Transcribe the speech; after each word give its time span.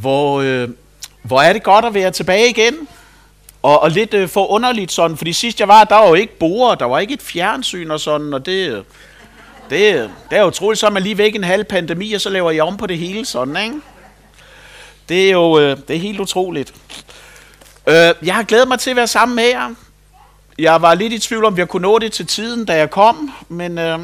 hvor, 0.00 0.40
øh, 0.40 0.68
hvor 1.22 1.40
er 1.40 1.52
det 1.52 1.62
godt 1.62 1.84
at 1.84 1.94
være 1.94 2.10
tilbage 2.10 2.50
igen. 2.50 2.88
Og, 3.62 3.82
og 3.82 3.90
lidt 3.90 4.14
øh, 4.14 4.28
forunderligt 4.28 4.92
sådan, 4.92 5.16
fordi 5.16 5.32
sidst 5.32 5.60
jeg 5.60 5.68
var, 5.68 5.84
der 5.84 5.94
var 5.94 6.08
jo 6.08 6.14
ikke 6.14 6.38
borer, 6.38 6.74
der 6.74 6.84
var 6.84 6.98
ikke 6.98 7.14
et 7.14 7.22
fjernsyn 7.22 7.90
og 7.90 8.00
sådan, 8.00 8.34
og 8.34 8.46
det, 8.46 8.84
det, 9.70 10.10
det 10.30 10.38
er 10.38 10.42
jo 10.42 10.50
troligt, 10.50 10.80
så 10.80 10.86
er 10.86 10.90
man 10.90 11.02
lige 11.02 11.18
væk 11.18 11.34
en 11.34 11.44
halv 11.44 11.64
pandemi, 11.64 12.12
og 12.12 12.20
så 12.20 12.30
laver 12.30 12.50
jeg 12.50 12.62
om 12.62 12.76
på 12.76 12.86
det 12.86 12.98
hele 12.98 13.24
sådan, 13.24 13.56
ikke? 13.64 13.76
Det 15.08 15.26
er 15.26 15.32
jo 15.32 15.58
øh, 15.58 15.76
det 15.88 15.96
er 15.96 16.00
helt 16.00 16.20
utroligt. 16.20 16.74
Øh, 17.86 18.14
jeg 18.22 18.34
har 18.34 18.42
glædet 18.42 18.68
mig 18.68 18.78
til 18.78 18.90
at 18.90 18.96
være 18.96 19.06
sammen 19.06 19.36
med 19.36 19.44
jer. 19.44 19.74
Jeg 20.58 20.82
var 20.82 20.94
lidt 20.94 21.12
i 21.12 21.18
tvivl 21.18 21.44
om, 21.44 21.56
vi 21.56 21.66
kunne 21.66 21.82
nå 21.82 21.98
det 21.98 22.12
til 22.12 22.26
tiden, 22.26 22.64
da 22.64 22.76
jeg 22.76 22.90
kom, 22.90 23.32
men 23.48 23.78
øh, 23.78 23.98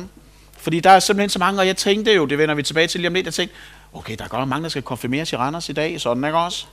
fordi 0.59 0.81
der 0.81 0.91
er 0.91 0.99
simpelthen 0.99 1.31
så 1.31 1.39
mange, 1.39 1.61
og 1.61 1.67
jeg 1.67 1.77
tænkte 1.77 2.13
jo, 2.15 2.25
det 2.25 2.39
vender 2.39 2.55
vi 2.55 2.63
tilbage 2.63 2.87
til 2.87 3.01
lige 3.01 3.09
om 3.09 3.15
lidt, 3.15 3.27
jeg 3.27 3.35
tænkte, 3.35 3.57
okay, 3.95 4.15
der 4.19 4.25
er 4.25 4.29
godt 4.29 4.49
mange, 4.49 4.63
der 4.63 4.69
skal 4.69 4.83
konfirmeres 4.83 5.33
i 5.33 5.37
Randers 5.37 5.69
i 5.69 5.73
dag, 5.73 6.01
sådan 6.01 6.25
ikke 6.25 6.39
også? 6.39 6.67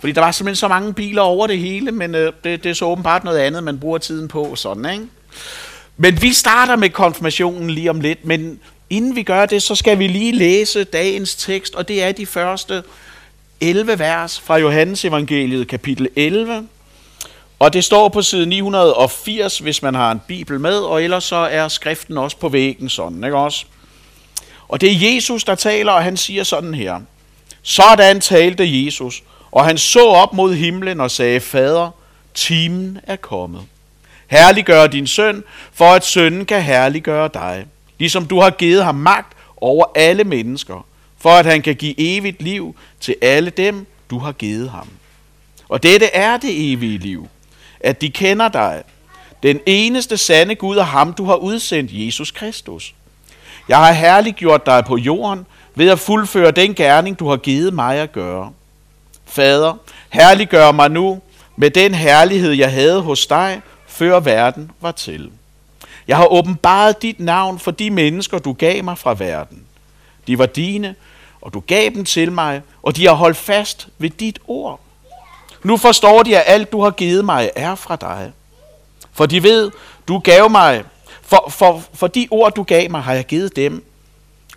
Fordi 0.00 0.12
der 0.12 0.20
var 0.20 0.30
simpelthen 0.30 0.56
så 0.56 0.68
mange 0.68 0.94
biler 0.94 1.22
over 1.22 1.46
det 1.46 1.58
hele, 1.58 1.92
men 1.92 2.14
øh, 2.14 2.32
det, 2.44 2.64
det 2.64 2.70
er 2.70 2.74
så 2.74 2.84
åbenbart 2.84 3.24
noget 3.24 3.38
andet, 3.38 3.64
man 3.64 3.80
bruger 3.80 3.98
tiden 3.98 4.28
på, 4.28 4.56
sådan 4.56 4.92
ikke? 4.92 5.06
Men 5.96 6.22
vi 6.22 6.32
starter 6.32 6.76
med 6.76 6.90
konfirmationen 6.90 7.70
lige 7.70 7.90
om 7.90 8.00
lidt, 8.00 8.24
men 8.24 8.60
inden 8.90 9.16
vi 9.16 9.22
gør 9.22 9.46
det, 9.46 9.62
så 9.62 9.74
skal 9.74 9.98
vi 9.98 10.06
lige 10.06 10.32
læse 10.32 10.84
dagens 10.84 11.34
tekst, 11.36 11.74
og 11.74 11.88
det 11.88 12.02
er 12.02 12.12
de 12.12 12.26
første 12.26 12.82
11 13.60 13.98
vers 13.98 14.40
fra 14.40 14.56
Johannes 14.56 15.04
evangeliet, 15.04 15.68
kapitel 15.68 16.08
11. 16.16 16.68
Og 17.58 17.72
det 17.72 17.84
står 17.84 18.08
på 18.08 18.22
side 18.22 18.46
980, 18.46 19.58
hvis 19.58 19.82
man 19.82 19.94
har 19.94 20.12
en 20.12 20.20
bibel 20.26 20.60
med, 20.60 20.78
og 20.78 21.04
ellers 21.04 21.24
så 21.24 21.36
er 21.36 21.68
skriften 21.68 22.18
også 22.18 22.36
på 22.36 22.48
væggen 22.48 22.88
sådan, 22.88 23.24
ikke 23.24 23.36
også? 23.36 23.66
Og 24.72 24.80
det 24.80 24.92
er 24.92 25.14
Jesus, 25.14 25.44
der 25.44 25.54
taler, 25.54 25.92
og 25.92 26.02
han 26.02 26.16
siger 26.16 26.44
sådan 26.44 26.74
her. 26.74 27.00
Sådan 27.62 28.20
talte 28.20 28.84
Jesus, 28.84 29.22
og 29.50 29.64
han 29.64 29.78
så 29.78 30.06
op 30.06 30.32
mod 30.32 30.54
himlen 30.54 31.00
og 31.00 31.10
sagde, 31.10 31.40
Fader, 31.40 31.90
timen 32.34 32.98
er 33.02 33.16
kommet. 33.16 33.62
Herliggør 34.26 34.86
din 34.86 35.06
søn, 35.06 35.44
for 35.72 35.84
at 35.84 36.04
sønnen 36.04 36.46
kan 36.46 36.62
herliggøre 36.62 37.30
dig. 37.34 37.66
Ligesom 37.98 38.26
du 38.26 38.40
har 38.40 38.50
givet 38.50 38.84
ham 38.84 38.94
magt 38.94 39.36
over 39.56 39.84
alle 39.94 40.24
mennesker, 40.24 40.86
for 41.18 41.30
at 41.30 41.46
han 41.46 41.62
kan 41.62 41.74
give 41.74 41.94
evigt 41.98 42.42
liv 42.42 42.76
til 43.00 43.16
alle 43.22 43.50
dem, 43.50 43.86
du 44.10 44.18
har 44.18 44.32
givet 44.32 44.70
ham. 44.70 44.88
Og 45.68 45.82
dette 45.82 46.06
er 46.06 46.36
det 46.36 46.72
evige 46.72 46.98
liv, 46.98 47.28
at 47.80 48.00
de 48.00 48.10
kender 48.10 48.48
dig, 48.48 48.82
den 49.42 49.60
eneste 49.66 50.16
sande 50.16 50.54
Gud 50.54 50.76
og 50.76 50.86
ham, 50.86 51.12
du 51.12 51.24
har 51.24 51.36
udsendt, 51.36 51.90
Jesus 51.92 52.30
Kristus. 52.30 52.94
Jeg 53.68 53.78
har 53.78 53.92
herliggjort 53.92 54.66
dig 54.66 54.84
på 54.84 54.96
jorden 54.96 55.46
ved 55.74 55.90
at 55.90 55.98
fuldføre 55.98 56.50
den 56.50 56.74
gerning, 56.74 57.18
du 57.18 57.28
har 57.28 57.36
givet 57.36 57.74
mig 57.74 57.96
at 57.96 58.12
gøre. 58.12 58.52
Fader, 59.26 59.74
herliggør 60.10 60.72
mig 60.72 60.90
nu 60.90 61.20
med 61.56 61.70
den 61.70 61.94
herlighed, 61.94 62.52
jeg 62.52 62.72
havde 62.72 63.00
hos 63.00 63.26
dig, 63.26 63.60
før 63.86 64.20
verden 64.20 64.70
var 64.80 64.92
til. 64.92 65.30
Jeg 66.08 66.16
har 66.16 66.26
åbenbaret 66.26 67.02
dit 67.02 67.20
navn 67.20 67.58
for 67.58 67.70
de 67.70 67.90
mennesker, 67.90 68.38
du 68.38 68.52
gav 68.52 68.84
mig 68.84 68.98
fra 68.98 69.14
verden. 69.14 69.62
De 70.26 70.38
var 70.38 70.46
dine, 70.46 70.94
og 71.40 71.54
du 71.54 71.60
gav 71.60 71.90
dem 71.90 72.04
til 72.04 72.32
mig, 72.32 72.62
og 72.82 72.96
de 72.96 73.06
har 73.06 73.14
holdt 73.14 73.36
fast 73.36 73.88
ved 73.98 74.10
dit 74.10 74.38
ord. 74.46 74.80
Nu 75.62 75.76
forstår 75.76 76.22
de, 76.22 76.38
at 76.38 76.44
alt 76.46 76.72
du 76.72 76.82
har 76.82 76.90
givet 76.90 77.24
mig 77.24 77.50
er 77.56 77.74
fra 77.74 77.96
dig. 77.96 78.32
For 79.12 79.26
de 79.26 79.42
ved, 79.42 79.70
du 80.08 80.18
gav 80.18 80.50
mig, 80.50 80.84
for, 81.22 81.50
for, 81.50 81.82
for 81.94 82.06
de 82.06 82.28
ord 82.30 82.54
du 82.54 82.62
gav 82.62 82.90
mig, 82.90 83.02
har 83.02 83.14
jeg 83.14 83.26
givet 83.26 83.56
dem, 83.56 83.84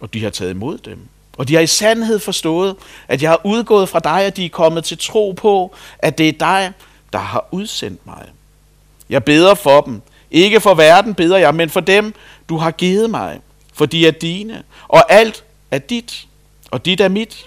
og 0.01 0.13
de 0.13 0.23
har 0.23 0.29
taget 0.29 0.51
imod 0.51 0.77
dem. 0.77 0.99
Og 1.37 1.47
de 1.47 1.53
har 1.53 1.61
i 1.61 1.67
sandhed 1.67 2.19
forstået, 2.19 2.75
at 3.07 3.21
jeg 3.21 3.29
har 3.29 3.41
udgået 3.43 3.89
fra 3.89 3.99
dig, 3.99 4.27
og 4.27 4.37
de 4.37 4.45
er 4.45 4.49
kommet 4.49 4.83
til 4.83 4.97
tro 4.97 5.31
på, 5.31 5.75
at 5.99 6.17
det 6.17 6.29
er 6.29 6.31
dig, 6.31 6.71
der 7.13 7.19
har 7.19 7.47
udsendt 7.51 8.05
mig. 8.05 8.25
Jeg 9.09 9.23
beder 9.23 9.53
for 9.53 9.81
dem. 9.81 10.01
Ikke 10.31 10.61
for 10.61 10.73
verden 10.73 11.13
beder 11.13 11.37
jeg, 11.37 11.55
men 11.55 11.69
for 11.69 11.79
dem, 11.79 12.13
du 12.49 12.57
har 12.57 12.71
givet 12.71 13.09
mig. 13.09 13.39
For 13.73 13.85
de 13.85 14.07
er 14.07 14.11
dine, 14.11 14.63
og 14.87 15.13
alt 15.13 15.43
er 15.71 15.77
dit, 15.77 16.27
og 16.71 16.85
dit 16.85 17.01
er 17.01 17.07
mit. 17.07 17.45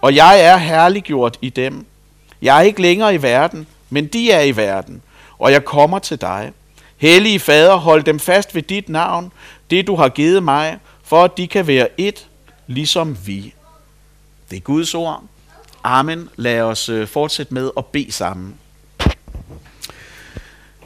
Og 0.00 0.14
jeg 0.14 0.40
er 0.40 0.56
herliggjort 0.56 1.38
i 1.42 1.48
dem. 1.48 1.86
Jeg 2.42 2.58
er 2.58 2.60
ikke 2.60 2.82
længere 2.82 3.14
i 3.14 3.22
verden, 3.22 3.66
men 3.90 4.06
de 4.06 4.30
er 4.30 4.40
i 4.40 4.56
verden, 4.56 5.02
og 5.38 5.52
jeg 5.52 5.64
kommer 5.64 5.98
til 5.98 6.20
dig. 6.20 6.52
Hellige 6.98 7.40
Fader, 7.40 7.76
hold 7.76 8.02
dem 8.02 8.18
fast 8.18 8.54
ved 8.54 8.62
dit 8.62 8.88
navn, 8.88 9.32
det 9.70 9.86
du 9.86 9.96
har 9.96 10.08
givet 10.08 10.42
mig, 10.42 10.78
for 11.02 11.24
at 11.24 11.36
de 11.36 11.48
kan 11.48 11.66
være 11.66 11.88
et, 12.00 12.28
ligesom 12.66 13.26
vi. 13.26 13.54
Det 14.50 14.56
er 14.56 14.60
Guds 14.60 14.94
ord. 14.94 15.24
Amen. 15.84 16.28
Lad 16.36 16.60
os 16.60 16.88
øh, 16.88 17.08
fortsætte 17.08 17.54
med 17.54 17.70
at 17.76 17.86
bede 17.86 18.12
sammen. 18.12 18.54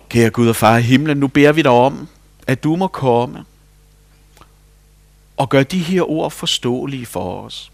Kære 0.08 0.30
Gud 0.30 0.48
og 0.48 0.56
Far 0.56 0.76
i 0.76 0.82
himlen, 0.82 1.16
nu 1.16 1.28
beder 1.28 1.52
vi 1.52 1.62
dig 1.62 1.70
om, 1.70 2.08
at 2.46 2.64
du 2.64 2.76
må 2.76 2.86
komme 2.86 3.44
og 5.36 5.48
gøre 5.48 5.62
de 5.62 5.78
her 5.78 6.10
ord 6.10 6.30
forståelige 6.30 7.06
for 7.06 7.44
os. 7.44 7.72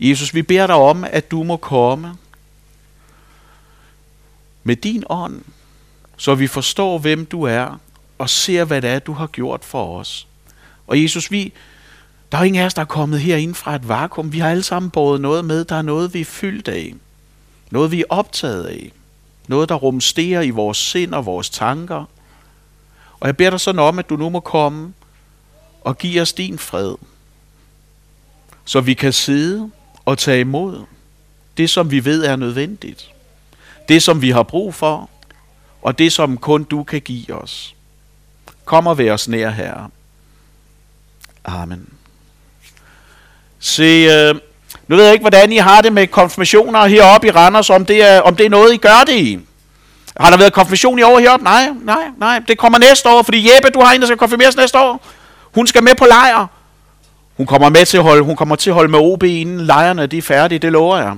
Jesus, 0.00 0.34
vi 0.34 0.42
beder 0.42 0.66
dig 0.66 0.76
om, 0.76 1.04
at 1.04 1.30
du 1.30 1.42
må 1.42 1.56
komme 1.56 2.16
med 4.64 4.76
din 4.76 5.04
ånd, 5.08 5.42
så 6.16 6.34
vi 6.34 6.46
forstår, 6.46 6.98
hvem 6.98 7.26
du 7.26 7.42
er, 7.42 7.80
og 8.18 8.30
ser, 8.30 8.64
hvad 8.64 8.82
det 8.82 8.90
er, 8.90 8.98
du 8.98 9.12
har 9.12 9.26
gjort 9.26 9.64
for 9.64 9.98
os. 9.98 10.26
Og 10.86 11.02
Jesus, 11.02 11.30
vi, 11.30 11.52
der 12.32 12.38
er 12.38 12.42
ingen 12.42 12.62
af 12.62 12.66
os, 12.66 12.74
der 12.74 12.82
er 12.82 12.86
kommet 12.86 13.20
herind 13.20 13.54
fra 13.54 13.74
et 13.74 13.88
vakuum. 13.88 14.32
Vi 14.32 14.38
har 14.38 14.50
alle 14.50 14.62
sammen 14.62 14.90
båret 14.90 15.20
noget 15.20 15.44
med. 15.44 15.64
Der 15.64 15.76
er 15.76 15.82
noget, 15.82 16.14
vi 16.14 16.20
er 16.20 16.24
fyldt 16.24 16.68
af. 16.68 16.94
Noget, 17.70 17.90
vi 17.90 18.00
er 18.00 18.04
optaget 18.08 18.64
af. 18.64 18.92
Noget, 19.48 19.68
der 19.68 19.74
rumsterer 19.74 20.42
i 20.42 20.50
vores 20.50 20.78
sind 20.78 21.14
og 21.14 21.26
vores 21.26 21.50
tanker. 21.50 22.04
Og 23.20 23.26
jeg 23.26 23.36
beder 23.36 23.50
dig 23.50 23.60
sådan 23.60 23.78
om, 23.78 23.98
at 23.98 24.08
du 24.08 24.16
nu 24.16 24.28
må 24.28 24.40
komme 24.40 24.92
og 25.80 25.98
give 25.98 26.22
os 26.22 26.32
din 26.32 26.58
fred. 26.58 26.94
Så 28.64 28.80
vi 28.80 28.94
kan 28.94 29.12
sidde 29.12 29.70
og 30.04 30.18
tage 30.18 30.40
imod 30.40 30.84
det, 31.56 31.70
som 31.70 31.90
vi 31.90 32.04
ved 32.04 32.24
er 32.24 32.36
nødvendigt. 32.36 33.10
Det, 33.88 34.02
som 34.02 34.22
vi 34.22 34.30
har 34.30 34.42
brug 34.42 34.74
for, 34.74 35.10
og 35.84 35.98
det, 35.98 36.12
som 36.12 36.36
kun 36.36 36.64
du 36.64 36.82
kan 36.82 37.00
give 37.00 37.34
os. 37.34 37.74
Kom 38.64 38.86
og 38.86 38.98
vær 38.98 39.12
os 39.12 39.28
nær, 39.28 39.50
Herre. 39.50 39.88
Amen. 41.44 41.88
Se, 43.58 43.82
øh, 43.82 44.34
nu 44.88 44.96
ved 44.96 45.04
jeg 45.04 45.12
ikke, 45.12 45.22
hvordan 45.22 45.52
I 45.52 45.56
har 45.56 45.80
det 45.80 45.92
med 45.92 46.06
konfirmationer 46.06 46.86
heroppe 46.86 47.26
i 47.26 47.30
Randers, 47.30 47.70
om 47.70 47.86
det 47.86 48.02
er, 48.02 48.20
om 48.20 48.36
det 48.36 48.46
er 48.46 48.50
noget, 48.50 48.74
I 48.74 48.76
gør 48.76 49.04
det 49.06 49.14
i. 49.14 49.38
Har 50.20 50.30
der 50.30 50.36
været 50.36 50.52
konfirmation 50.52 50.98
i 50.98 51.02
år 51.02 51.18
heroppe? 51.18 51.44
Nej, 51.44 51.68
nej, 51.82 52.04
nej. 52.18 52.38
Det 52.48 52.58
kommer 52.58 52.78
næste 52.78 53.08
år, 53.08 53.22
fordi 53.22 53.50
Jeppe, 53.50 53.70
du 53.70 53.80
har 53.80 53.92
en, 53.92 54.00
der 54.00 54.06
skal 54.06 54.18
konfirmeres 54.18 54.56
næste 54.56 54.78
år. 54.78 55.06
Hun 55.54 55.66
skal 55.66 55.82
med 55.82 55.94
på 55.94 56.04
lejr. 56.04 56.46
Hun 57.36 57.46
kommer, 57.46 57.68
med 57.68 57.86
til 57.86 57.96
at 57.96 58.02
holde, 58.02 58.22
hun 58.22 58.36
kommer 58.36 58.56
til 58.56 58.70
at 58.70 58.74
holde 58.74 58.90
med 58.90 58.98
OB, 58.98 59.22
inden 59.22 59.60
lejrene 59.60 60.06
de 60.06 60.18
er 60.18 60.22
færdige, 60.22 60.58
det 60.58 60.72
lover 60.72 60.98
jeg. 60.98 61.16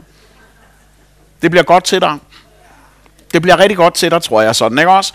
Det 1.42 1.50
bliver 1.50 1.64
godt 1.64 1.84
til 1.84 2.00
dig. 2.00 2.18
Det 3.36 3.42
bliver 3.42 3.58
rigtig 3.58 3.76
godt 3.76 3.94
til 3.94 4.10
dig, 4.10 4.22
tror 4.22 4.42
jeg 4.42 4.56
sådan, 4.56 4.78
ikke 4.78 4.90
også? 4.90 5.12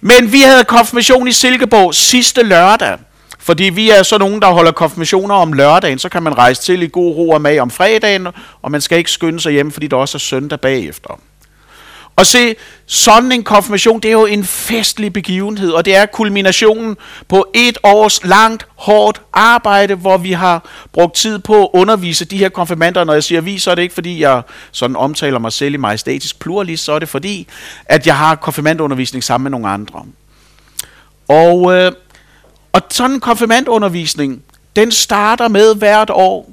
Men 0.00 0.32
vi 0.32 0.40
havde 0.40 0.64
konfirmation 0.64 1.28
i 1.28 1.32
Silkeborg 1.32 1.94
sidste 1.94 2.42
lørdag. 2.42 2.98
Fordi 3.38 3.64
vi 3.64 3.90
er 3.90 4.02
så 4.02 4.18
nogen, 4.18 4.42
der 4.42 4.48
holder 4.48 4.72
konfirmationer 4.72 5.34
om 5.34 5.52
lørdagen, 5.52 5.98
så 5.98 6.08
kan 6.08 6.22
man 6.22 6.38
rejse 6.38 6.62
til 6.62 6.82
i 6.82 6.88
god 6.92 7.16
ro 7.16 7.30
og 7.30 7.40
mag 7.40 7.60
om 7.60 7.70
fredagen, 7.70 8.26
og 8.62 8.70
man 8.70 8.80
skal 8.80 8.98
ikke 8.98 9.10
skynde 9.10 9.40
sig 9.40 9.52
hjem, 9.52 9.72
fordi 9.72 9.86
der 9.86 9.96
også 9.96 10.16
er 10.16 10.20
søndag 10.20 10.60
bagefter. 10.60 11.20
Og 12.16 12.26
se, 12.26 12.54
sådan 12.86 13.32
en 13.32 13.44
konfirmation, 13.44 14.00
det 14.00 14.08
er 14.08 14.12
jo 14.12 14.26
en 14.26 14.44
festlig 14.44 15.12
begivenhed, 15.12 15.70
og 15.70 15.84
det 15.84 15.96
er 15.96 16.06
kulminationen 16.06 16.96
på 17.28 17.46
et 17.54 17.78
års 17.82 18.24
langt, 18.24 18.66
hårdt 18.76 19.22
arbejde, 19.32 19.94
hvor 19.94 20.16
vi 20.16 20.32
har 20.32 20.68
brugt 20.92 21.14
tid 21.14 21.38
på 21.38 21.62
at 21.62 21.68
undervise 21.72 22.24
de 22.24 22.38
her 22.38 22.48
konfirmander. 22.48 23.04
Når 23.04 23.12
jeg 23.12 23.24
siger 23.24 23.40
vi, 23.40 23.58
så 23.58 23.70
er 23.70 23.74
det 23.74 23.82
ikke 23.82 23.94
fordi, 23.94 24.20
jeg 24.20 24.42
sådan 24.72 24.96
omtaler 24.96 25.38
mig 25.38 25.52
selv 25.52 25.74
i 25.74 25.76
majestatisk 25.76 26.38
pluralist, 26.38 26.84
så 26.84 26.92
er 26.92 26.98
det 26.98 27.08
fordi, 27.08 27.48
at 27.84 28.06
jeg 28.06 28.16
har 28.16 28.34
konfirmandundervisning 28.34 29.24
sammen 29.24 29.44
med 29.44 29.50
nogle 29.50 29.68
andre. 29.68 30.04
Og, 31.28 31.74
øh, 31.74 31.92
og 32.72 32.80
sådan 32.90 33.10
en 33.10 33.20
konfirmandundervisning, 33.20 34.42
den 34.76 34.92
starter 34.92 35.48
med 35.48 35.74
hvert 35.74 36.10
år, 36.10 36.50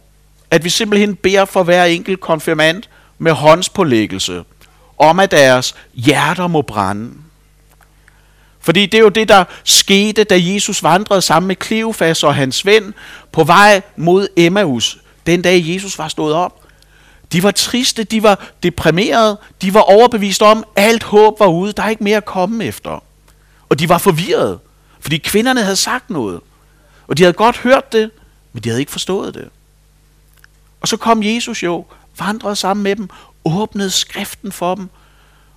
at 0.51 0.63
vi 0.63 0.69
simpelthen 0.69 1.15
beder 1.15 1.45
for 1.45 1.63
hver 1.63 1.86
enkelt 1.86 2.19
konfirmand 2.19 2.83
med 3.19 3.31
håndspålæggelse 3.31 4.44
om, 5.01 5.19
at 5.19 5.31
deres 5.31 5.75
hjerter 5.94 6.48
må 6.48 6.62
brænde. 6.62 7.12
Fordi 8.59 8.86
det 8.86 8.98
er 8.98 9.01
jo 9.01 9.09
det, 9.09 9.30
der 9.30 9.44
skete, 9.63 10.24
da 10.24 10.36
Jesus 10.39 10.83
vandrede 10.83 11.21
sammen 11.21 11.48
med 11.48 11.56
Kleofas 11.56 12.24
og 12.24 12.36
hans 12.36 12.65
ven 12.65 12.94
på 13.31 13.44
vej 13.44 13.81
mod 13.95 14.27
Emmaus, 14.38 14.98
den 15.25 15.42
dag 15.42 15.63
Jesus 15.65 16.00
var 16.00 16.07
stået 16.07 16.33
op. 16.33 16.62
De 17.31 17.44
var 17.44 17.51
triste, 17.51 18.03
de 18.03 18.24
var 18.24 18.51
deprimerede, 18.63 19.39
de 19.62 19.74
var 19.74 19.80
overbevist 19.80 20.42
om, 20.42 20.65
at 20.75 20.83
alt 20.83 21.03
håb 21.03 21.39
var 21.39 21.48
ude, 21.48 21.74
der 21.74 21.83
er 21.83 21.89
ikke 21.89 22.03
mere 22.03 22.18
at 22.18 22.25
komme 22.25 22.65
efter. 22.65 23.03
Og 23.69 23.80
de 23.80 23.89
var 23.89 23.98
forvirrede, 23.98 24.59
fordi 25.00 25.18
kvinderne 25.18 25.63
havde 25.63 25.75
sagt 25.75 26.09
noget. 26.09 26.39
Og 27.07 27.18
de 27.18 27.24
havde 27.24 27.33
godt 27.33 27.57
hørt 27.57 27.92
det, 27.92 28.12
men 28.53 28.63
de 28.63 28.69
havde 28.69 28.80
ikke 28.80 28.92
forstået 28.92 29.33
det. 29.33 29.50
Og 30.81 30.88
så 30.88 30.98
kom 30.98 31.24
Jesus 31.24 31.63
jo 31.63 31.86
vandrede 32.19 32.56
sammen 32.56 32.83
med 32.83 32.95
dem, 32.95 33.09
åbnede 33.45 33.89
skriften 33.89 34.51
for 34.51 34.75
dem, 34.75 34.89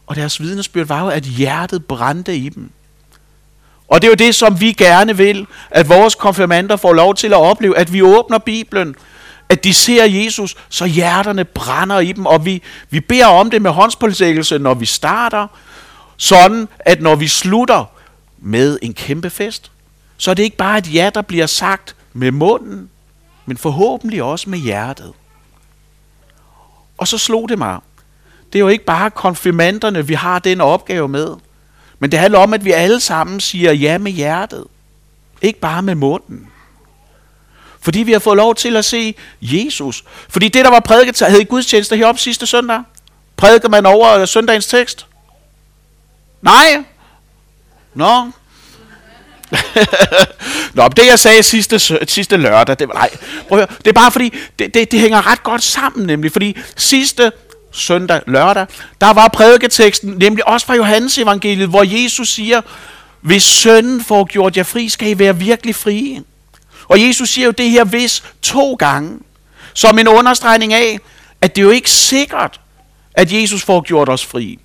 og 0.07 0.17
deres 0.17 0.41
vidnesbyrd 0.41 0.87
var 0.87 1.01
jo, 1.01 1.09
at 1.09 1.23
hjertet 1.23 1.85
brændte 1.85 2.37
i 2.37 2.49
dem. 2.49 2.71
Og 3.89 4.03
det 4.03 4.09
er 4.09 4.11
jo 4.11 4.27
det, 4.27 4.35
som 4.35 4.61
vi 4.61 4.73
gerne 4.73 5.17
vil, 5.17 5.47
at 5.71 5.89
vores 5.89 6.15
konfirmander 6.15 6.77
får 6.77 6.93
lov 6.93 7.15
til 7.15 7.27
at 7.27 7.41
opleve, 7.41 7.79
at 7.79 7.93
vi 7.93 8.03
åbner 8.03 8.39
Bibelen, 8.39 8.95
at 9.49 9.65
de 9.65 9.75
ser 9.75 10.05
Jesus, 10.05 10.57
så 10.69 10.85
hjerterne 10.85 11.45
brænder 11.45 12.01
i 12.01 12.13
dem, 12.13 12.27
og 12.27 12.45
vi, 12.45 12.63
vi 12.91 13.01
beder 13.01 13.27
om 13.27 13.51
det 13.51 13.63
med 13.63 13.71
håndspålæggelse, 13.71 14.59
når 14.59 14.75
vi 14.75 14.87
starter, 14.87 15.47
sådan 16.17 16.69
at 16.79 17.01
når 17.01 17.15
vi 17.15 17.29
slutter 17.29 17.85
med 18.39 18.79
en 18.83 18.95
kæmpe 18.95 19.31
fest, 19.31 19.71
så 20.17 20.31
er 20.31 20.35
det 20.35 20.43
ikke 20.43 20.57
bare 20.57 20.79
et 20.79 20.95
ja, 20.95 21.11
der 21.15 21.23
bliver 21.23 21.47
sagt 21.47 21.97
med 22.13 22.31
munden, 22.31 22.91
men 23.47 23.57
forhåbentlig 23.57 24.23
også 24.23 24.51
med 24.51 24.59
hjertet. 24.59 25.13
Og 26.99 27.09
så 27.09 27.19
slog 27.19 27.49
det 27.49 27.59
mig. 27.59 27.79
Det 28.53 28.59
er 28.59 28.61
jo 28.61 28.69
ikke 28.69 28.85
bare 28.85 29.11
konfirmanderne, 29.11 30.07
vi 30.07 30.15
har 30.15 30.39
den 30.39 30.61
opgave 30.61 31.09
med. 31.09 31.29
Men 31.99 32.13
det 32.13 32.19
handler 32.19 32.39
om, 32.39 32.55
at 32.55 32.65
vi 32.65 32.73
alle 32.73 33.01
sammen 33.01 33.41
siger 33.41 33.73
ja 33.73 33.99
med 33.99 34.13
hjertet. 34.13 34.65
Ikke 35.43 35.61
bare 35.61 35.83
med 35.83 35.95
munden. 35.95 36.49
Fordi 37.81 37.99
vi 37.99 38.13
har 38.13 38.19
fået 38.19 38.37
lov 38.37 38.55
til 38.55 38.77
at 38.77 38.85
se 38.85 39.15
Jesus. 39.41 40.05
Fordi 40.29 40.49
det, 40.49 40.65
der 40.65 40.71
var 40.71 40.81
prædiket, 40.81 41.21
havde 41.21 41.43
i 41.43 41.45
gudstjeneste 41.45 41.97
heroppe 41.97 42.21
sidste 42.21 42.47
søndag. 42.47 42.83
Prædiker 43.37 43.69
man 43.69 43.87
over 43.87 44.25
søndagens 44.25 44.67
tekst? 44.67 45.07
Nej? 46.43 46.85
Nå? 47.95 48.31
Nå, 50.75 50.83
men 50.83 50.93
det 50.93 51.07
jeg 51.07 51.19
sagde 51.19 51.43
sidste, 51.43 51.79
sidste 52.09 52.37
lørdag, 52.37 52.79
det 52.79 52.89
var, 52.89 52.95
nej, 52.95 53.11
prøv 53.49 53.59
at 53.59 53.69
høre, 53.69 53.77
det 53.79 53.87
er 53.87 53.93
bare 53.93 54.13
fordi, 54.13 54.35
det, 54.59 54.75
det, 54.75 54.93
det 54.93 55.01
hænger 55.01 55.27
ret 55.27 55.43
godt 55.43 55.63
sammen 55.63 56.07
nemlig, 56.07 56.33
fordi 56.33 56.57
sidste 56.77 57.33
søndag, 57.73 58.21
lørdag, 58.27 58.67
der 59.01 59.13
var 59.13 59.29
prædiketeksten 59.29 60.11
nemlig 60.11 60.49
også 60.49 60.67
fra 60.67 60.75
Johannes 60.75 61.19
evangeliet, 61.19 61.69
hvor 61.69 62.03
Jesus 62.03 62.29
siger, 62.29 62.61
hvis 63.21 63.43
sønnen 63.43 64.05
får 64.05 64.25
gjort 64.25 64.57
jer 64.57 64.63
fri, 64.63 64.89
skal 64.89 65.09
I 65.09 65.19
være 65.19 65.37
virkelig 65.37 65.75
frie. 65.75 66.23
Og 66.89 67.07
Jesus 67.07 67.29
siger 67.29 67.45
jo 67.45 67.51
det 67.51 67.71
her 67.71 67.85
hvis 67.85 68.23
to 68.43 68.75
gange, 68.75 69.19
som 69.75 69.99
en 69.99 70.09
understregning 70.09 70.73
af, 70.73 70.99
at 71.41 71.57
det 71.57 71.63
er 71.63 71.67
jo 71.67 71.71
ikke 71.71 71.91
sikkert, 71.91 72.61
at 73.15 73.33
Jesus 73.33 73.63
får 73.63 73.81
gjort 73.81 74.09
os 74.09 74.27
fri. 74.27 74.59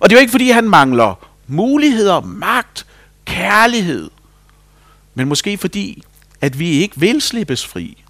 Og 0.00 0.10
det 0.10 0.16
er 0.16 0.20
jo 0.20 0.20
ikke 0.20 0.30
fordi, 0.30 0.50
han 0.50 0.68
mangler 0.68 1.26
muligheder, 1.46 2.20
magt, 2.20 2.86
kærlighed, 3.24 4.10
men 5.14 5.28
måske 5.28 5.58
fordi, 5.58 6.02
at 6.40 6.58
vi 6.58 6.70
ikke 6.70 7.00
vil 7.00 7.20
slippes 7.20 7.66
fri. 7.66 8.04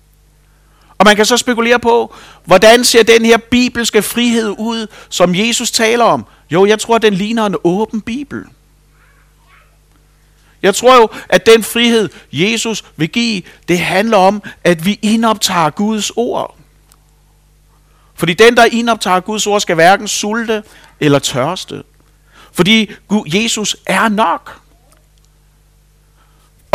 Og 0.98 1.04
man 1.04 1.16
kan 1.16 1.26
så 1.26 1.36
spekulere 1.36 1.78
på, 1.78 2.14
hvordan 2.44 2.84
ser 2.84 3.02
den 3.02 3.24
her 3.24 3.36
bibelske 3.36 4.02
frihed 4.02 4.54
ud, 4.58 4.86
som 5.08 5.34
Jesus 5.34 5.70
taler 5.70 6.04
om? 6.04 6.26
Jo, 6.50 6.66
jeg 6.66 6.78
tror, 6.78 6.98
den 6.98 7.14
ligner 7.14 7.46
en 7.46 7.56
åben 7.64 8.00
bibel. 8.00 8.44
Jeg 10.62 10.74
tror 10.74 10.96
jo, 10.96 11.08
at 11.28 11.46
den 11.46 11.62
frihed, 11.62 12.08
Jesus 12.32 12.84
vil 12.96 13.08
give, 13.08 13.42
det 13.68 13.78
handler 13.78 14.16
om, 14.16 14.42
at 14.64 14.86
vi 14.86 14.98
indoptager 15.02 15.70
Guds 15.70 16.10
ord. 16.16 16.56
Fordi 18.14 18.34
den, 18.34 18.56
der 18.56 18.64
indoptager 18.64 19.20
Guds 19.20 19.46
ord, 19.46 19.60
skal 19.60 19.74
hverken 19.74 20.08
sulte 20.08 20.62
eller 21.00 21.18
tørste. 21.18 21.82
Fordi 22.52 22.90
Jesus 23.26 23.76
er 23.86 24.08
nok. 24.08 24.60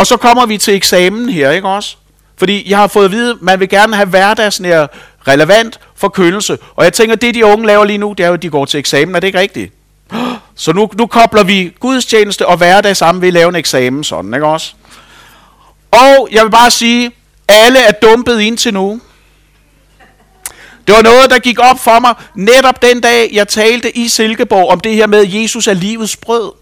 Og 0.00 0.06
så 0.06 0.16
kommer 0.16 0.46
vi 0.46 0.58
til 0.58 0.74
eksamen 0.74 1.28
her, 1.28 1.50
ikke 1.50 1.68
også? 1.68 1.96
Fordi 2.36 2.70
jeg 2.70 2.78
har 2.78 2.86
fået 2.86 3.04
at 3.04 3.10
vide, 3.10 3.30
at 3.30 3.36
man 3.40 3.60
vil 3.60 3.68
gerne 3.68 3.96
have 3.96 4.08
hverdagsnær 4.08 4.86
relevant 5.28 5.80
forkyndelse. 5.96 6.58
Og 6.76 6.84
jeg 6.84 6.92
tænker, 6.92 7.16
det 7.16 7.34
de 7.34 7.46
unge 7.46 7.66
laver 7.66 7.84
lige 7.84 7.98
nu, 7.98 8.12
det 8.12 8.24
er 8.24 8.28
jo, 8.28 8.34
at 8.34 8.42
de 8.42 8.50
går 8.50 8.64
til 8.64 8.78
eksamen. 8.78 9.14
Er 9.14 9.20
det 9.20 9.26
ikke 9.26 9.38
rigtigt? 9.38 9.72
Så 10.54 10.72
nu, 10.72 10.90
nu 10.98 11.06
kobler 11.06 11.42
vi 11.42 11.74
gudstjeneste 11.80 12.46
og 12.46 12.56
hverdag 12.56 12.96
sammen 12.96 13.22
ved 13.22 13.28
at 13.28 13.34
lave 13.34 13.48
en 13.48 13.56
eksamen 13.56 14.04
sådan, 14.04 14.34
ikke 14.34 14.46
også? 14.46 14.72
Og 15.90 16.28
jeg 16.32 16.44
vil 16.44 16.50
bare 16.50 16.70
sige, 16.70 17.10
alle 17.48 17.78
er 17.78 17.92
dumpet 17.92 18.40
indtil 18.40 18.74
nu. 18.74 19.00
Det 20.86 20.94
var 20.94 21.02
noget, 21.02 21.30
der 21.30 21.38
gik 21.38 21.58
op 21.58 21.78
for 21.78 21.98
mig 21.98 22.14
netop 22.34 22.82
den 22.82 23.00
dag, 23.00 23.30
jeg 23.32 23.48
talte 23.48 23.98
i 23.98 24.08
Silkeborg 24.08 24.68
om 24.70 24.80
det 24.80 24.94
her 24.94 25.06
med, 25.06 25.18
at 25.18 25.34
Jesus 25.34 25.66
er 25.66 25.74
livets 25.74 26.16
brød. 26.16 26.59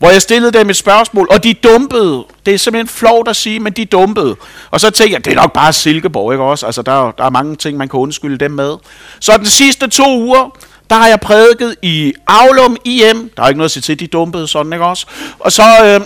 Hvor 0.00 0.10
jeg 0.10 0.22
stillede 0.22 0.58
dem 0.58 0.70
et 0.70 0.76
spørgsmål, 0.76 1.28
og 1.30 1.44
de 1.44 1.54
dumpede. 1.54 2.24
Det 2.46 2.54
er 2.54 2.58
simpelthen 2.58 2.88
flot 2.88 3.28
at 3.28 3.36
sige, 3.36 3.60
men 3.60 3.72
de 3.72 3.84
dumpede. 3.84 4.36
Og 4.70 4.80
så 4.80 4.90
tænkte 4.90 5.14
jeg, 5.14 5.24
det 5.24 5.30
er 5.30 5.34
nok 5.34 5.52
bare 5.52 5.72
Silkeborg, 5.72 6.32
ikke 6.32 6.44
også? 6.44 6.66
Altså, 6.66 6.82
der, 6.82 7.12
der 7.18 7.24
er 7.24 7.30
mange 7.30 7.56
ting, 7.56 7.78
man 7.78 7.88
kan 7.88 8.00
undskylde 8.00 8.38
dem 8.38 8.50
med. 8.50 8.76
Så 9.20 9.36
den 9.36 9.46
sidste 9.46 9.88
to 9.88 10.20
uger, 10.20 10.56
der 10.90 10.96
har 10.96 11.08
jeg 11.08 11.20
prædiket 11.20 11.76
i 11.82 12.12
Aulum 12.26 12.76
IM. 12.84 13.30
Der 13.36 13.42
er 13.42 13.48
ikke 13.48 13.58
noget 13.58 13.68
at 13.68 13.70
sige 13.70 13.82
til, 13.82 14.00
de 14.00 14.06
dumpede 14.06 14.48
sådan, 14.48 14.72
ikke 14.72 14.84
også? 14.84 15.06
Og 15.38 15.52
så, 15.52 15.62
øh, 15.84 16.00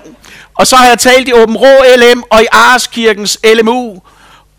og 0.54 0.66
så 0.66 0.76
har 0.76 0.86
jeg 0.86 0.98
talt 0.98 1.28
i 1.28 1.32
Åben 1.32 1.56
Rå 1.56 1.82
LM 1.96 2.22
og 2.30 2.42
i 2.42 2.46
Arskirkens 2.52 3.38
LMU. 3.54 4.02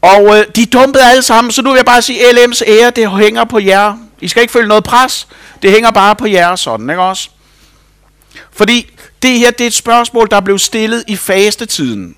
Og 0.02 0.38
øh, 0.38 0.46
de 0.56 0.66
dumpede 0.66 1.04
alle 1.04 1.24
sammen, 1.24 1.52
så 1.52 1.62
nu 1.62 1.70
vil 1.70 1.78
jeg 1.78 1.86
bare 1.86 2.02
sige, 2.02 2.20
LM's 2.30 2.62
ære, 2.68 2.90
det 2.90 3.12
hænger 3.12 3.44
på 3.44 3.60
jer. 3.60 3.94
I 4.22 4.28
skal 4.28 4.42
ikke 4.42 4.54
føle 4.54 4.68
noget 4.68 4.84
pres. 4.84 5.28
Det 5.62 5.72
hænger 5.72 5.92
bare 5.92 6.16
på 6.16 6.28
jer 6.28 6.56
sådan, 6.56 6.90
ikke 6.90 7.02
også? 7.02 7.30
Fordi 8.56 8.92
det 9.22 9.40
her, 9.40 9.52
det 9.52 9.62
er 9.62 9.68
et 9.68 9.74
spørgsmål, 9.74 10.28
der 10.32 10.40
blev 10.40 10.60
stillet 10.60 11.04
i 11.08 11.16
fastetiden. 11.16 12.16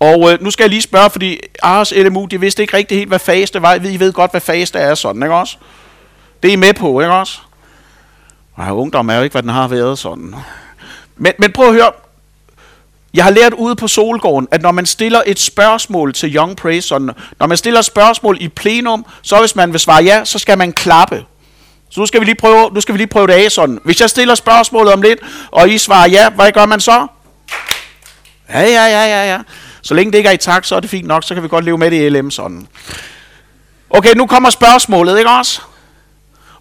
Og 0.00 0.32
øh, 0.32 0.42
nu 0.42 0.50
skal 0.50 0.64
jeg 0.64 0.70
lige 0.70 0.82
spørge, 0.82 1.10
fordi 1.10 1.38
Ars 1.62 1.92
LMU, 1.96 2.24
de 2.24 2.40
vidste 2.40 2.62
ikke 2.62 2.76
rigtig 2.76 2.98
helt, 2.98 3.08
hvad 3.08 3.18
faste 3.18 3.62
var. 3.62 3.74
I 3.74 4.00
ved 4.00 4.12
godt, 4.12 4.30
hvad 4.30 4.40
faste 4.40 4.78
er 4.78 4.94
sådan, 4.94 5.22
ikke 5.22 5.34
også? 5.34 5.56
Det 6.42 6.48
er 6.48 6.52
I 6.52 6.56
med 6.56 6.74
på, 6.74 7.00
ikke 7.00 7.12
også? 7.12 7.38
Nej, 8.58 8.70
ungdom 8.70 9.08
er 9.08 9.16
jo 9.16 9.22
ikke, 9.22 9.34
hvad 9.34 9.42
den 9.42 9.50
har 9.50 9.68
været 9.68 9.98
sådan. 9.98 10.34
Men, 11.16 11.32
men 11.38 11.52
prøv 11.52 11.66
at 11.66 11.74
høre. 11.74 11.92
Jeg 13.14 13.24
har 13.24 13.30
lært 13.30 13.52
ude 13.52 13.76
på 13.76 13.88
Solgården, 13.88 14.48
at 14.50 14.62
når 14.62 14.72
man 14.72 14.86
stiller 14.86 15.22
et 15.26 15.38
spørgsmål 15.38 16.12
til 16.12 16.36
Young 16.36 16.56
Praise, 16.56 16.88
sådan, 16.88 17.10
når 17.38 17.46
man 17.46 17.56
stiller 17.56 17.82
spørgsmål 17.82 18.36
i 18.40 18.48
plenum, 18.48 19.06
så 19.22 19.40
hvis 19.40 19.56
man 19.56 19.72
vil 19.72 19.80
svare 19.80 20.04
ja, 20.04 20.24
så 20.24 20.38
skal 20.38 20.58
man 20.58 20.72
klappe. 20.72 21.24
Så 21.90 22.00
nu 22.00 22.06
skal 22.06 22.20
vi 22.20 22.24
lige 22.24 22.34
prøve, 22.34 22.70
nu 22.74 22.80
skal 22.80 22.92
vi 22.92 22.98
lige 22.98 23.06
prøve 23.06 23.26
det 23.26 23.32
af 23.32 23.52
sådan. 23.52 23.80
Hvis 23.84 24.00
jeg 24.00 24.10
stiller 24.10 24.34
spørgsmålet 24.34 24.92
om 24.92 25.02
lidt, 25.02 25.18
og 25.50 25.70
I 25.70 25.78
svarer 25.78 26.08
ja, 26.08 26.30
hvad 26.30 26.52
gør 26.52 26.66
man 26.66 26.80
så? 26.80 27.06
Ja, 28.48 28.60
ja, 28.60 28.86
ja, 28.86 29.04
ja, 29.04 29.32
ja. 29.32 29.38
Så 29.82 29.94
længe 29.94 30.12
det 30.12 30.18
ikke 30.18 30.28
er 30.28 30.32
i 30.32 30.36
takt, 30.36 30.66
så 30.66 30.76
er 30.76 30.80
det 30.80 30.90
fint 30.90 31.06
nok, 31.06 31.24
så 31.24 31.34
kan 31.34 31.42
vi 31.42 31.48
godt 31.48 31.64
leve 31.64 31.78
med 31.78 31.90
det 31.90 32.06
i 32.06 32.08
LM 32.08 32.30
sådan. 32.30 32.68
Okay, 33.90 34.14
nu 34.14 34.26
kommer 34.26 34.50
spørgsmålet, 34.50 35.18
ikke 35.18 35.30
også? 35.30 35.60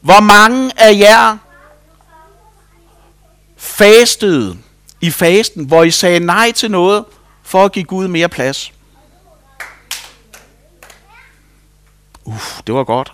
Hvor 0.01 0.19
mange 0.19 0.71
af 0.77 0.93
jer 0.99 1.37
fastede 3.57 4.57
i 5.01 5.11
fasten, 5.11 5.65
hvor 5.65 5.83
I 5.83 5.91
sagde 5.91 6.19
nej 6.19 6.51
til 6.51 6.71
noget, 6.71 7.05
for 7.43 7.65
at 7.65 7.71
give 7.71 7.85
Gud 7.85 8.07
mere 8.07 8.29
plads? 8.29 8.71
Uff, 12.25 12.61
det 12.67 12.75
var 12.75 12.83
godt. 12.83 13.11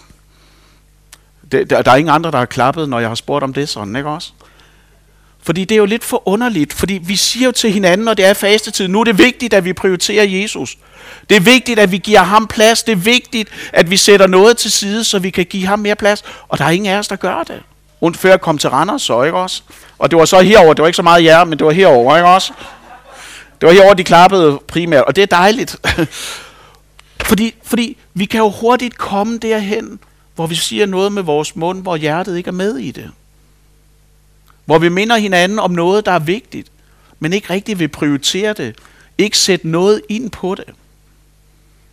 Det, 1.51 1.69
der, 1.69 1.81
der 1.81 1.91
er 1.91 1.95
ingen 1.95 2.13
andre, 2.13 2.31
der 2.31 2.37
har 2.37 2.45
klappet, 2.45 2.89
når 2.89 2.99
jeg 2.99 3.09
har 3.09 3.15
spurgt 3.15 3.43
om 3.43 3.53
det 3.53 3.69
sådan, 3.69 3.95
ikke 3.95 4.09
også? 4.09 4.31
Fordi 5.43 5.65
det 5.65 5.75
er 5.75 5.79
jo 5.79 5.85
lidt 5.85 6.03
for 6.03 6.27
underligt, 6.27 6.73
fordi 6.73 6.93
vi 6.93 7.15
siger 7.15 7.45
jo 7.45 7.51
til 7.51 7.71
hinanden, 7.71 8.05
når 8.05 8.13
det 8.13 8.25
er 8.25 8.33
fastetid, 8.33 8.87
nu 8.87 8.99
er 8.99 9.03
det 9.03 9.17
vigtigt, 9.17 9.53
at 9.53 9.65
vi 9.65 9.73
prioriterer 9.73 10.23
Jesus. 10.23 10.77
Det 11.29 11.37
er 11.37 11.41
vigtigt, 11.41 11.79
at 11.79 11.91
vi 11.91 11.97
giver 11.97 12.19
ham 12.19 12.47
plads. 12.47 12.83
Det 12.83 12.91
er 12.91 12.95
vigtigt, 12.95 13.49
at 13.73 13.89
vi 13.89 13.97
sætter 13.97 14.27
noget 14.27 14.57
til 14.57 14.71
side, 14.71 15.03
så 15.03 15.19
vi 15.19 15.29
kan 15.29 15.45
give 15.45 15.65
ham 15.65 15.79
mere 15.79 15.95
plads. 15.95 16.23
Og 16.47 16.57
der 16.57 16.65
er 16.65 16.69
ingen 16.69 16.93
af 16.93 16.97
os, 16.97 17.07
der 17.07 17.15
gør 17.15 17.43
det. 17.43 17.61
Rundt 18.01 18.17
før 18.17 18.29
jeg 18.29 18.41
kom 18.41 18.57
til 18.57 18.69
Randers, 18.69 19.01
så 19.01 19.23
ikke 19.23 19.37
også? 19.37 19.61
Og 19.99 20.11
det 20.11 20.19
var 20.19 20.25
så 20.25 20.41
herover. 20.41 20.73
det 20.73 20.81
var 20.81 20.87
ikke 20.87 20.95
så 20.95 21.01
meget 21.01 21.23
jer, 21.23 21.43
men 21.43 21.59
det 21.59 21.65
var 21.65 21.71
herover, 21.71 22.17
ikke 22.17 22.29
også? 22.29 22.53
Det 23.61 23.67
var 23.67 23.73
herover 23.73 23.93
de 23.93 24.03
klappede 24.03 24.59
primært, 24.67 25.03
og 25.03 25.15
det 25.15 25.21
er 25.21 25.25
dejligt. 25.25 25.77
fordi, 27.29 27.55
fordi 27.63 27.97
vi 28.13 28.25
kan 28.25 28.39
jo 28.39 28.49
hurtigt 28.49 28.97
komme 28.97 29.37
derhen, 29.37 29.99
hvor 30.35 30.47
vi 30.47 30.55
siger 30.55 30.85
noget 30.85 31.11
med 31.11 31.23
vores 31.23 31.55
mund, 31.55 31.81
hvor 31.81 31.95
hjertet 31.95 32.37
ikke 32.37 32.47
er 32.47 32.51
med 32.51 32.77
i 32.77 32.91
det. 32.91 33.11
Hvor 34.65 34.79
vi 34.79 34.89
minder 34.89 35.17
hinanden 35.17 35.59
om 35.59 35.71
noget, 35.71 36.05
der 36.05 36.11
er 36.11 36.19
vigtigt, 36.19 36.71
men 37.19 37.33
ikke 37.33 37.49
rigtig 37.49 37.79
vil 37.79 37.87
prioritere 37.87 38.53
det. 38.53 38.75
Ikke 39.17 39.37
sætte 39.37 39.67
noget 39.67 40.01
ind 40.09 40.31
på 40.31 40.55
det. 40.55 40.65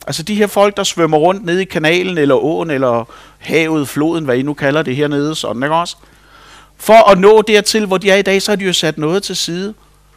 Altså 0.07 0.23
de 0.23 0.35
her 0.35 0.47
folk, 0.47 0.77
der 0.77 0.85
svømmer 0.85 1.19
rundt 1.19 1.45
nede 1.45 1.63
i 1.63 1.65
kanalen, 1.65 2.19
eller 2.19 2.35
åen, 2.35 2.71
eller 2.71 3.05
havet, 3.39 3.89
floden, 3.89 4.25
hvad 4.25 4.37
I 4.37 4.43
nu 4.43 4.55
kalder 4.55 4.83
det 4.83 4.97
hernede, 4.97 5.35
sådan, 5.35 5.63
ikke 5.63 5.75
også? 5.75 5.97
For 6.77 7.11
at 7.11 7.19
nå 7.19 7.43
dertil, 7.43 7.87
hvor 7.87 7.99
de 7.99 8.11
er 8.11 8.17
i 8.17 8.23
dag, 8.23 8.43
så 8.43 8.51
har 8.51 8.57
de 8.57 8.65
jo 8.65 8.73
sat 8.73 8.99
noget 8.99 9.23
til 9.23 9.37
side, 9.37 9.75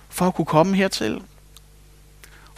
for 0.09 0.25
at 0.25 0.35
kunne 0.35 0.45
komme 0.45 0.75
hertil. 0.75 1.21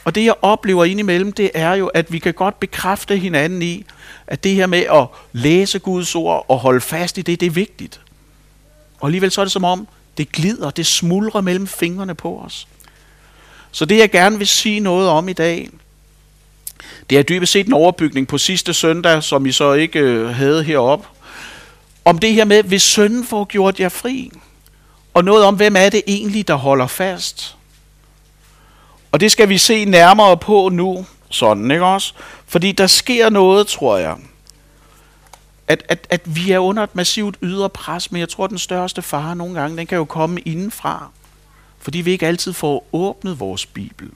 Og 0.08 0.16
det 0.16 0.26
jeg 0.26 0.34
oplever 0.42 0.86
indimellem, 0.86 1.32
det 1.32 1.52
er 1.54 1.74
jo, 1.74 1.88
at 1.88 2.12
vi 2.12 2.20
kan 2.20 2.34
godt 2.34 2.60
bekræfte 2.60 3.18
hinanden 3.18 3.62
i, 3.62 3.86
at 4.28 4.44
det 4.44 4.56
her 4.56 4.66
med 4.66 4.80
at 4.80 5.08
læse 5.32 5.80
Guds 5.80 6.16
ord 6.16 6.46
og 6.48 6.60
holde 6.60 6.82
fast 6.82 7.18
i 7.18 7.22
det, 7.22 7.40
det 7.40 7.46
er 7.46 7.50
vigtigt. 7.52 8.02
Og 9.00 9.08
alligevel 9.08 9.32
så 9.32 9.42
er 9.42 9.46
det 9.46 9.52
som 9.52 9.64
om, 9.64 9.88
det 10.18 10.32
glider, 10.32 10.70
det 10.70 10.86
smuldrer 10.86 11.42
mellem 11.42 11.68
fingrene 11.68 12.16
på 12.16 12.40
os. 12.46 12.68
Så 13.72 13.86
det 13.86 13.98
jeg 13.98 14.12
gerne 14.12 14.38
vil 14.38 14.48
sige 14.48 14.80
noget 14.80 15.10
om 15.10 15.30
i 15.30 15.34
dag, 15.34 15.70
Det 17.10 17.18
er 17.18 17.24
dybest 17.24 17.52
set 17.52 17.68
en 17.68 17.74
overbygning 17.74 18.28
på 18.28 18.38
sidste 18.38 18.74
søndag, 18.74 19.24
som 19.24 19.46
I 19.46 19.52
så 19.52 19.74
ikke 19.74 20.00
øh, 20.00 20.30
havde 20.30 20.64
herop. 20.64 21.08
Om 22.06 22.20
det 22.20 22.34
her 22.34 22.46
med, 22.46 22.64
hvis 22.64 22.84
sønnen 22.84 23.26
får 23.26 23.46
gjort 23.46 23.80
jer 23.80 23.90
fri. 23.90 24.32
Og 25.14 25.24
noget 25.24 25.44
om, 25.46 25.56
hvem 25.56 25.76
er 25.76 25.90
det 25.90 26.02
egentlig, 26.08 26.48
der 26.48 26.56
holder 26.56 26.88
fast. 26.88 27.57
Og 29.12 29.20
det 29.20 29.32
skal 29.32 29.50
vi 29.50 29.58
se 29.58 29.86
nærmere 29.86 30.38
på 30.38 30.70
nu, 30.70 31.06
sådan, 31.30 31.72
ikke 31.72 31.86
også? 31.86 32.14
Fordi 32.48 32.72
der 32.72 32.88
sker 32.88 33.30
noget, 33.30 33.68
tror 33.68 33.98
jeg. 33.98 34.16
At, 35.68 35.84
at, 35.90 36.08
at 36.10 36.22
vi 36.26 36.52
er 36.52 36.60
under 36.60 36.84
et 36.84 36.96
massivt 36.96 37.38
ydre 37.42 37.70
pres, 37.70 38.12
men 38.12 38.20
jeg 38.20 38.30
tror, 38.30 38.44
at 38.44 38.50
den 38.50 38.58
største 38.58 39.02
fare 39.02 39.36
nogle 39.36 39.62
gange, 39.62 39.78
den 39.78 39.88
kan 39.88 39.96
jo 39.96 40.06
komme 40.06 40.40
indenfra. 40.40 41.10
Fordi 41.80 42.02
vi 42.02 42.12
ikke 42.12 42.28
altid 42.28 42.54
får 42.54 42.88
åbnet 42.94 43.40
vores 43.40 43.66
Bibel. 43.66 44.10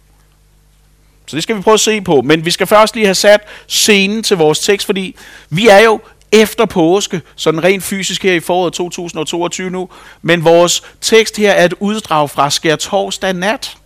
Så 1.26 1.36
det 1.36 1.44
skal 1.44 1.56
vi 1.56 1.62
prøve 1.62 1.74
at 1.74 1.80
se 1.80 2.02
på. 2.02 2.22
Men 2.22 2.46
vi 2.46 2.52
skal 2.52 2.68
først 2.68 2.96
lige 2.96 3.06
have 3.06 3.16
sat 3.16 3.42
scenen 3.68 4.24
til 4.24 4.38
vores 4.38 4.60
tekst, 4.60 4.86
fordi 4.86 5.16
vi 5.50 5.68
er 5.68 5.80
jo 5.80 6.00
efter 6.32 6.66
påske, 6.66 7.22
sådan 7.36 7.64
rent 7.64 7.84
fysisk 7.84 8.24
her 8.24 8.34
i 8.34 8.40
foråret 8.40 8.74
2022 8.74 9.70
nu. 9.70 9.90
Men 10.22 10.44
vores 10.44 10.84
tekst 11.02 11.38
her 11.38 11.52
er 11.52 11.66
et 11.66 11.74
uddrag 11.80 12.30
fra 12.30 12.50
skær 12.50 12.76
torsdag 12.76 13.34
nat, 13.34 13.78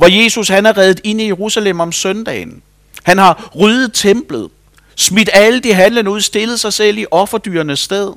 hvor 0.00 0.22
Jesus 0.22 0.48
han 0.48 0.66
er 0.66 0.78
reddet 0.78 1.00
ind 1.04 1.20
i 1.20 1.26
Jerusalem 1.26 1.80
om 1.80 1.92
søndagen. 1.92 2.62
Han 3.02 3.18
har 3.18 3.50
ryddet 3.56 3.94
templet, 3.94 4.48
smidt 4.96 5.30
alle 5.32 5.60
de 5.60 5.74
handlende 5.74 6.10
ud, 6.10 6.20
stillet 6.20 6.60
sig 6.60 6.72
selv 6.72 6.98
i 6.98 7.06
offerdyrenes 7.10 7.80
sted. 7.80 8.12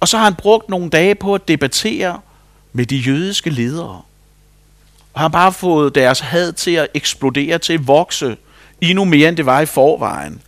Og 0.00 0.08
så 0.08 0.16
har 0.16 0.24
han 0.24 0.34
brugt 0.34 0.68
nogle 0.68 0.90
dage 0.90 1.14
på 1.14 1.34
at 1.34 1.48
debattere 1.48 2.20
med 2.72 2.86
de 2.86 2.96
jødiske 2.96 3.50
ledere 3.50 4.02
og 5.12 5.20
har 5.20 5.28
bare 5.28 5.52
fået 5.52 5.94
deres 5.94 6.20
had 6.20 6.52
til 6.52 6.70
at 6.70 6.88
eksplodere, 6.94 7.58
til 7.58 7.72
at 7.72 7.86
vokse 7.86 8.36
endnu 8.80 9.04
mere, 9.04 9.28
end 9.28 9.36
det 9.36 9.46
var 9.46 9.60
i 9.60 9.66
forvejen. 9.66 10.42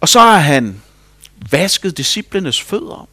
Og 0.00 0.08
så 0.08 0.20
har 0.20 0.38
han 0.38 0.82
vasket 1.50 1.96
disciplenes 1.96 2.60
fødder, 2.60 3.08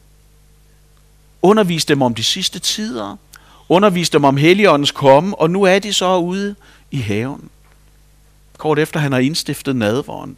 undervist 1.41 1.87
dem 1.87 2.01
om 2.01 2.15
de 2.15 2.23
sidste 2.23 2.59
tider, 2.59 3.17
undervist 3.73 4.13
dem 4.13 4.23
om 4.23 4.37
Helligåndens 4.37 4.91
komme, 4.91 5.35
og 5.39 5.49
nu 5.49 5.63
er 5.63 5.79
de 5.79 5.93
så 5.93 6.17
ude 6.17 6.55
i 6.91 6.97
haven. 6.97 7.49
Kort 8.57 8.79
efter 8.79 8.99
han 8.99 9.11
har 9.11 9.19
indstiftet 9.19 9.75
nadvåren. 9.75 10.37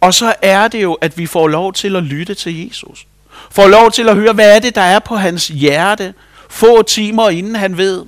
Og 0.00 0.14
så 0.14 0.34
er 0.42 0.68
det 0.68 0.82
jo, 0.82 0.94
at 0.94 1.18
vi 1.18 1.26
får 1.26 1.48
lov 1.48 1.72
til 1.72 1.96
at 1.96 2.02
lytte 2.02 2.34
til 2.34 2.66
Jesus. 2.66 3.06
Får 3.50 3.68
lov 3.68 3.90
til 3.90 4.08
at 4.08 4.16
høre, 4.16 4.32
hvad 4.32 4.56
er 4.56 4.58
det, 4.58 4.74
der 4.74 4.82
er 4.82 4.98
på 4.98 5.16
hans 5.16 5.48
hjerte, 5.48 6.14
få 6.48 6.82
timer 6.82 7.28
inden 7.28 7.54
han 7.54 7.76
ved, 7.76 8.04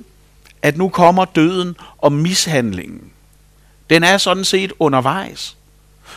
at 0.61 0.77
nu 0.77 0.89
kommer 0.89 1.25
døden 1.25 1.75
og 1.97 2.13
mishandlingen. 2.13 3.11
Den 3.89 4.03
er 4.03 4.17
sådan 4.17 4.45
set 4.45 4.73
undervejs. 4.79 5.57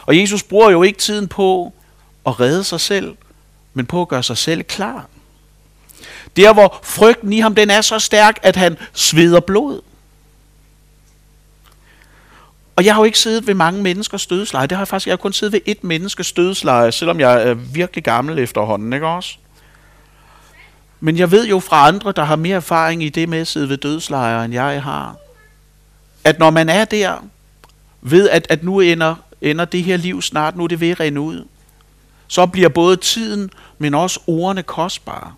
Og 0.06 0.18
Jesus 0.18 0.42
bruger 0.42 0.70
jo 0.70 0.82
ikke 0.82 0.98
tiden 0.98 1.28
på 1.28 1.72
at 2.26 2.40
redde 2.40 2.64
sig 2.64 2.80
selv, 2.80 3.16
men 3.74 3.86
på 3.86 4.02
at 4.02 4.08
gøre 4.08 4.22
sig 4.22 4.36
selv 4.36 4.62
klar. 4.62 5.06
Der 6.36 6.52
hvor 6.52 6.80
frygten 6.82 7.32
i 7.32 7.40
ham, 7.40 7.54
den 7.54 7.70
er 7.70 7.80
så 7.80 7.98
stærk, 7.98 8.38
at 8.42 8.56
han 8.56 8.76
sveder 8.92 9.40
blod. 9.40 9.80
Og 12.76 12.84
jeg 12.84 12.94
har 12.94 13.00
jo 13.00 13.04
ikke 13.04 13.18
siddet 13.18 13.46
ved 13.46 13.54
mange 13.54 13.82
menneskers 13.82 14.26
dødsleje. 14.26 14.66
Det 14.66 14.76
har 14.76 14.82
jeg 14.82 14.88
faktisk, 14.88 15.06
jeg 15.06 15.12
har 15.12 15.16
kun 15.16 15.32
siddet 15.32 15.52
ved 15.52 15.60
et 15.66 15.84
menneskes 15.84 16.32
dødsleje, 16.32 16.92
selvom 16.92 17.20
jeg 17.20 17.48
er 17.48 17.54
virkelig 17.54 18.04
gammel 18.04 18.38
efterhånden, 18.38 18.92
ikke 18.92 19.06
også? 19.06 19.36
Men 21.00 21.18
jeg 21.18 21.30
ved 21.30 21.46
jo 21.46 21.60
fra 21.60 21.88
andre, 21.88 22.12
der 22.12 22.24
har 22.24 22.36
mere 22.36 22.56
erfaring 22.56 23.02
i 23.02 23.08
det 23.08 23.28
med 23.28 23.38
at 23.38 23.46
sidde 23.46 23.68
ved 23.68 23.76
dødslejre, 23.76 24.44
end 24.44 24.54
jeg 24.54 24.82
har, 24.82 25.16
at 26.24 26.38
når 26.38 26.50
man 26.50 26.68
er 26.68 26.84
der, 26.84 27.18
ved 28.00 28.28
at, 28.28 28.46
at 28.50 28.64
nu 28.64 28.80
ender, 28.80 29.14
ender 29.40 29.64
det 29.64 29.84
her 29.84 29.96
liv 29.96 30.22
snart, 30.22 30.56
nu 30.56 30.64
er 30.64 30.68
det 30.68 30.80
ved 30.80 30.90
at 30.90 31.00
rende 31.00 31.20
ud, 31.20 31.44
så 32.26 32.46
bliver 32.46 32.68
både 32.68 32.96
tiden, 32.96 33.50
men 33.78 33.94
også 33.94 34.20
ordene 34.26 34.62
kostbare. 34.62 35.32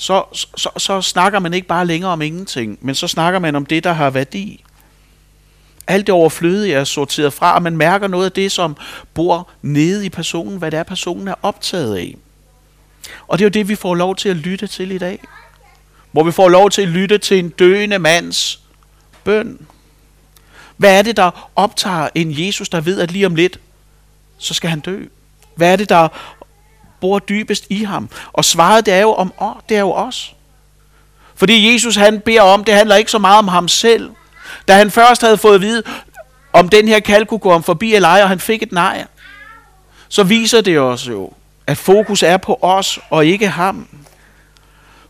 Så, 0.00 0.24
så, 0.56 0.70
så 0.76 1.02
snakker 1.02 1.38
man 1.38 1.54
ikke 1.54 1.66
bare 1.66 1.86
længere 1.86 2.10
om 2.10 2.22
ingenting, 2.22 2.78
men 2.80 2.94
så 2.94 3.08
snakker 3.08 3.38
man 3.38 3.56
om 3.56 3.66
det, 3.66 3.84
der 3.84 3.92
har 3.92 4.10
værdi. 4.10 4.64
Alt 5.86 6.06
det 6.06 6.12
overflødige 6.12 6.74
er 6.74 6.84
sorteret 6.84 7.32
fra, 7.32 7.54
og 7.54 7.62
man 7.62 7.76
mærker 7.76 8.08
noget 8.08 8.24
af 8.24 8.32
det, 8.32 8.52
som 8.52 8.76
bor 9.14 9.50
nede 9.62 10.06
i 10.06 10.08
personen, 10.08 10.58
hvad 10.58 10.70
det 10.70 10.78
er, 10.78 10.82
personen 10.82 11.28
er 11.28 11.34
optaget 11.42 11.96
af. 11.96 12.16
Og 13.28 13.38
det 13.38 13.44
er 13.44 13.46
jo 13.46 13.50
det, 13.50 13.68
vi 13.68 13.74
får 13.74 13.94
lov 13.94 14.16
til 14.16 14.28
at 14.28 14.36
lytte 14.36 14.66
til 14.66 14.90
i 14.90 14.98
dag. 14.98 15.22
Hvor 16.12 16.22
vi 16.22 16.32
får 16.32 16.48
lov 16.48 16.70
til 16.70 16.82
at 16.82 16.88
lytte 16.88 17.18
til 17.18 17.38
en 17.38 17.48
døende 17.48 17.98
mands 17.98 18.60
bøn. 19.24 19.66
Hvad 20.76 20.98
er 20.98 21.02
det, 21.02 21.16
der 21.16 21.50
optager 21.56 22.08
en 22.14 22.46
Jesus, 22.46 22.68
der 22.68 22.80
ved, 22.80 23.00
at 23.00 23.10
lige 23.10 23.26
om 23.26 23.34
lidt, 23.34 23.60
så 24.38 24.54
skal 24.54 24.70
han 24.70 24.80
dø? 24.80 25.04
Hvad 25.54 25.72
er 25.72 25.76
det, 25.76 25.88
der 25.88 26.08
bor 27.00 27.18
dybest 27.18 27.66
i 27.70 27.84
ham? 27.84 28.08
Og 28.32 28.44
svaret, 28.44 28.86
det 28.86 28.94
er 28.94 29.00
jo, 29.00 29.12
om, 29.12 29.32
det 29.68 29.76
er 29.76 29.80
jo 29.80 29.92
os. 29.92 30.34
Fordi 31.34 31.72
Jesus, 31.72 31.96
han 31.96 32.20
beder 32.20 32.42
om, 32.42 32.64
det 32.64 32.74
handler 32.74 32.96
ikke 32.96 33.10
så 33.10 33.18
meget 33.18 33.38
om 33.38 33.48
ham 33.48 33.68
selv. 33.68 34.10
Da 34.68 34.74
han 34.74 34.90
først 34.90 35.22
havde 35.22 35.38
fået 35.38 35.54
at 35.54 35.60
vide, 35.60 35.82
om 36.52 36.68
den 36.68 36.88
her 36.88 37.00
kald 37.00 37.26
kunne 37.26 37.38
gå 37.38 37.50
om 37.50 37.62
forbi 37.62 37.94
eller 37.94 38.08
ej, 38.08 38.22
og 38.22 38.28
han 38.28 38.40
fik 38.40 38.62
et 38.62 38.72
nej, 38.72 39.04
så 40.08 40.22
viser 40.22 40.60
det 40.60 40.78
os 40.78 41.08
jo, 41.08 41.32
at 41.66 41.78
fokus 41.78 42.22
er 42.22 42.36
på 42.36 42.58
os 42.62 42.98
og 43.10 43.26
ikke 43.26 43.48
ham. 43.48 43.88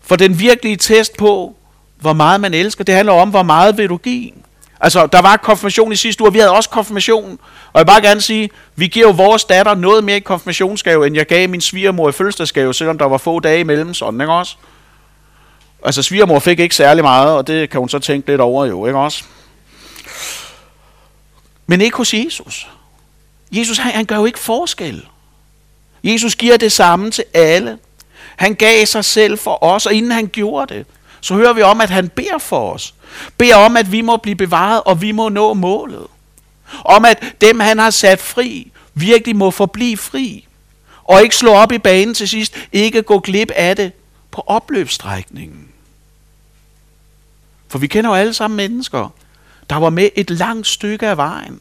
For 0.03 0.17
den 0.17 0.39
virkelige 0.39 0.77
test 0.77 1.17
på, 1.17 1.57
hvor 2.01 2.13
meget 2.13 2.41
man 2.41 2.55
elsker, 2.55 2.85
det 2.85 2.95
handler 2.95 3.13
om, 3.13 3.31
hvor 3.31 3.43
meget 3.43 3.79
vil 3.79 3.89
du 3.89 3.97
give. 3.97 4.33
Altså, 4.81 5.07
der 5.07 5.23
var 5.23 5.37
konfirmation 5.37 5.93
i 5.93 5.97
sidste 5.97 6.23
uge, 6.23 6.29
og 6.29 6.35
vi 6.35 6.39
havde 6.39 6.53
også 6.53 6.71
konfirmation. 6.71 7.39
Og 7.73 7.79
jeg 7.79 7.81
vil 7.81 7.87
bare 7.87 8.01
gerne 8.03 8.21
sige, 8.21 8.51
vi 8.77 8.87
giver 8.87 9.07
jo 9.07 9.13
vores 9.13 9.45
datter 9.45 9.75
noget 9.75 10.05
mere 10.05 10.17
i 10.17 10.21
konfirmationsgave, 10.21 11.07
end 11.07 11.17
jeg 11.17 11.27
gav 11.27 11.49
min 11.49 11.61
svigermor 11.61 12.09
i 12.09 12.13
fødselsdagsgave, 12.13 12.75
selvom 12.75 12.99
der 12.99 13.05
var 13.05 13.19
få 13.19 13.41
dage 13.41 13.61
imellem, 13.61 13.95
sådan, 13.95 14.21
ikke 14.21 14.33
også? 14.33 14.57
Altså, 15.85 16.03
svigermor 16.03 16.39
fik 16.39 16.61
ikke 16.61 16.75
særlig 16.75 17.05
meget, 17.05 17.37
og 17.37 17.47
det 17.47 17.71
kan 17.71 17.81
hun 17.81 17.89
så 17.89 17.99
tænke 17.99 18.29
lidt 18.29 18.41
over 18.41 18.65
jo, 18.67 18.87
ikke 18.87 18.99
også? 18.99 19.25
Men 21.67 21.81
ikke 21.81 21.97
hos 21.97 22.15
Jesus. 22.15 22.69
Jesus, 23.53 23.79
han, 23.79 23.93
han 23.93 24.05
gør 24.05 24.17
jo 24.17 24.25
ikke 24.25 24.39
forskel. 24.39 25.07
Jesus 26.05 26.37
giver 26.37 26.57
det 26.57 26.73
samme 26.73 27.11
til 27.11 27.25
alle. 27.35 27.79
Han 28.37 28.55
gav 28.55 28.87
sig 28.87 29.05
selv 29.05 29.39
for 29.39 29.65
os, 29.65 29.87
og 29.87 29.95
inden 29.95 30.11
han 30.11 30.31
gjorde 30.33 30.75
det, 30.75 30.87
så 31.21 31.35
hører 31.35 31.53
vi 31.53 31.63
om, 31.63 31.81
at 31.81 31.91
han 31.91 32.09
beder 32.09 32.39
for 32.39 32.73
os. 32.73 32.95
Beder 33.39 33.57
om, 33.57 33.77
at 33.77 33.93
vi 33.93 34.01
må 34.01 34.17
blive 34.17 34.37
bevaret, 34.37 34.83
og 34.83 35.03
vi 35.03 35.13
må 35.13 35.29
nå 35.29 35.55
målet. 35.55 36.07
Om 36.85 37.05
at 37.05 37.35
dem, 37.41 37.61
han 37.61 37.79
har 37.79 37.91
sat 37.91 38.21
fri, 38.21 38.73
virkelig 38.95 39.37
må 39.37 39.51
forblive 39.51 39.97
fri. 39.97 40.47
Og 41.05 41.23
ikke 41.23 41.37
slå 41.37 41.51
op 41.51 41.73
i 41.73 41.79
banen 41.79 42.15
til 42.15 42.29
sidst, 42.29 42.57
ikke 42.73 43.03
gå 43.03 43.19
glip 43.19 43.51
af 43.51 43.77
det 43.77 43.93
på 44.31 44.45
opløbsstrækningen. 44.47 45.69
For 47.69 47.79
vi 47.79 47.87
kender 47.87 48.11
jo 48.11 48.17
alle 48.17 48.35
sammen 48.35 48.57
mennesker, 48.57 49.09
der 49.71 49.77
var 49.77 49.91
med 49.91 50.09
et 50.17 50.31
langt 50.31 50.67
stykke 50.67 51.09
af 51.09 51.17
vejen, 51.17 51.61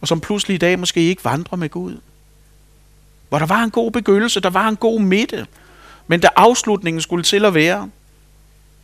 og 0.00 0.08
som 0.08 0.20
pludselig 0.20 0.54
i 0.54 0.58
dag 0.58 0.78
måske 0.78 1.00
ikke 1.00 1.24
vandrer 1.24 1.56
med 1.56 1.68
Gud. 1.68 1.96
Hvor 3.28 3.38
der 3.38 3.46
var 3.46 3.62
en 3.62 3.70
god 3.70 3.90
begyndelse, 3.90 4.40
der 4.40 4.50
var 4.50 4.68
en 4.68 4.76
god 4.76 5.00
midte. 5.00 5.46
Men 6.10 6.20
da 6.20 6.28
afslutningen 6.36 7.02
skulle 7.02 7.24
til 7.24 7.44
at 7.44 7.54
være, 7.54 7.90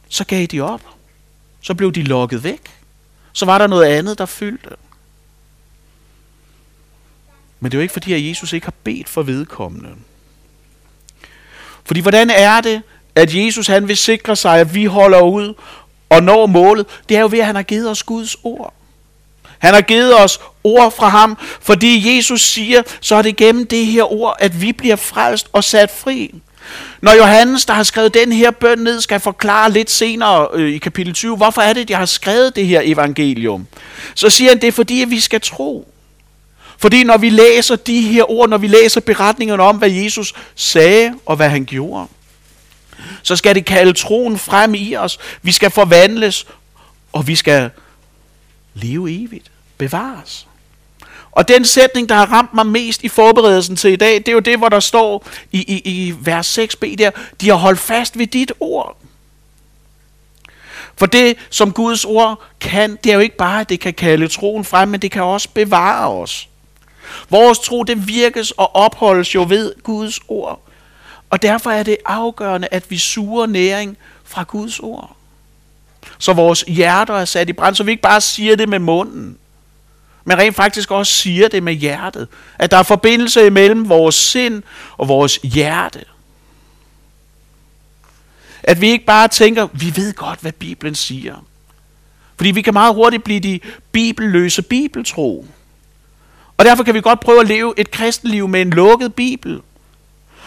så 0.09 0.25
gav 0.25 0.47
de 0.47 0.61
op. 0.61 0.81
Så 1.61 1.75
blev 1.75 1.93
de 1.93 2.03
lukket 2.03 2.45
væk. 2.45 2.61
Så 3.33 3.47
var 3.47 3.59
der 3.59 3.67
noget 3.67 3.85
andet, 3.85 4.19
der 4.19 4.27
fyldte. 4.27 4.69
Men 7.61 7.71
det 7.71 7.77
er 7.77 7.79
jo 7.79 7.83
ikke 7.83 7.93
fordi, 7.93 8.13
at 8.13 8.29
Jesus 8.29 8.53
ikke 8.53 8.67
har 8.67 8.75
bedt 8.85 9.09
for 9.09 9.23
vedkommende. 9.23 9.89
Fordi 11.85 12.01
hvordan 12.01 12.31
er 12.31 12.61
det, 12.61 12.83
at 13.15 13.35
Jesus 13.35 13.67
han 13.67 13.89
vil 13.89 13.97
sikre 13.97 14.37
sig, 14.37 14.61
at 14.61 14.75
vi 14.75 14.85
holder 14.85 15.21
ud 15.21 15.55
og 16.11 16.23
når 16.23 16.47
målet? 16.47 16.87
Det 17.09 17.17
er 17.17 17.21
jo 17.21 17.29
ved, 17.31 17.39
at 17.39 17.47
han 17.47 17.57
har 17.57 17.63
givet 17.63 17.91
os 17.91 18.03
Guds 18.03 18.37
ord. 18.43 18.75
Han 19.59 19.75
har 19.75 19.81
givet 19.81 20.21
os 20.21 20.41
ord 20.65 20.93
fra 20.93 21.09
ham, 21.09 21.39
fordi 21.61 22.17
Jesus 22.17 22.43
siger, 22.43 22.83
så 23.01 23.15
er 23.15 23.23
det 23.23 23.37
gennem 23.37 23.67
det 23.67 23.87
her 23.87 24.13
ord, 24.13 24.37
at 24.39 24.61
vi 24.61 24.73
bliver 24.73 24.97
frelst 24.97 25.49
og 25.53 25.65
sat 25.65 25.91
fri. 25.91 26.35
Når 27.01 27.13
Johannes, 27.13 27.67
der 27.67 27.75
har 27.75 27.83
skrevet 27.83 28.15
den 28.15 28.33
her 28.33 28.51
bøn 28.51 28.79
ned, 28.79 29.01
skal 29.01 29.21
forklare 29.21 29.71
lidt 29.71 29.91
senere 29.91 30.49
øh, 30.53 30.73
i 30.73 30.79
kapitel 30.79 31.15
20, 31.15 31.37
hvorfor 31.37 31.63
er 31.63 31.73
det, 31.73 31.81
at 31.81 31.91
jeg 31.91 31.99
har 31.99 32.07
skrevet 32.07 32.57
det 32.57 32.67
her 32.67 32.81
evangelium, 32.85 33.67
så 34.15 34.31
siger 34.31 34.51
han, 34.51 34.61
det 34.61 34.69
er 34.69 34.73
fordi, 34.73 35.03
at 35.03 35.11
vi 35.11 35.21
skal 35.21 35.41
tro. 35.41 35.93
Fordi 36.79 37.05
når 37.05 37.17
vi 37.17 37.31
læser 37.31 37.77
de 37.77 38.01
her 38.01 38.31
ord, 38.31 38.49
når 38.49 38.59
vi 38.59 38.67
læser 38.67 39.01
beretningerne 39.01 39.63
om, 39.63 39.77
hvad 39.77 39.91
Jesus 39.91 40.35
sagde 40.55 41.15
og 41.27 41.37
hvad 41.37 41.49
han 41.49 41.65
gjorde, 41.65 42.07
så 43.23 43.37
skal 43.37 43.55
det 43.55 43.65
kalde 43.65 43.93
troen 43.93 44.39
frem 44.39 44.75
i 44.75 44.97
os. 44.97 45.19
Vi 45.43 45.53
skal 45.53 45.71
forvandles, 45.71 46.47
og 47.13 47.27
vi 47.27 47.37
skal 47.37 47.71
leve 48.75 49.25
evigt, 49.25 49.51
bevares. 49.79 50.47
Og 51.37 51.49
den 51.49 51.65
sætning, 51.65 52.09
der 52.09 52.15
har 52.15 52.27
ramt 52.33 52.55
mig 52.55 52.67
mest 52.67 53.05
i 53.05 53.09
forberedelsen 53.09 53.77
til 53.77 53.93
i 53.93 53.97
dag, 53.97 54.15
det 54.15 54.29
er 54.29 54.33
jo 54.33 54.41
det, 54.41 54.59
hvor 54.59 54.69
der 54.69 54.81
står 54.81 55.27
i, 55.53 55.59
i, 55.59 55.83
i 55.85 56.15
vers 56.21 56.59
6b 56.59 56.95
der, 56.95 57.11
de 57.41 57.49
har 57.49 57.57
holdt 57.57 57.79
fast 57.79 58.19
ved 58.19 58.27
dit 58.27 58.53
ord. 58.61 58.97
For 60.97 61.07
det, 61.07 61.37
som 61.51 61.73
Guds 61.73 62.05
ord 62.05 62.43
kan, 62.61 62.99
det 63.05 63.11
er 63.11 63.15
jo 63.15 63.21
ikke 63.21 63.37
bare, 63.37 63.61
at 63.61 63.69
det 63.69 63.81
kan 63.81 63.95
kalde 63.95 64.29
troen 64.29 64.65
frem, 64.65 64.89
men 64.89 65.01
det 65.01 65.11
kan 65.11 65.23
også 65.23 65.49
bevare 65.55 66.09
os. 66.09 66.49
Vores 67.31 67.59
tro, 67.59 67.83
det 67.83 68.09
virkes 68.09 68.51
og 68.51 68.77
opholdes 68.77 69.35
jo 69.35 69.47
ved 69.49 69.73
Guds 69.83 70.21
ord. 70.29 70.61
Og 71.31 71.43
derfor 71.43 71.71
er 71.71 71.83
det 71.83 71.97
afgørende, 72.07 72.69
at 72.71 72.91
vi 72.91 72.99
suger 72.99 73.47
næring 73.47 73.97
fra 74.25 74.43
Guds 74.43 74.81
ord. 74.81 75.17
Så 76.19 76.33
vores 76.33 76.65
hjerter 76.69 77.15
er 77.15 77.25
sat 77.25 77.49
i 77.49 77.53
brand, 77.53 77.75
så 77.75 77.85
vi 77.85 77.91
ikke 77.91 78.03
bare 78.03 78.21
siger 78.21 78.57
det 78.57 78.69
med 78.69 78.79
munden, 78.79 79.39
men 80.29 80.39
rent 80.39 80.57
faktisk 80.57 80.91
også 80.91 81.13
siger 81.13 81.49
det 81.49 81.63
med 81.63 81.73
hjertet. 81.73 82.29
At 82.59 82.71
der 82.71 82.77
er 82.77 82.83
forbindelse 82.83 83.47
imellem 83.47 83.89
vores 83.89 84.15
sind 84.15 84.63
og 84.97 85.09
vores 85.09 85.39
hjerte. 85.43 86.05
At 88.63 88.81
vi 88.81 88.91
ikke 88.91 89.05
bare 89.05 89.29
tænker, 89.29 89.69
vi 89.73 89.93
ved 89.97 90.15
godt, 90.15 90.41
hvad 90.41 90.53
Bibelen 90.53 90.95
siger. 90.95 91.45
Fordi 92.37 92.51
vi 92.51 92.63
kan 92.63 92.73
meget 92.73 92.95
hurtigt 92.95 93.25
blive 93.25 93.41
de 93.41 93.61
bibelløse 93.93 94.63
bibeltro. 94.63 95.47
Og 96.57 96.65
derfor 96.65 96.85
kan 96.85 96.95
vi 96.95 97.01
godt 97.01 97.21
prøve 97.21 97.41
at 97.41 97.49
leve 97.49 97.75
et 97.77 97.91
kristenliv 97.91 98.49
med 98.49 98.63
en 98.63 98.71
lukket 98.71 99.15
bibel. 99.15 99.61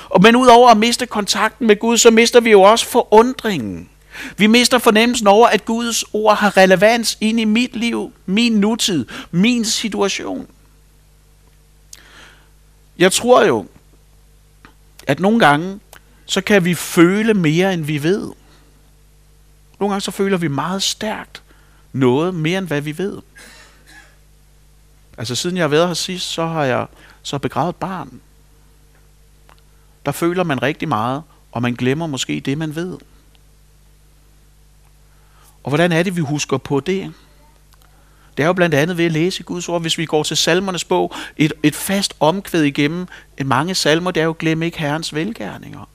Og 0.10 0.22
men 0.22 0.36
udover 0.36 0.70
at 0.70 0.78
miste 0.78 1.06
kontakten 1.06 1.68
med 1.68 1.80
Gud, 1.80 1.98
så 1.98 2.12
mister 2.12 2.40
vi 2.40 2.52
jo 2.52 2.62
også 2.62 2.86
forundringen. 2.86 3.90
Vi 4.38 4.48
mister 4.48 4.78
fornemmelsen 4.78 5.28
over, 5.28 5.48
at 5.48 5.66
Guds 5.66 6.04
ord 6.14 6.38
har 6.38 6.58
relevans 6.58 7.18
ind 7.22 7.40
i 7.40 7.46
mit 7.46 7.76
liv, 7.76 8.14
min 8.26 8.52
nutid, 8.52 9.06
min 9.32 9.66
situation. 9.66 10.48
Jeg 12.98 13.12
tror 13.12 13.44
jo, 13.44 13.68
at 15.08 15.20
nogle 15.20 15.40
gange, 15.40 15.80
så 16.26 16.42
kan 16.42 16.66
vi 16.66 16.76
føle 16.76 17.34
mere, 17.34 17.74
end 17.74 17.84
vi 17.86 18.04
ved. 18.04 18.32
Nogle 19.80 19.94
gange 19.94 20.02
så 20.02 20.12
føler 20.12 20.38
vi 20.38 20.48
meget 20.48 20.84
stærkt 20.84 21.44
noget 21.94 22.36
mere, 22.36 22.58
end 22.58 22.68
hvad 22.68 22.82
vi 22.82 22.98
ved. 22.98 23.18
Altså 25.18 25.36
siden 25.36 25.58
jeg 25.58 25.64
har 25.64 25.68
været 25.68 25.88
her 25.88 25.94
sidst, 25.94 26.26
så 26.32 26.46
har 26.46 26.64
jeg 26.64 26.88
så 27.24 27.38
begravet 27.38 27.76
barn. 27.76 28.22
Der 30.06 30.12
føler 30.12 30.44
man 30.44 30.62
rigtig 30.62 30.88
meget, 30.88 31.24
og 31.52 31.62
man 31.62 31.74
glemmer 31.74 32.08
måske 32.08 32.40
det, 32.40 32.58
man 32.58 32.76
ved. 32.76 32.98
Og 35.64 35.70
hvordan 35.70 35.92
er 35.92 36.04
det, 36.04 36.16
vi 36.16 36.22
husker 36.22 36.58
på 36.58 36.80
det? 36.80 37.14
Det 38.38 38.44
er 38.44 38.48
jo 38.48 38.54
blandt 38.54 38.76
andet 38.76 38.98
ved 38.98 39.06
at 39.06 39.12
læse 39.12 39.44
Guds 39.44 39.70
ord. 39.70 39.82
Hvis 39.82 39.98
vi 39.98 40.06
går 40.06 40.24
til 40.24 40.38
salmernes 40.38 40.84
bog, 40.84 41.14
et, 41.38 41.54
et 41.64 41.76
fast 41.76 42.14
omkvæd 42.20 42.64
igennem 42.64 43.08
mange 43.46 43.76
salmer, 43.76 44.12
det 44.12 44.22
er 44.22 44.26
jo 44.26 44.36
glem 44.40 44.64
ikke 44.64 44.80
Herrens 44.80 45.16
velgærninger. 45.16 45.90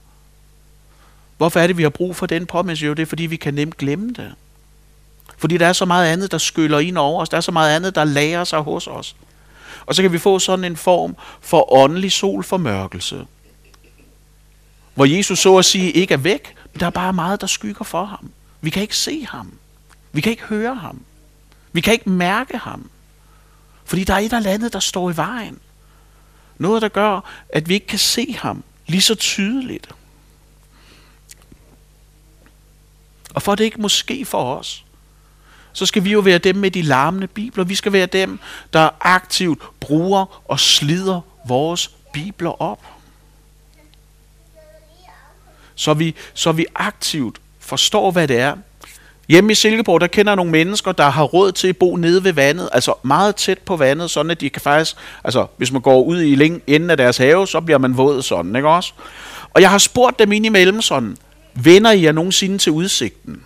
Hvorfor 1.37 1.59
er 1.59 1.67
det, 1.67 1.77
vi 1.77 1.83
har 1.83 1.89
brug 1.89 2.15
for 2.15 2.25
den 2.25 2.45
påmindelse? 2.45 2.85
Jo, 2.85 2.93
det 2.93 3.01
er, 3.01 3.05
fordi 3.05 3.25
vi 3.25 3.35
kan 3.35 3.53
nemt 3.53 3.77
glemme 3.77 4.13
det. 4.13 4.33
Fordi 5.37 5.57
der 5.57 5.67
er 5.67 5.73
så 5.73 5.85
meget 5.85 6.11
andet, 6.11 6.31
der 6.31 6.37
skyller 6.37 6.79
ind 6.79 6.97
over 6.97 7.21
os. 7.21 7.29
Der 7.29 7.37
er 7.37 7.41
så 7.41 7.51
meget 7.51 7.75
andet, 7.75 7.95
der 7.95 8.03
lærer 8.03 8.43
sig 8.43 8.59
hos 8.59 8.87
os. 8.87 9.15
Og 9.85 9.95
så 9.95 10.01
kan 10.01 10.11
vi 10.11 10.17
få 10.17 10.39
sådan 10.39 10.65
en 10.65 10.75
form 10.75 11.15
for 11.41 11.73
åndelig 11.73 12.11
solformørkelse. 12.11 13.25
Hvor 14.93 15.05
Jesus 15.05 15.39
så 15.39 15.57
at 15.57 15.65
sige 15.65 15.91
ikke 15.91 16.13
er 16.13 16.17
væk, 16.17 16.55
men 16.73 16.79
der 16.79 16.85
er 16.85 16.89
bare 16.89 17.13
meget, 17.13 17.41
der 17.41 17.47
skygger 17.47 17.85
for 17.85 18.05
ham. 18.05 18.31
Vi 18.65 18.69
kan 18.69 18.81
ikke 18.81 18.97
se 18.97 19.25
ham. 19.25 19.53
Vi 20.11 20.21
kan 20.21 20.31
ikke 20.31 20.43
høre 20.43 20.75
ham. 20.75 21.01
Vi 21.71 21.81
kan 21.81 21.93
ikke 21.93 22.09
mærke 22.09 22.57
ham. 22.57 22.89
Fordi 23.85 24.03
der 24.03 24.13
er 24.13 24.17
et 24.17 24.33
eller 24.33 24.51
andet, 24.51 24.73
der 24.73 24.79
står 24.79 25.11
i 25.11 25.17
vejen. 25.17 25.59
Noget, 26.57 26.81
der 26.81 26.87
gør, 26.87 27.43
at 27.49 27.69
vi 27.69 27.73
ikke 27.73 27.87
kan 27.87 27.99
se 27.99 28.33
ham 28.33 28.63
lige 28.87 29.01
så 29.01 29.15
tydeligt. 29.15 29.89
Og 33.33 33.41
for 33.41 33.51
at 33.51 33.57
det 33.57 33.63
ikke 33.63 33.81
måske 33.81 34.25
for 34.25 34.55
os, 34.55 34.85
så 35.73 35.85
skal 35.85 36.03
vi 36.03 36.11
jo 36.11 36.19
være 36.19 36.37
dem 36.37 36.55
med 36.55 36.71
de 36.71 36.81
larmende 36.81 37.27
bibler. 37.27 37.63
Vi 37.63 37.75
skal 37.75 37.93
være 37.93 38.05
dem, 38.05 38.39
der 38.73 38.89
aktivt 38.99 39.79
bruger 39.79 40.41
og 40.49 40.59
slider 40.59 41.21
vores 41.47 41.87
bibler 42.13 42.61
op. 42.61 42.85
Så 45.75 45.93
vi, 45.93 46.15
så 46.33 46.51
vi 46.51 46.65
aktivt 46.75 47.41
forstår, 47.65 48.11
hvad 48.11 48.27
det 48.27 48.39
er. 48.39 48.55
Hjemme 49.29 49.51
i 49.51 49.55
Silkeborg, 49.55 50.01
der 50.01 50.07
kender 50.07 50.31
jeg 50.31 50.35
nogle 50.35 50.51
mennesker, 50.51 50.91
der 50.91 51.09
har 51.09 51.23
råd 51.23 51.51
til 51.51 51.67
at 51.67 51.77
bo 51.77 51.95
nede 51.95 52.23
ved 52.23 52.33
vandet, 52.33 52.69
altså 52.71 52.93
meget 53.03 53.35
tæt 53.35 53.59
på 53.59 53.75
vandet, 53.75 54.11
sådan 54.11 54.31
at 54.31 54.41
de 54.41 54.49
kan 54.49 54.61
faktisk, 54.61 54.95
altså 55.23 55.45
hvis 55.57 55.71
man 55.71 55.81
går 55.81 56.01
ud 56.01 56.21
i 56.21 56.35
læng, 56.35 56.61
enden 56.67 56.89
af 56.89 56.97
deres 56.97 57.17
have, 57.17 57.47
så 57.47 57.61
bliver 57.61 57.77
man 57.77 57.97
våd 57.97 58.21
sådan, 58.21 58.55
ikke 58.55 58.69
også? 58.69 58.93
Og 59.53 59.61
jeg 59.61 59.69
har 59.69 59.77
spurgt 59.77 60.19
dem 60.19 60.31
ind 60.31 60.45
imellem 60.45 60.81
sådan, 60.81 61.17
vender 61.53 61.91
I 61.91 62.03
jer 62.03 62.11
nogensinde 62.11 62.57
til 62.57 62.71
udsigten? 62.71 63.43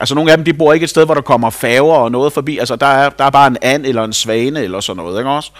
Altså 0.00 0.14
nogle 0.14 0.30
af 0.30 0.36
dem, 0.36 0.44
de 0.44 0.52
bor 0.52 0.72
ikke 0.72 0.84
et 0.84 0.90
sted, 0.90 1.04
hvor 1.04 1.14
der 1.14 1.20
kommer 1.20 1.50
færger 1.50 1.94
og 1.94 2.10
noget 2.10 2.32
forbi. 2.32 2.58
Altså 2.58 2.76
der 2.76 2.86
er, 2.86 3.10
der 3.10 3.24
er 3.24 3.30
bare 3.30 3.46
en 3.46 3.56
and 3.62 3.86
eller 3.86 4.04
en 4.04 4.12
svane 4.12 4.60
eller 4.60 4.80
sådan 4.80 5.02
noget, 5.02 5.20
ikke 5.20 5.30
også? 5.30 5.50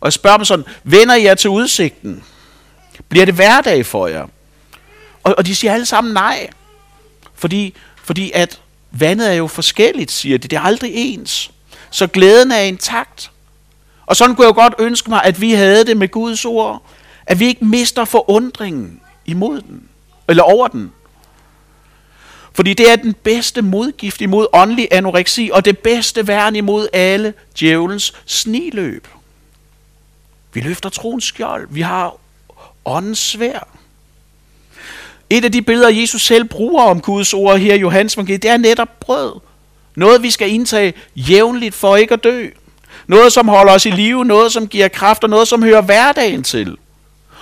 Og 0.00 0.06
jeg 0.06 0.12
spørger 0.12 0.36
dem 0.36 0.44
sådan, 0.44 0.64
vender 0.84 1.14
I 1.14 1.24
jer 1.24 1.34
til 1.34 1.50
udsigten? 1.50 2.22
Bliver 3.08 3.24
det 3.24 3.34
hverdag 3.34 3.86
for 3.86 4.06
jer? 4.06 4.26
Og, 5.24 5.34
og 5.38 5.46
de 5.46 5.54
siger 5.54 5.72
alle 5.72 5.86
sammen 5.86 6.14
nej. 6.14 6.48
Fordi, 7.34 7.74
fordi 8.04 8.30
at 8.34 8.60
vandet 8.90 9.30
er 9.30 9.34
jo 9.34 9.46
forskelligt, 9.46 10.10
siger 10.10 10.38
de. 10.38 10.48
Det 10.48 10.56
er 10.56 10.60
aldrig 10.60 10.92
ens. 10.94 11.50
Så 11.90 12.06
glæden 12.06 12.52
er 12.52 12.60
intakt. 12.60 13.30
Og 14.06 14.16
sådan 14.16 14.36
kunne 14.36 14.46
jeg 14.46 14.54
jo 14.56 14.60
godt 14.60 14.74
ønske 14.78 15.10
mig, 15.10 15.24
at 15.24 15.40
vi 15.40 15.52
havde 15.52 15.84
det 15.84 15.96
med 15.96 16.08
Guds 16.08 16.44
ord. 16.44 16.82
At 17.26 17.40
vi 17.40 17.46
ikke 17.46 17.64
mister 17.64 18.04
forundringen 18.04 19.00
imod 19.26 19.60
den. 19.60 19.88
Eller 20.28 20.42
over 20.42 20.68
den. 20.68 20.92
Fordi 22.52 22.74
det 22.74 22.90
er 22.90 22.96
den 22.96 23.14
bedste 23.14 23.62
modgift 23.62 24.20
imod 24.20 24.46
åndelig 24.52 24.88
anoreksi, 24.90 25.50
og 25.52 25.64
det 25.64 25.78
bedste 25.78 26.26
værn 26.26 26.56
imod 26.56 26.88
alle 26.92 27.34
djævelens 27.60 28.14
sniløb. 28.26 29.08
Vi 30.52 30.60
løfter 30.60 30.88
troens 30.88 31.24
skjold. 31.24 31.68
Vi 31.70 31.80
har 31.80 32.16
åndens 32.84 33.18
svær. 33.18 33.68
Et 35.30 35.44
af 35.44 35.52
de 35.52 35.62
billeder, 35.62 35.88
Jesus 35.88 36.22
selv 36.22 36.44
bruger 36.44 36.84
om 36.84 37.00
Guds 37.00 37.34
ord 37.34 37.58
her 37.58 37.74
i 37.74 37.78
Johannes 37.78 38.14
evangeliet, 38.14 38.42
det 38.42 38.50
er 38.50 38.56
netop 38.56 39.00
brød. 39.00 39.40
Noget, 39.96 40.22
vi 40.22 40.30
skal 40.30 40.50
indtage 40.50 40.94
jævnligt 41.16 41.74
for 41.74 41.96
ikke 41.96 42.14
at 42.14 42.24
dø. 42.24 42.48
Noget, 43.06 43.32
som 43.32 43.48
holder 43.48 43.72
os 43.72 43.86
i 43.86 43.90
live, 43.90 44.24
noget, 44.24 44.52
som 44.52 44.68
giver 44.68 44.88
kraft, 44.88 45.24
og 45.24 45.30
noget, 45.30 45.48
som 45.48 45.62
hører 45.62 45.80
hverdagen 45.80 46.42
til. 46.42 46.76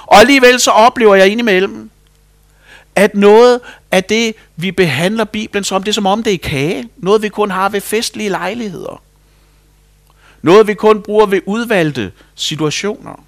Og 0.07 0.17
alligevel 0.17 0.61
så 0.61 0.71
oplever 0.71 1.15
jeg 1.15 1.29
indimellem, 1.29 1.91
at 2.95 3.15
noget 3.15 3.61
af 3.91 4.05
det, 4.05 4.35
vi 4.57 4.73
behandler 4.73 5.25
Bibelen 5.25 5.65
som, 5.65 5.83
det 5.83 5.89
er 5.91 5.95
som 5.95 6.07
om 6.07 6.23
det 6.23 6.35
er 6.35 6.39
kage. 6.39 6.89
Noget, 6.97 7.23
vi 7.23 7.29
kun 7.29 7.51
har 7.51 7.69
ved 7.69 7.81
festlige 7.81 8.29
lejligheder. 8.29 9.03
Noget, 10.43 10.67
vi 10.67 10.75
kun 10.75 11.03
bruger 11.03 11.27
ved 11.27 11.41
udvalgte 11.47 12.13
situationer. 12.35 13.25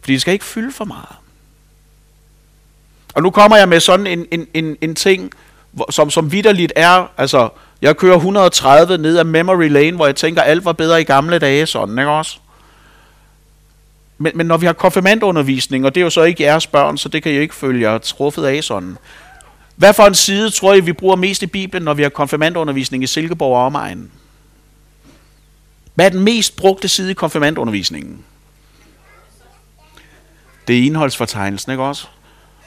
Fordi 0.00 0.12
det 0.12 0.20
skal 0.20 0.32
ikke 0.32 0.44
fylde 0.44 0.72
for 0.72 0.84
meget. 0.84 1.16
Og 3.14 3.22
nu 3.22 3.30
kommer 3.30 3.56
jeg 3.56 3.68
med 3.68 3.80
sådan 3.80 4.06
en, 4.06 4.26
en, 4.30 4.46
en, 4.54 4.76
en 4.80 4.94
ting, 4.94 5.32
som, 5.90 6.10
som 6.10 6.32
vidderligt 6.32 6.72
er, 6.76 7.10
altså, 7.18 7.48
jeg 7.82 7.96
kører 7.96 8.16
130 8.16 8.98
ned 8.98 9.18
ad 9.18 9.24
memory 9.24 9.68
lane, 9.68 9.96
hvor 9.96 10.06
jeg 10.06 10.16
tænker, 10.16 10.42
alt 10.42 10.64
var 10.64 10.72
bedre 10.72 11.00
i 11.00 11.04
gamle 11.04 11.38
dage, 11.38 11.66
sådan, 11.66 11.98
ikke 11.98 12.10
også? 12.10 12.38
Men, 14.18 14.32
men 14.34 14.46
når 14.46 14.56
vi 14.56 14.66
har 14.66 14.72
konfirmandundervisning, 14.72 15.86
og 15.86 15.94
det 15.94 16.00
er 16.00 16.04
jo 16.04 16.10
så 16.10 16.22
ikke 16.22 16.42
jeres 16.42 16.66
børn, 16.66 16.98
så 16.98 17.08
det 17.08 17.22
kan 17.22 17.32
jeg 17.32 17.42
ikke 17.42 17.54
følge 17.54 17.90
jer 17.90 17.98
truffet 17.98 18.44
af 18.44 18.64
sådan. 18.64 18.96
Hvad 19.76 19.94
for 19.94 20.02
en 20.02 20.14
side 20.14 20.50
tror 20.50 20.74
I, 20.74 20.80
vi 20.80 20.92
bruger 20.92 21.16
mest 21.16 21.42
i 21.42 21.46
Bibelen, 21.46 21.84
når 21.84 21.94
vi 21.94 22.02
har 22.02 22.08
konfirmandundervisning 22.08 23.04
i 23.04 23.06
Silkeborg 23.06 23.56
og 23.56 23.66
omegnen? 23.66 24.10
Hvad 25.94 26.06
er 26.06 26.10
den 26.10 26.20
mest 26.20 26.56
brugte 26.56 26.88
side 26.88 27.10
i 27.10 27.14
konfirmandundervisningen? 27.14 28.24
Det 30.68 30.78
er 30.78 30.82
indholdsfortegnelsen, 30.82 31.72
ikke 31.72 31.82
også? 31.82 32.06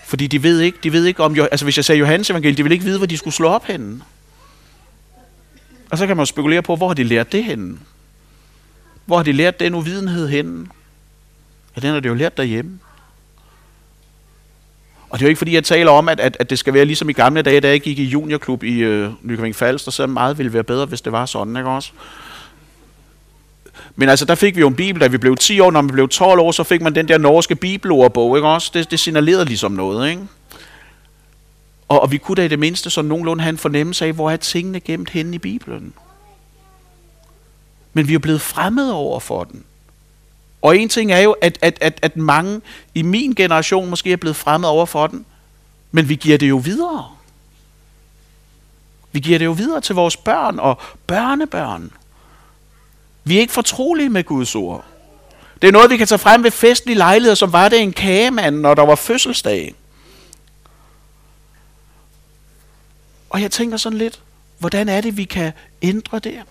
Fordi 0.06 0.28
de 0.28 0.44
ved 0.44 0.60
ikke, 0.60 0.78
de 0.84 0.92
ved 0.92 1.06
ikke 1.06 1.24
om, 1.24 1.40
altså 1.40 1.66
hvis 1.66 1.78
jeg 1.78 1.86
sagde 1.86 2.00
Johannes 2.00 2.30
evangeliet, 2.30 2.58
de 2.58 2.64
vil 2.64 2.72
ikke 2.72 2.86
vide, 2.86 2.98
hvor 2.98 3.08
de 3.08 3.18
skulle 3.18 3.34
slå 3.34 3.48
op 3.48 3.66
henne. 3.66 4.02
Og 5.92 5.98
så 5.98 6.08
kan 6.08 6.18
man 6.18 6.26
spekulere 6.26 6.62
på, 6.62 6.76
hvor 6.76 6.88
har 6.88 6.94
de 6.94 7.04
lært 7.04 7.32
det 7.32 7.44
henne? 7.44 7.78
Hvor 9.06 9.16
har 9.16 9.24
de 9.24 9.32
lært 9.32 9.60
den 9.60 9.76
uvidenhed 9.76 10.30
henne? 10.30 10.68
Ja, 11.76 11.82
den 11.82 11.94
har 11.94 12.00
de 12.00 12.08
jo 12.08 12.14
lært 12.14 12.38
derhjemme. 12.38 12.80
Og 15.10 15.20
det 15.20 15.26
er 15.26 15.28
jo 15.28 15.30
ikke 15.30 15.38
fordi, 15.38 15.54
jeg 15.54 15.64
taler 15.64 15.92
om, 15.92 16.10
at, 16.10 16.20
at, 16.20 16.38
at 16.40 16.50
det 16.50 16.60
skal 16.60 16.74
være 16.74 16.86
ligesom 16.86 17.10
i 17.10 17.14
gamle 17.14 17.42
dage, 17.42 17.62
da 17.62 17.68
jeg 17.68 17.82
gik 17.82 18.00
i 18.00 18.04
juniorklub 18.04 18.64
i 18.64 18.80
øh, 18.80 19.12
Nykøbing 19.22 19.56
Falster, 19.56 19.92
så 19.92 20.08
meget 20.08 20.38
ville 20.38 20.54
være 20.54 20.64
bedre, 20.64 20.86
hvis 20.86 21.02
det 21.02 21.12
var 21.12 21.26
sådan, 21.26 21.58
ikke 21.58 21.70
også? 21.70 21.92
Men 23.96 24.10
altså, 24.10 24.26
der 24.26 24.36
fik 24.36 24.56
vi 24.56 24.62
jo 24.62 24.68
en 24.68 24.76
bibel, 24.76 25.02
da 25.02 25.08
vi 25.08 25.18
blev 25.18 25.36
10 25.36 25.60
år. 25.60 25.72
Når 25.72 25.82
vi 25.82 25.92
blev 25.92 26.10
12 26.10 26.40
år, 26.40 26.52
så 26.52 26.64
fik 26.64 26.82
man 26.82 26.96
den 26.96 27.08
der 27.08 27.18
norske 27.18 27.56
bibelordbog, 27.56 28.38
ikke 28.38 28.48
også? 28.48 28.72
Det, 28.74 28.92
det 28.92 29.00
signalerede 29.00 29.46
ligesom 29.46 29.72
noget, 29.72 30.10
ikke? 30.10 30.22
Og, 31.88 32.02
og 32.02 32.12
vi 32.12 32.18
kunne 32.18 32.36
da 32.36 32.46
i 32.46 32.48
det 32.48 32.60
mindste 32.60 32.90
så 32.90 33.02
nogenlunde 33.02 33.44
have 33.44 33.50
en 33.50 33.58
fornemmelse 33.58 34.06
af, 34.06 34.14
hvor 34.14 34.32
er 34.32 34.38
tingene 34.38 34.80
gemt 34.80 35.10
henne 35.10 35.36
i 35.36 35.40
Bibelen. 35.40 35.94
Men 37.94 38.08
vi 38.08 38.14
er 38.14 38.20
blevet 38.20 38.42
fremmede 38.42 38.94
over 38.94 39.20
for 39.20 39.44
den. 39.44 39.64
Og 40.62 40.78
en 40.78 40.90
ting 40.90 41.12
er 41.12 41.20
jo, 41.20 41.32
at, 41.32 41.58
at, 41.62 41.78
at, 41.82 42.00
at 42.02 42.18
mange 42.18 42.62
i 42.96 43.02
min 43.02 43.34
generation 43.34 43.90
måske 43.90 44.12
er 44.12 44.18
blevet 44.18 44.36
fremmed 44.36 44.70
over 44.70 44.86
for 44.86 45.08
den, 45.08 45.26
men 45.92 46.10
vi 46.10 46.16
giver 46.16 46.38
det 46.38 46.50
jo 46.50 46.58
videre. 46.58 47.06
Vi 49.12 49.20
giver 49.20 49.38
det 49.38 49.46
jo 49.46 49.52
videre 49.52 49.82
til 49.82 49.96
vores 49.96 50.18
børn 50.18 50.60
og 50.60 50.82
børnebørn. 51.08 51.92
Vi 53.28 53.38
er 53.38 53.42
ikke 53.42 53.54
fortrolige 53.54 54.10
med 54.10 54.24
Guds 54.24 54.56
ord. 54.56 54.86
Det 55.62 55.68
er 55.68 55.72
noget, 55.72 55.90
vi 55.90 55.98
kan 55.98 56.08
tage 56.08 56.20
frem 56.20 56.44
ved 56.44 56.52
festlige 56.52 56.98
lejligheder, 56.98 57.36
som 57.36 57.54
var 57.54 57.70
det 57.70 57.82
en 57.82 57.94
kagemand, 57.94 58.60
når 58.60 58.74
der 58.74 58.86
var 58.86 58.96
fødselsdag. 58.96 59.76
Og 63.30 63.42
jeg 63.42 63.52
tænker 63.52 63.78
sådan 63.78 63.98
lidt, 63.98 64.20
hvordan 64.60 64.90
er 64.90 65.02
det, 65.02 65.18
vi 65.18 65.24
kan 65.24 65.52
ændre 65.82 66.20
det? 66.20 66.42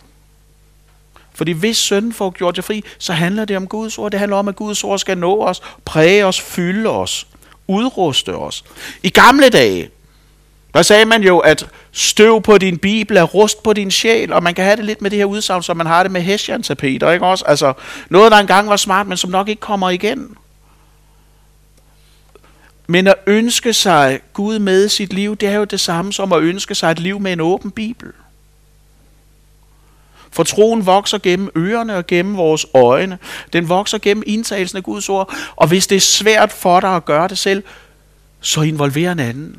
Fordi 1.32 1.52
hvis 1.52 1.76
sønnen 1.76 2.12
får 2.12 2.30
gjort 2.30 2.56
jer 2.56 2.62
fri, 2.62 2.84
så 2.98 3.12
handler 3.12 3.44
det 3.44 3.56
om 3.56 3.66
Guds 3.66 3.98
ord. 3.98 4.10
Det 4.10 4.20
handler 4.20 4.36
om, 4.36 4.48
at 4.48 4.56
Guds 4.56 4.84
ord 4.84 4.98
skal 4.98 5.18
nå 5.18 5.44
os, 5.44 5.62
præge 5.84 6.26
os, 6.26 6.40
fylde 6.40 6.90
os, 6.90 7.26
udruste 7.66 8.36
os. 8.36 8.64
I 9.02 9.08
gamle 9.10 9.48
dage, 9.48 9.90
der 10.74 10.82
sagde 10.82 11.04
man 11.04 11.22
jo, 11.22 11.38
at 11.38 11.68
støv 11.96 12.42
på 12.42 12.58
din 12.58 12.78
bibel 12.78 13.16
er 13.16 13.22
rust 13.22 13.62
på 13.62 13.72
din 13.72 13.90
sjæl, 13.90 14.32
og 14.32 14.42
man 14.42 14.54
kan 14.54 14.64
have 14.64 14.76
det 14.76 14.84
lidt 14.84 15.02
med 15.02 15.10
det 15.10 15.18
her 15.18 15.24
udsagn, 15.24 15.62
som 15.62 15.76
man 15.76 15.86
har 15.86 16.02
det 16.02 16.12
med 16.12 16.20
hessian-tapeter, 16.20 17.10
ikke 17.10 17.26
også? 17.26 17.44
Altså, 17.44 17.72
noget, 18.08 18.32
der 18.32 18.38
engang 18.38 18.68
var 18.68 18.76
smart, 18.76 19.06
men 19.06 19.16
som 19.16 19.30
nok 19.30 19.48
ikke 19.48 19.60
kommer 19.60 19.90
igen. 19.90 20.36
Men 22.86 23.06
at 23.06 23.14
ønske 23.26 23.72
sig 23.72 24.20
Gud 24.32 24.58
med 24.58 24.88
sit 24.88 25.12
liv, 25.12 25.36
det 25.36 25.48
er 25.48 25.56
jo 25.56 25.64
det 25.64 25.80
samme 25.80 26.12
som 26.12 26.32
at 26.32 26.42
ønske 26.42 26.74
sig 26.74 26.90
et 26.90 26.98
liv 26.98 27.20
med 27.20 27.32
en 27.32 27.40
åben 27.40 27.70
bibel. 27.70 28.12
For 30.30 30.42
troen 30.42 30.86
vokser 30.86 31.18
gennem 31.18 31.50
ørerne 31.56 31.96
og 31.96 32.06
gennem 32.06 32.36
vores 32.36 32.66
øjne. 32.74 33.18
Den 33.52 33.68
vokser 33.68 33.98
gennem 33.98 34.22
indtagelsen 34.26 34.76
af 34.76 34.82
Guds 34.82 35.08
ord. 35.08 35.34
Og 35.56 35.68
hvis 35.68 35.86
det 35.86 35.96
er 35.96 36.00
svært 36.00 36.52
for 36.52 36.80
dig 36.80 36.96
at 36.96 37.04
gøre 37.04 37.28
det 37.28 37.38
selv, 37.38 37.62
så 38.40 38.62
involver 38.62 39.12
en 39.12 39.18
anden. 39.18 39.56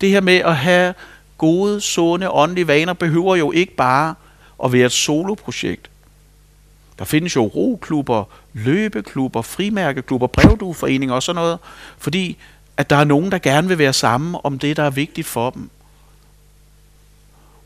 Det 0.00 0.10
her 0.10 0.20
med 0.20 0.36
at 0.36 0.56
have 0.56 0.94
gode, 1.42 1.80
sunde, 1.80 2.30
åndelige 2.30 2.66
vaner, 2.66 2.92
behøver 2.92 3.36
jo 3.36 3.52
ikke 3.52 3.76
bare 3.76 4.14
at 4.64 4.72
være 4.72 4.86
et 4.86 4.92
soloprojekt. 4.92 5.90
Der 6.98 7.04
findes 7.04 7.36
jo 7.36 7.46
roklubber, 7.46 8.24
løbeklubber, 8.52 9.42
frimærkeklubber, 9.42 10.26
brevdueforeninger 10.26 11.14
og 11.14 11.22
sådan 11.22 11.42
noget, 11.42 11.58
fordi 11.98 12.36
at 12.76 12.90
der 12.90 12.96
er 12.96 13.04
nogen, 13.04 13.32
der 13.32 13.38
gerne 13.38 13.68
vil 13.68 13.78
være 13.78 13.92
sammen 13.92 14.40
om 14.44 14.58
det, 14.58 14.76
der 14.76 14.82
er 14.82 14.90
vigtigt 14.90 15.26
for 15.26 15.50
dem. 15.50 15.70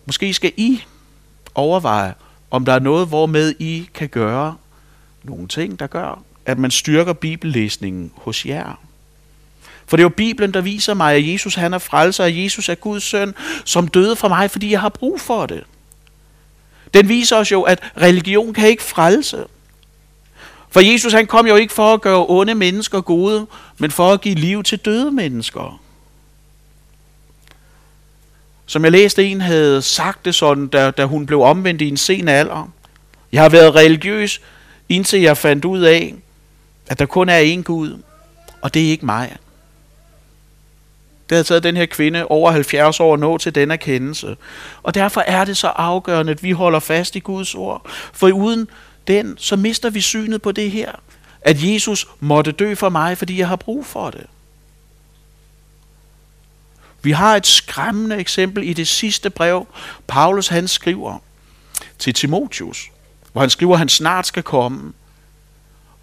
Måske 0.07 0.35
skal 0.35 0.53
I 0.57 0.83
overveje, 1.55 2.15
om 2.51 2.65
der 2.65 2.73
er 2.73 2.79
noget, 2.79 3.09
hvormed 3.09 3.55
I 3.59 3.89
kan 3.95 4.09
gøre 4.09 4.57
nogle 5.23 5.49
ting, 5.49 5.79
der 5.79 5.87
gør, 5.87 6.23
at 6.47 6.59
man 6.59 6.71
styrker 6.71 7.13
bibellæsningen 7.13 8.13
hos 8.17 8.47
jer. 8.47 8.81
For 9.87 9.97
det 9.97 10.03
er 10.03 10.05
jo 10.05 10.09
Bibelen, 10.09 10.55
der 10.55 10.61
viser 10.61 10.95
mig, 10.95 11.15
at 11.15 11.33
Jesus 11.33 11.55
han 11.55 11.75
er 11.75 11.79
frelser, 11.79 12.25
og 12.25 12.43
Jesus 12.43 12.69
er 12.69 12.75
Guds 12.75 13.03
søn, 13.03 13.35
som 13.65 13.89
døde 13.89 14.17
for 14.17 14.29
mig, 14.29 14.51
fordi 14.51 14.71
jeg 14.71 14.81
har 14.81 14.89
brug 14.89 15.21
for 15.21 15.47
det. 15.47 15.65
Den 16.95 17.09
viser 17.09 17.37
os 17.37 17.53
jo, 17.53 17.63
at 17.63 17.83
religion 18.01 18.55
kan 18.55 18.69
ikke 18.69 18.83
frelse. 18.83 19.45
For 20.71 20.81
Jesus 20.81 21.13
han 21.13 21.27
kom 21.27 21.47
jo 21.47 21.57
ikke 21.57 21.75
for 21.75 21.95
at 21.95 22.01
gøre 22.01 22.27
onde 22.29 22.55
mennesker 22.55 23.01
gode, 23.01 23.47
men 23.79 23.91
for 23.91 24.13
at 24.13 24.21
give 24.21 24.35
liv 24.35 24.63
til 24.63 24.79
døde 24.79 25.11
mennesker. 25.11 25.81
Som 28.67 28.85
jeg 28.85 28.93
læste, 28.93 29.25
en 29.25 29.41
havde 29.41 29.83
sagt 29.83 30.25
det 30.25 30.35
sådan, 30.35 30.67
da, 30.67 30.91
da 30.91 31.05
hun 31.05 31.27
blev 31.27 31.41
omvendt 31.43 31.83
i 31.83 31.89
en 31.89 31.97
sen 31.97 32.29
alder. 32.29 32.73
Jeg 33.33 33.43
har 33.43 33.49
været 33.49 33.75
religiøs, 33.75 34.41
indtil 34.89 35.21
jeg 35.21 35.37
fandt 35.37 35.65
ud 35.65 35.81
af, 35.81 36.15
at 36.87 36.99
der 36.99 37.07
kun 37.07 37.29
er 37.29 37.57
én 37.57 37.63
Gud, 37.63 37.99
og 38.61 38.75
det 38.75 38.87
er 38.87 38.91
ikke 38.91 39.07
mig. 39.07 39.37
Det 41.29 41.37
havde 41.37 41.45
taget 41.45 41.63
den 41.63 41.77
her 41.77 41.87
kvinde 41.87 42.27
over 42.27 42.51
70 42.51 43.01
år 43.01 43.15
at 43.15 43.21
nå 43.21 43.39
til 43.39 43.55
den 43.55 43.71
erkendelse. 43.71 44.37
Og 44.83 44.95
derfor 44.95 45.21
er 45.21 45.45
det 45.45 45.57
så 45.57 45.69
afgørende, 45.69 46.33
at 46.33 46.43
vi 46.43 46.51
holder 46.51 46.81
fast 46.81 47.17
i 47.17 47.19
Guds 47.19 47.55
ord. 47.55 47.91
For 48.13 48.31
uden 48.31 48.69
den, 49.07 49.35
så 49.39 49.57
mister 49.57 49.91
vi 49.91 50.01
synet 50.01 50.43
på 50.43 50.53
det 50.53 50.71
her. 50.71 50.93
At 51.41 51.57
Jesus 51.63 52.07
måtte 52.21 52.53
dø 52.53 52.75
for 52.75 52.89
mig, 52.89 53.19
fordi 53.19 53.39
jeg 53.39 53.49
har 53.49 53.57
brug 53.57 53.87
for 53.87 54.11
det. 54.11 54.27
Vi 57.03 57.11
har 57.11 57.37
et 57.37 57.47
skræmmende 57.47 58.17
eksempel 58.17 58.69
i 58.69 58.73
det 58.73 58.89
sidste 58.89 59.31
brev, 59.31 59.67
Paulus 60.07 60.49
han 60.49 60.69
skriver 60.69 61.19
til 61.99 62.15
Timotius, 62.15 62.91
hvor 63.33 63.41
han 63.41 63.51
skriver, 63.51 63.73
at 63.73 63.79
han 63.79 63.89
snart 63.89 64.27
skal 64.27 64.43
komme. 64.43 64.93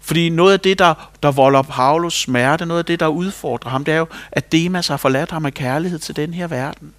Fordi 0.04 0.28
noget 0.28 0.52
af 0.52 0.60
det, 0.60 0.78
der, 0.78 1.10
der 1.22 1.30
volder 1.30 1.62
Paulus 1.62 2.20
smerte, 2.20 2.66
noget 2.66 2.78
af 2.78 2.84
det, 2.84 3.00
der 3.00 3.06
udfordrer 3.06 3.70
ham, 3.70 3.84
det 3.84 3.94
er 3.94 3.98
jo, 3.98 4.06
at 4.32 4.52
Demas 4.52 4.88
har 4.88 4.96
forladt 4.96 5.30
ham 5.30 5.46
af 5.46 5.54
kærlighed 5.54 5.98
til 5.98 6.16
den 6.16 6.34
her 6.34 6.46
verden. 6.46 6.92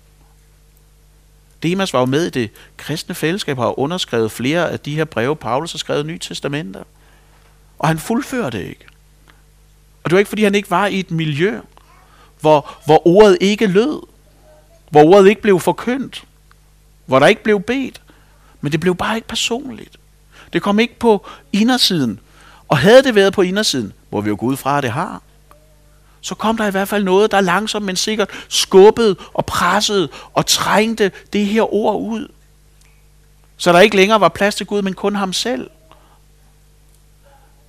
Demas 1.63 1.93
var 1.93 1.99
jo 1.99 2.05
med 2.05 2.25
i 2.25 2.29
det 2.29 2.51
kristne 2.77 3.15
fællesskab 3.15 3.57
og 3.57 3.63
har 3.63 3.79
underskrevet 3.79 4.31
flere 4.31 4.71
af 4.71 4.79
de 4.79 4.95
her 4.95 5.05
breve, 5.05 5.35
Paulus 5.35 5.71
har 5.71 5.77
skrevet 5.77 6.05
Nye 6.05 6.19
Testamenter. 6.19 6.83
Og 7.79 7.87
han 7.87 7.99
fuldfører 7.99 8.49
det 8.49 8.61
ikke. 8.61 8.85
Og 10.03 10.09
det 10.09 10.11
var 10.11 10.19
ikke, 10.19 10.29
fordi 10.29 10.43
han 10.43 10.55
ikke 10.55 10.71
var 10.71 10.87
i 10.87 10.99
et 10.99 11.11
miljø, 11.11 11.59
hvor, 12.41 12.77
hvor 12.85 13.07
ordet 13.07 13.37
ikke 13.41 13.67
lød, 13.67 14.01
hvor 14.89 15.03
ordet 15.03 15.29
ikke 15.29 15.41
blev 15.41 15.59
forkyndt, 15.59 16.23
hvor 17.05 17.19
der 17.19 17.27
ikke 17.27 17.43
blev 17.43 17.61
bedt, 17.61 18.01
men 18.61 18.71
det 18.71 18.79
blev 18.79 18.95
bare 18.95 19.15
ikke 19.15 19.27
personligt. 19.27 19.97
Det 20.53 20.61
kom 20.61 20.79
ikke 20.79 20.99
på 20.99 21.27
indersiden. 21.53 22.19
Og 22.67 22.77
havde 22.77 23.03
det 23.03 23.15
været 23.15 23.33
på 23.33 23.41
indersiden, 23.41 23.93
hvor 24.09 24.21
vi 24.21 24.29
jo 24.29 24.37
går 24.39 24.47
ud 24.47 24.57
fra, 24.57 24.77
at 24.77 24.83
det 24.83 24.91
har, 24.91 25.21
så 26.21 26.35
kom 26.35 26.57
der 26.57 26.67
i 26.67 26.71
hvert 26.71 26.87
fald 26.87 27.03
noget, 27.03 27.31
der 27.31 27.41
langsomt, 27.41 27.85
men 27.85 27.95
sikkert 27.95 28.29
skubbede 28.49 29.15
og 29.33 29.45
pressede 29.45 30.09
og 30.33 30.45
trængte 30.45 31.11
det 31.33 31.45
her 31.45 31.73
ord 31.73 32.01
ud. 32.01 32.27
Så 33.57 33.73
der 33.73 33.79
ikke 33.79 33.95
længere 33.95 34.21
var 34.21 34.29
plads 34.29 34.55
til 34.55 34.65
Gud, 34.65 34.81
men 34.81 34.93
kun 34.93 35.15
ham 35.15 35.33
selv. 35.33 35.69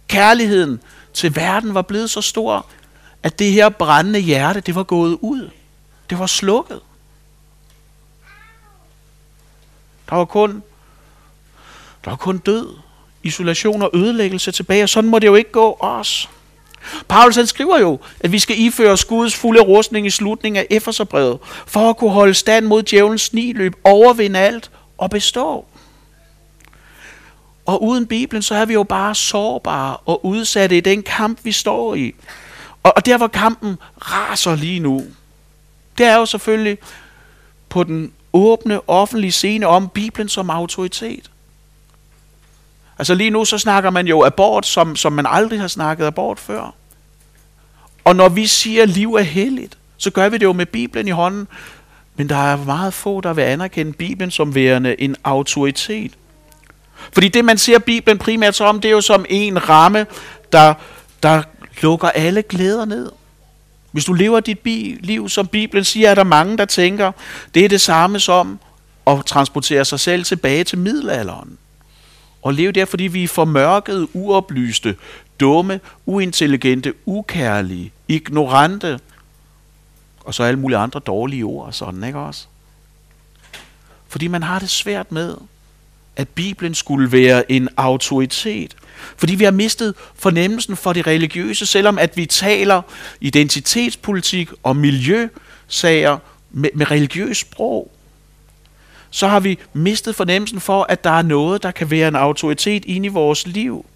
Kærligheden 0.08 0.80
til 1.14 1.36
verden 1.36 1.74
var 1.74 1.82
blevet 1.82 2.10
så 2.10 2.20
stor, 2.20 2.66
at 3.22 3.38
det 3.38 3.52
her 3.52 3.68
brændende 3.68 4.20
hjerte, 4.20 4.60
det 4.60 4.74
var 4.74 4.82
gået 4.82 5.18
ud. 5.20 5.50
Det 6.10 6.18
var 6.18 6.26
slukket. 6.26 6.80
Der 10.10 10.16
var 10.16 10.24
kun, 10.24 10.62
der 12.04 12.10
var 12.10 12.16
kun 12.16 12.38
død, 12.38 12.76
isolation 13.26 13.82
og 13.82 13.90
ødelæggelse 13.94 14.52
tilbage, 14.52 14.82
og 14.82 14.88
sådan 14.88 15.10
må 15.10 15.18
det 15.18 15.26
jo 15.26 15.34
ikke 15.34 15.52
gå 15.52 15.76
os. 15.80 16.28
Paulus 17.08 17.36
han 17.36 17.46
skriver 17.46 17.78
jo, 17.78 17.98
at 18.20 18.32
vi 18.32 18.38
skal 18.38 18.60
iføre 18.60 18.90
os 18.90 19.04
Guds 19.04 19.34
fulde 19.34 19.60
rustning 19.60 20.06
i 20.06 20.10
slutningen 20.10 20.60
af 20.60 20.66
Efeserbrevet, 20.70 21.38
for 21.66 21.90
at 21.90 21.96
kunne 21.96 22.10
holde 22.10 22.34
stand 22.34 22.66
mod 22.66 22.82
djævelens 22.82 23.22
sniløb, 23.22 23.74
overvinde 23.84 24.38
alt 24.38 24.70
og 24.98 25.10
bestå. 25.10 25.64
Og 27.66 27.82
uden 27.82 28.06
Bibelen, 28.06 28.42
så 28.42 28.54
er 28.54 28.64
vi 28.64 28.72
jo 28.72 28.82
bare 28.82 29.14
sårbare 29.14 29.96
og 29.96 30.26
udsatte 30.26 30.76
i 30.76 30.80
den 30.80 31.02
kamp, 31.02 31.38
vi 31.42 31.52
står 31.52 31.94
i. 31.94 32.14
Og, 32.82 32.92
og 32.96 33.06
der, 33.06 33.16
hvor 33.16 33.26
kampen 33.26 33.76
raser 33.98 34.56
lige 34.56 34.80
nu, 34.80 35.04
det 35.98 36.06
er 36.06 36.16
jo 36.16 36.26
selvfølgelig 36.26 36.78
på 37.68 37.84
den 37.84 38.12
åbne, 38.32 38.88
offentlige 38.88 39.32
scene 39.32 39.66
om 39.66 39.88
Bibelen 39.88 40.28
som 40.28 40.50
autoritet. 40.50 41.30
Altså 42.98 43.14
lige 43.14 43.30
nu 43.30 43.44
så 43.44 43.58
snakker 43.58 43.90
man 43.90 44.06
jo 44.06 44.24
abort, 44.24 44.66
som, 44.66 44.96
som 44.96 45.12
man 45.12 45.26
aldrig 45.28 45.60
har 45.60 45.68
snakket 45.68 46.06
abort 46.06 46.38
før. 46.40 46.74
Og 48.04 48.16
når 48.16 48.28
vi 48.28 48.46
siger, 48.46 48.82
at 48.82 48.88
liv 48.88 49.14
er 49.14 49.22
helligt, 49.22 49.78
så 49.96 50.10
gør 50.10 50.28
vi 50.28 50.38
det 50.38 50.44
jo 50.44 50.52
med 50.52 50.66
Bibelen 50.66 51.08
i 51.08 51.10
hånden. 51.10 51.48
Men 52.16 52.28
der 52.28 52.36
er 52.36 52.56
meget 52.56 52.94
få, 52.94 53.20
der 53.20 53.32
vil 53.32 53.42
anerkende 53.42 53.92
Bibelen 53.92 54.30
som 54.30 54.54
værende 54.54 55.00
en 55.00 55.16
autoritet. 55.24 56.12
Fordi 57.12 57.28
det, 57.28 57.44
man 57.44 57.58
ser 57.58 57.78
Bibelen 57.78 58.18
primært 58.18 58.60
om, 58.60 58.80
det 58.80 58.88
er 58.88 58.92
jo 58.92 59.00
som 59.00 59.24
en 59.28 59.68
ramme, 59.68 60.06
der, 60.52 60.74
der 61.22 61.42
lukker 61.82 62.08
alle 62.08 62.42
glæder 62.42 62.84
ned. 62.84 63.12
Hvis 63.92 64.04
du 64.04 64.12
lever 64.12 64.40
dit 64.40 64.58
bi- 64.58 64.98
liv, 65.00 65.28
som 65.28 65.46
Bibelen 65.46 65.84
siger, 65.84 66.10
er 66.10 66.14
der 66.14 66.24
mange, 66.24 66.58
der 66.58 66.64
tænker, 66.64 67.12
det 67.54 67.64
er 67.64 67.68
det 67.68 67.80
samme 67.80 68.20
som 68.20 68.58
at 69.06 69.26
transportere 69.26 69.84
sig 69.84 70.00
selv 70.00 70.24
tilbage 70.24 70.64
til 70.64 70.78
middelalderen. 70.78 71.58
Og 72.46 72.54
leve 72.54 72.72
der, 72.72 72.84
fordi 72.84 73.04
vi 73.04 73.24
er 73.24 73.28
formørkede, 73.28 74.16
uoplyste, 74.16 74.96
dumme, 75.40 75.80
uintelligente, 76.06 76.94
ukærlige, 77.06 77.92
ignorante, 78.08 79.00
og 80.20 80.34
så 80.34 80.42
alle 80.42 80.60
mulige 80.60 80.78
andre 80.78 81.00
dårlige 81.00 81.44
ord, 81.44 81.72
sådan, 81.72 82.04
ikke 82.04 82.18
også? 82.18 82.46
Fordi 84.08 84.28
man 84.28 84.42
har 84.42 84.58
det 84.58 84.70
svært 84.70 85.12
med, 85.12 85.34
at 86.16 86.28
Bibelen 86.28 86.74
skulle 86.74 87.12
være 87.12 87.52
en 87.52 87.68
autoritet. 87.76 88.76
Fordi 89.16 89.34
vi 89.34 89.44
har 89.44 89.50
mistet 89.50 89.94
fornemmelsen 90.14 90.76
for 90.76 90.92
det 90.92 91.06
religiøse, 91.06 91.66
selvom 91.66 91.98
at 91.98 92.16
vi 92.16 92.26
taler 92.26 92.82
identitetspolitik 93.20 94.50
og 94.62 94.76
miljøsager 94.76 96.18
med, 96.50 96.70
med 96.74 96.90
religiøs 96.90 97.38
sprog. 97.38 97.90
Så 99.16 99.28
har 99.28 99.40
vi 99.40 99.58
mistet 99.72 100.16
fornemmelsen 100.16 100.60
for, 100.60 100.86
at 100.88 101.04
der 101.04 101.10
er 101.10 101.22
noget, 101.22 101.62
der 101.62 101.70
kan 101.70 101.90
være 101.90 102.08
en 102.08 102.16
autoritet 102.16 102.84
inde 102.84 103.06
i 103.06 103.08
vores 103.08 103.46
liv. 103.46 103.86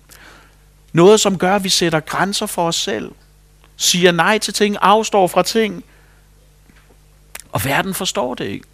Noget, 0.92 1.20
som 1.20 1.38
gør, 1.38 1.56
at 1.56 1.64
vi 1.64 1.68
sætter 1.68 2.00
grænser 2.00 2.46
for 2.46 2.66
os 2.66 2.76
selv. 2.76 3.12
Siger 3.76 4.12
nej 4.12 4.38
til 4.38 4.54
ting, 4.54 4.76
afstår 4.80 5.26
fra 5.26 5.42
ting. 5.42 5.84
Og 7.52 7.64
verden 7.64 7.94
forstår 7.94 8.34
det 8.34 8.44
ikke. 8.44 8.66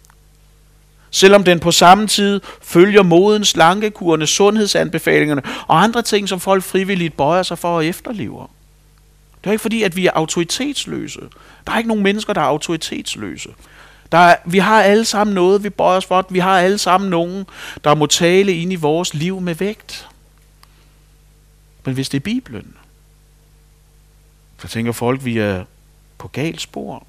selvom 1.11 1.43
den 1.43 1.59
på 1.59 1.71
samme 1.71 2.07
tid 2.07 2.41
følger 2.61 3.03
modens, 3.03 3.47
slankekurene, 3.47 4.27
sundhedsanbefalingerne 4.27 5.41
og 5.67 5.83
andre 5.83 6.01
ting, 6.01 6.29
som 6.29 6.39
folk 6.39 6.63
frivilligt 6.63 7.17
bøjer 7.17 7.43
sig 7.43 7.59
for 7.59 7.75
og 7.75 7.85
efterlever. 7.85 8.49
Det 9.41 9.47
er 9.47 9.51
ikke 9.51 9.61
fordi, 9.61 9.83
at 9.83 9.95
vi 9.95 10.07
er 10.07 10.11
autoritetsløse. 10.13 11.19
Der 11.67 11.73
er 11.73 11.77
ikke 11.77 11.87
nogen 11.87 12.03
mennesker, 12.03 12.33
der 12.33 12.41
er 12.41 12.45
autoritetsløse. 12.45 13.49
Der 14.11 14.17
er, 14.17 14.35
vi 14.45 14.57
har 14.57 14.83
alle 14.83 15.05
sammen 15.05 15.33
noget, 15.33 15.63
vi 15.63 15.69
bøjer 15.69 15.97
os 15.97 16.05
for. 16.05 16.25
Vi 16.29 16.39
har 16.39 16.59
alle 16.59 16.77
sammen 16.77 17.09
nogen, 17.09 17.45
der 17.83 17.95
må 17.95 18.05
tale 18.05 18.53
ind 18.53 18.73
i 18.73 18.75
vores 18.75 19.13
liv 19.13 19.41
med 19.41 19.55
vægt. 19.55 20.09
Men 21.83 21.93
hvis 21.93 22.09
det 22.09 22.17
er 22.17 22.23
Bibelen, 22.23 22.73
så 24.61 24.67
tænker 24.67 24.91
folk, 24.91 25.25
vi 25.25 25.37
er 25.37 25.65
på 26.17 26.27
galt 26.27 26.61
spor. 26.61 27.05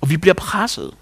Og 0.00 0.10
vi 0.10 0.16
bliver 0.16 0.34
presset. 0.34 0.94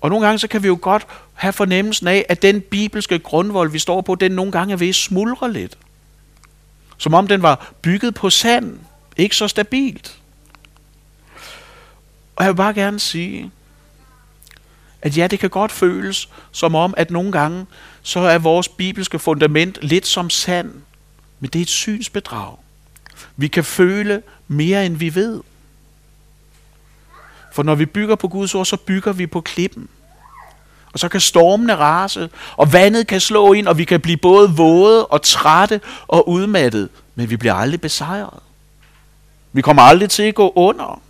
Og 0.00 0.10
nogle 0.10 0.26
gange 0.26 0.38
så 0.38 0.48
kan 0.48 0.62
vi 0.62 0.68
jo 0.68 0.78
godt 0.80 1.06
have 1.34 1.52
fornemmelsen 1.52 2.08
af, 2.08 2.26
at 2.28 2.42
den 2.42 2.60
bibelske 2.60 3.18
grundvold, 3.18 3.70
vi 3.70 3.78
står 3.78 4.00
på, 4.00 4.14
den 4.14 4.32
nogle 4.32 4.52
gange 4.52 4.72
er 4.72 4.76
ved 4.76 4.88
at 4.88 4.94
smuldre 4.94 5.52
lidt. 5.52 5.78
Som 6.98 7.14
om 7.14 7.28
den 7.28 7.42
var 7.42 7.72
bygget 7.82 8.14
på 8.14 8.30
sand. 8.30 8.78
Ikke 9.16 9.36
så 9.36 9.48
stabilt. 9.48 10.18
Og 12.36 12.44
jeg 12.44 12.52
vil 12.52 12.56
bare 12.56 12.74
gerne 12.74 13.00
sige, 13.00 13.50
at 15.02 15.16
ja, 15.16 15.26
det 15.26 15.38
kan 15.38 15.50
godt 15.50 15.72
føles 15.72 16.28
som 16.52 16.74
om, 16.74 16.94
at 16.96 17.10
nogle 17.10 17.32
gange, 17.32 17.66
så 18.02 18.20
er 18.20 18.38
vores 18.38 18.68
bibelske 18.68 19.18
fundament 19.18 19.78
lidt 19.82 20.06
som 20.06 20.30
sand. 20.30 20.72
Men 21.40 21.50
det 21.50 21.58
er 21.58 21.62
et 21.62 21.68
synsbedrag. 21.68 22.56
Vi 23.36 23.48
kan 23.48 23.64
føle 23.64 24.22
mere, 24.48 24.86
end 24.86 24.96
vi 24.96 25.14
ved. 25.14 25.42
For 27.52 27.62
når 27.62 27.74
vi 27.74 27.86
bygger 27.86 28.14
på 28.14 28.28
Guds 28.28 28.54
ord, 28.54 28.66
så 28.66 28.76
bygger 28.76 29.12
vi 29.12 29.26
på 29.26 29.40
klippen. 29.40 29.88
Og 30.92 30.98
så 30.98 31.08
kan 31.08 31.20
stormene 31.20 31.76
rase, 31.76 32.30
og 32.56 32.72
vandet 32.72 33.06
kan 33.06 33.20
slå 33.20 33.52
ind, 33.52 33.68
og 33.68 33.78
vi 33.78 33.84
kan 33.84 34.00
blive 34.00 34.16
både 34.16 34.50
våde 34.50 35.06
og 35.06 35.22
trætte 35.22 35.80
og 36.06 36.28
udmattet. 36.28 36.88
Men 37.14 37.30
vi 37.30 37.36
bliver 37.36 37.54
aldrig 37.54 37.80
besejret. 37.80 38.40
Vi 39.52 39.62
kommer 39.62 39.82
aldrig 39.82 40.10
til 40.10 40.22
at 40.22 40.34
gå 40.34 40.52
under. 40.54 41.02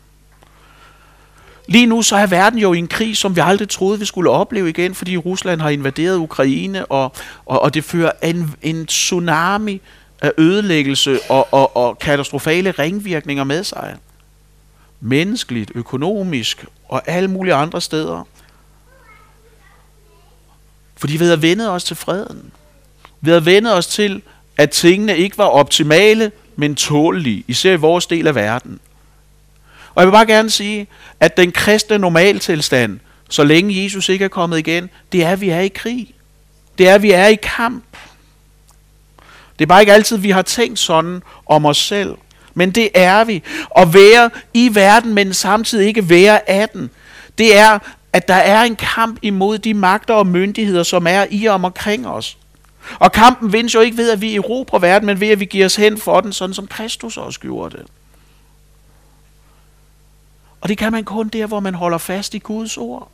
Lige 1.66 1.87
nu 1.87 2.02
så 2.02 2.16
er 2.16 2.26
verden 2.26 2.59
jo 2.59 2.72
i 2.72 2.79
en 2.79 2.88
krig, 2.88 3.16
som 3.16 3.37
vi 3.37 3.40
aldrig 3.44 3.68
troede, 3.68 3.98
vi 3.98 4.05
skulle 4.05 4.31
opleve 4.31 4.68
igen, 4.68 4.94
fordi 4.94 5.16
Rusland 5.16 5.61
har 5.61 5.70
invaderet 5.70 6.16
Ukraine, 6.16 6.87
og, 6.87 7.12
og, 7.46 7.62
og 7.62 7.74
det 7.74 7.85
fører 7.85 8.12
en, 8.22 8.55
en 8.62 8.87
tsunami 8.87 9.81
af 10.20 10.33
ødelæggelse 10.38 11.18
og, 11.29 11.48
og, 11.52 11.76
og 11.76 11.98
katastrofale 11.98 12.70
ringvirkninger 12.70 13.44
med 13.44 13.64
sig. 13.64 13.96
Menneskeligt, 15.00 15.72
økonomisk 15.74 16.64
og 16.88 17.02
alle 17.07 17.29
mulige 17.29 17.55
andre 17.55 17.81
steder. 17.81 18.26
Fordi 20.96 21.16
vi 21.16 21.24
havde 21.24 21.42
vendet 21.42 21.70
os 21.70 21.85
til 21.85 21.96
freden. 21.96 22.52
Vi 23.20 23.31
havde 23.31 23.46
vendet 23.46 23.74
os 23.74 23.87
til, 23.87 24.22
at 24.57 24.70
tingene 24.70 25.18
ikke 25.18 25.38
var 25.38 25.44
optimale, 25.44 26.33
men 26.57 26.74
tålige, 26.74 27.44
især 27.48 27.72
i 27.72 27.76
vores 27.76 28.07
del 28.07 28.26
af 28.26 28.35
verden. 28.35 28.81
Og 29.96 30.02
jeg 30.02 30.06
vil 30.06 30.12
bare 30.12 30.26
gerne 30.26 30.50
sige, 30.50 30.87
at 31.20 31.37
den 31.37 31.52
kristne 31.52 31.98
normaltilstand, 31.98 33.00
så 33.30 33.44
længe 33.44 33.85
Jesus 33.85 34.09
ikke 34.09 34.24
er 34.24 34.28
kommet 34.28 34.59
igen, 34.59 34.90
det 35.12 35.24
er, 35.24 35.30
at 35.30 35.40
vi 35.40 35.48
er 35.48 35.61
i 35.61 35.68
krig. 35.68 36.14
Det 36.78 36.88
er, 36.88 36.94
at 36.94 37.02
vi 37.02 37.11
er 37.11 37.26
i 37.26 37.35
kamp. 37.42 37.85
Det 39.59 39.64
er 39.64 39.66
bare 39.66 39.80
ikke 39.80 39.92
altid, 39.92 40.16
vi 40.16 40.30
har 40.30 40.42
tænkt 40.42 40.78
sådan 40.78 41.22
om 41.46 41.66
os 41.66 41.78
selv. 41.78 42.14
Men 42.54 42.70
det 42.70 42.88
er 42.94 43.24
vi. 43.24 43.42
At 43.76 43.94
være 43.94 44.30
i 44.54 44.70
verden, 44.72 45.14
men 45.14 45.35
samtidig 45.35 45.87
ikke 45.87 46.09
være 46.09 46.50
af 46.50 46.68
den. 46.68 46.90
Det 47.38 47.56
er, 47.56 47.78
at 48.12 48.28
der 48.28 48.35
er 48.35 48.62
en 48.62 48.76
kamp 48.76 49.18
imod 49.22 49.59
de 49.59 49.74
magter 49.74 50.14
og 50.14 50.26
myndigheder, 50.26 50.82
som 50.82 51.06
er 51.06 51.26
i 51.30 51.46
og 51.46 51.54
omkring 51.54 52.09
os. 52.09 52.38
Og 52.98 53.12
kampen 53.12 53.52
vindes 53.52 53.74
jo 53.74 53.80
ikke 53.80 53.96
ved, 53.96 54.11
at 54.11 54.20
vi 54.20 54.37
erobrer 54.37 54.78
verden, 54.78 55.06
men 55.06 55.20
ved, 55.20 55.28
at 55.28 55.40
vi 55.40 55.44
giver 55.44 55.66
os 55.66 55.76
hen 55.76 55.98
for 55.98 56.20
den, 56.20 56.32
sådan 56.32 56.54
som 56.54 56.66
Kristus 56.66 57.16
også 57.16 57.40
gjorde 57.40 57.76
det. 57.76 57.87
Og 60.60 60.68
det 60.68 60.78
kan 60.78 60.92
man 60.92 61.04
kun 61.04 61.28
der, 61.28 61.46
hvor 61.46 61.60
man 61.60 61.74
holder 61.74 61.98
fast 61.98 62.34
i 62.34 62.38
Guds 62.38 62.76
ord. 62.76 63.10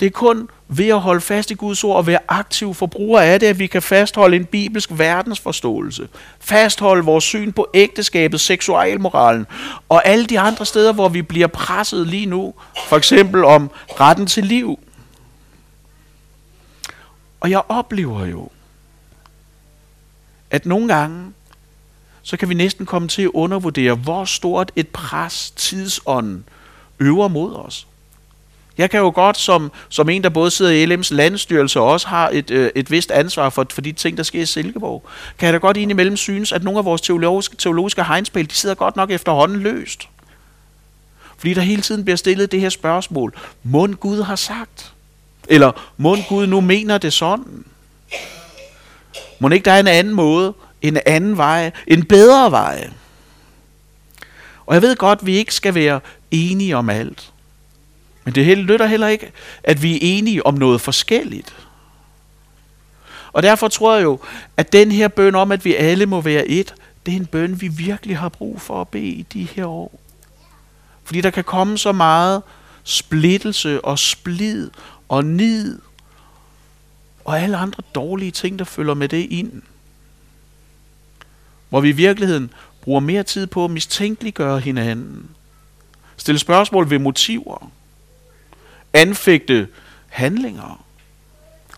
Det 0.00 0.06
er 0.06 0.10
kun 0.10 0.48
ved 0.68 0.88
at 0.88 1.00
holde 1.00 1.20
fast 1.20 1.50
i 1.50 1.54
Guds 1.54 1.84
ord 1.84 1.96
og 1.96 2.06
være 2.06 2.18
aktiv 2.28 2.74
forbruger 2.74 3.20
af 3.20 3.40
det, 3.40 3.46
at 3.46 3.58
vi 3.58 3.66
kan 3.66 3.82
fastholde 3.82 4.36
en 4.36 4.44
bibelsk 4.44 4.90
verdensforståelse. 4.92 6.08
Fastholde 6.40 7.04
vores 7.04 7.24
syn 7.24 7.52
på 7.52 7.68
ægteskabet, 7.74 8.40
seksualmoralen 8.40 9.46
og 9.88 10.06
alle 10.06 10.26
de 10.26 10.40
andre 10.40 10.66
steder, 10.66 10.92
hvor 10.92 11.08
vi 11.08 11.22
bliver 11.22 11.46
presset 11.46 12.06
lige 12.06 12.26
nu. 12.26 12.54
For 12.88 12.96
eksempel 12.96 13.44
om 13.44 13.70
retten 14.00 14.26
til 14.26 14.44
liv. 14.44 14.78
Og 17.40 17.50
jeg 17.50 17.62
oplever 17.68 18.26
jo, 18.26 18.48
at 20.50 20.66
nogle 20.66 20.94
gange, 20.94 21.32
så 22.22 22.36
kan 22.36 22.48
vi 22.48 22.54
næsten 22.54 22.86
komme 22.86 23.08
til 23.08 23.22
at 23.22 23.30
undervurdere, 23.34 23.94
hvor 23.94 24.24
stort 24.24 24.72
et 24.76 24.88
pres 24.88 25.50
tidsånden 25.50 26.44
øver 27.00 27.28
mod 27.28 27.54
os. 27.54 27.86
Jeg 28.78 28.90
kan 28.90 29.00
jo 29.00 29.12
godt, 29.14 29.38
som, 29.38 29.72
som 29.88 30.08
en, 30.08 30.22
der 30.22 30.28
både 30.28 30.50
sidder 30.50 30.72
i 30.72 30.94
LM's 30.94 31.14
landstyrelse 31.14 31.80
og 31.80 31.86
også 31.86 32.08
har 32.08 32.30
et, 32.32 32.50
øh, 32.50 32.70
et 32.74 32.90
vist 32.90 33.10
ansvar 33.10 33.50
for, 33.50 33.66
for 33.70 33.80
de 33.80 33.92
ting, 33.92 34.16
der 34.16 34.22
sker 34.22 34.42
i 34.42 34.46
Silkeborg, 34.46 35.04
kan 35.38 35.46
jeg 35.46 35.52
da 35.52 35.58
godt 35.58 35.76
indimellem 35.76 36.16
synes, 36.16 36.52
at 36.52 36.64
nogle 36.64 36.78
af 36.78 36.84
vores 36.84 37.00
teologiske, 37.00 37.56
teologiske 37.56 38.04
hegnspæl, 38.04 38.50
de 38.50 38.54
sidder 38.54 38.74
godt 38.74 38.96
nok 38.96 39.10
efterhånden 39.10 39.60
løst. 39.60 40.08
Fordi 41.38 41.54
der 41.54 41.60
hele 41.60 41.82
tiden 41.82 42.04
bliver 42.04 42.16
stillet 42.16 42.52
det 42.52 42.60
her 42.60 42.68
spørgsmål, 42.68 43.34
mund 43.62 43.94
Gud 43.94 44.22
har 44.22 44.36
sagt? 44.36 44.92
Eller 45.48 45.72
mund 45.96 46.20
Gud 46.28 46.46
nu 46.46 46.60
mener 46.60 46.98
det 46.98 47.12
sådan? 47.12 47.64
Må 49.38 49.48
ikke 49.48 49.64
der 49.64 49.72
er 49.72 49.80
en 49.80 49.86
anden 49.86 50.14
måde, 50.14 50.54
en 50.82 50.98
anden 51.06 51.36
vej, 51.36 51.70
en 51.86 52.04
bedre 52.04 52.50
vej? 52.50 52.90
Og 54.66 54.74
jeg 54.74 54.82
ved 54.82 54.96
godt, 54.96 55.18
at 55.18 55.26
vi 55.26 55.36
ikke 55.36 55.54
skal 55.54 55.74
være 55.74 56.00
enige 56.30 56.76
om 56.76 56.90
alt. 56.90 57.32
Men 58.24 58.34
det 58.34 58.58
lytter 58.58 58.86
heller 58.86 59.08
ikke, 59.08 59.32
at 59.64 59.82
vi 59.82 59.94
er 59.94 59.98
enige 60.02 60.46
om 60.46 60.54
noget 60.54 60.80
forskelligt. 60.80 61.56
Og 63.32 63.42
derfor 63.42 63.68
tror 63.68 63.94
jeg 63.94 64.02
jo, 64.02 64.18
at 64.56 64.72
den 64.72 64.92
her 64.92 65.08
bøn 65.08 65.34
om, 65.34 65.52
at 65.52 65.64
vi 65.64 65.74
alle 65.74 66.06
må 66.06 66.20
være 66.20 66.46
et, 66.46 66.74
det 67.06 67.12
er 67.12 67.16
en 67.16 67.26
bøn, 67.26 67.60
vi 67.60 67.68
virkelig 67.68 68.18
har 68.18 68.28
brug 68.28 68.60
for 68.60 68.80
at 68.80 68.88
bede 68.88 69.06
i 69.06 69.22
de 69.22 69.44
her 69.44 69.66
år. 69.66 70.00
Fordi 71.04 71.20
der 71.20 71.30
kan 71.30 71.44
komme 71.44 71.78
så 71.78 71.92
meget 71.92 72.42
splittelse 72.84 73.84
og 73.84 73.98
splid 73.98 74.70
og 75.08 75.24
nid 75.24 75.80
og 77.24 77.40
alle 77.40 77.56
andre 77.56 77.82
dårlige 77.94 78.30
ting, 78.30 78.58
der 78.58 78.64
følger 78.64 78.94
med 78.94 79.08
det 79.08 79.26
ind. 79.30 79.62
Hvor 81.68 81.80
vi 81.80 81.88
i 81.88 81.92
virkeligheden 81.92 82.50
bruger 82.80 83.00
mere 83.00 83.22
tid 83.22 83.46
på 83.46 83.64
at 83.64 83.70
mistænkeliggøre 83.70 84.60
hinanden. 84.60 85.30
Stille 86.16 86.38
spørgsmål 86.38 86.90
ved 86.90 86.98
motiver 86.98 87.70
anfægte 88.92 89.68
handlinger. 90.08 90.84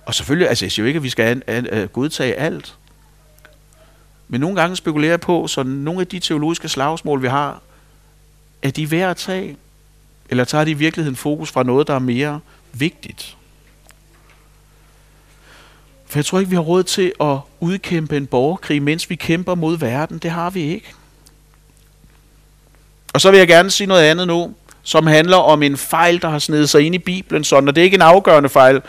Og 0.06 0.14
selvfølgelig, 0.14 0.48
altså 0.48 0.64
jeg 0.64 0.72
siger 0.72 0.84
jo 0.84 0.86
ikke, 0.86 0.96
at 0.96 1.02
vi 1.02 1.08
skal 1.08 1.24
an, 1.24 1.42
an, 1.46 1.66
an, 1.66 1.88
godtage 1.88 2.34
alt. 2.34 2.76
Men 4.28 4.40
nogle 4.40 4.60
gange 4.60 4.76
spekulerer 4.76 5.12
jeg 5.12 5.20
på, 5.20 5.46
så 5.46 5.62
nogle 5.62 6.00
af 6.00 6.06
de 6.06 6.18
teologiske 6.18 6.68
slagsmål, 6.68 7.22
vi 7.22 7.28
har, 7.28 7.62
er 8.62 8.70
de 8.70 8.90
værd 8.90 9.10
at 9.10 9.16
tage? 9.16 9.56
Eller 10.30 10.44
tager 10.44 10.64
de 10.64 10.70
i 10.70 10.74
virkeligheden 10.74 11.16
fokus 11.16 11.50
fra 11.50 11.62
noget, 11.62 11.86
der 11.86 11.94
er 11.94 11.98
mere 11.98 12.40
vigtigt? 12.72 13.36
For 16.10 16.18
jeg 16.18 16.26
tror 16.26 16.38
ikke, 16.38 16.50
vi 16.50 16.56
har 16.56 16.62
råd 16.62 16.82
til 16.82 17.12
at 17.20 17.36
udkæmpe 17.60 18.16
en 18.16 18.26
borgerkrig, 18.26 18.82
mens 18.82 19.10
vi 19.10 19.14
kæmper 19.14 19.54
mod 19.54 19.78
verden. 19.78 20.18
Det 20.18 20.30
har 20.30 20.50
vi 20.50 20.60
ikke. 20.62 20.94
Og 23.12 23.20
så 23.20 23.30
vil 23.30 23.38
jeg 23.38 23.48
gerne 23.48 23.70
sige 23.70 23.86
noget 23.86 24.02
andet 24.02 24.26
nu 24.26 24.54
som 24.82 25.06
handler 25.06 25.36
om 25.36 25.62
en 25.62 25.76
fejl, 25.76 26.22
der 26.22 26.28
har 26.28 26.38
snedet 26.38 26.70
sig 26.70 26.82
ind 26.82 26.94
i 26.94 26.98
Bibelen 26.98 27.44
sådan, 27.44 27.68
og 27.68 27.76
det 27.76 27.80
er 27.80 27.84
ikke 27.84 27.94
en 27.94 28.02
afgørende 28.02 28.48
fejl, 28.48 28.82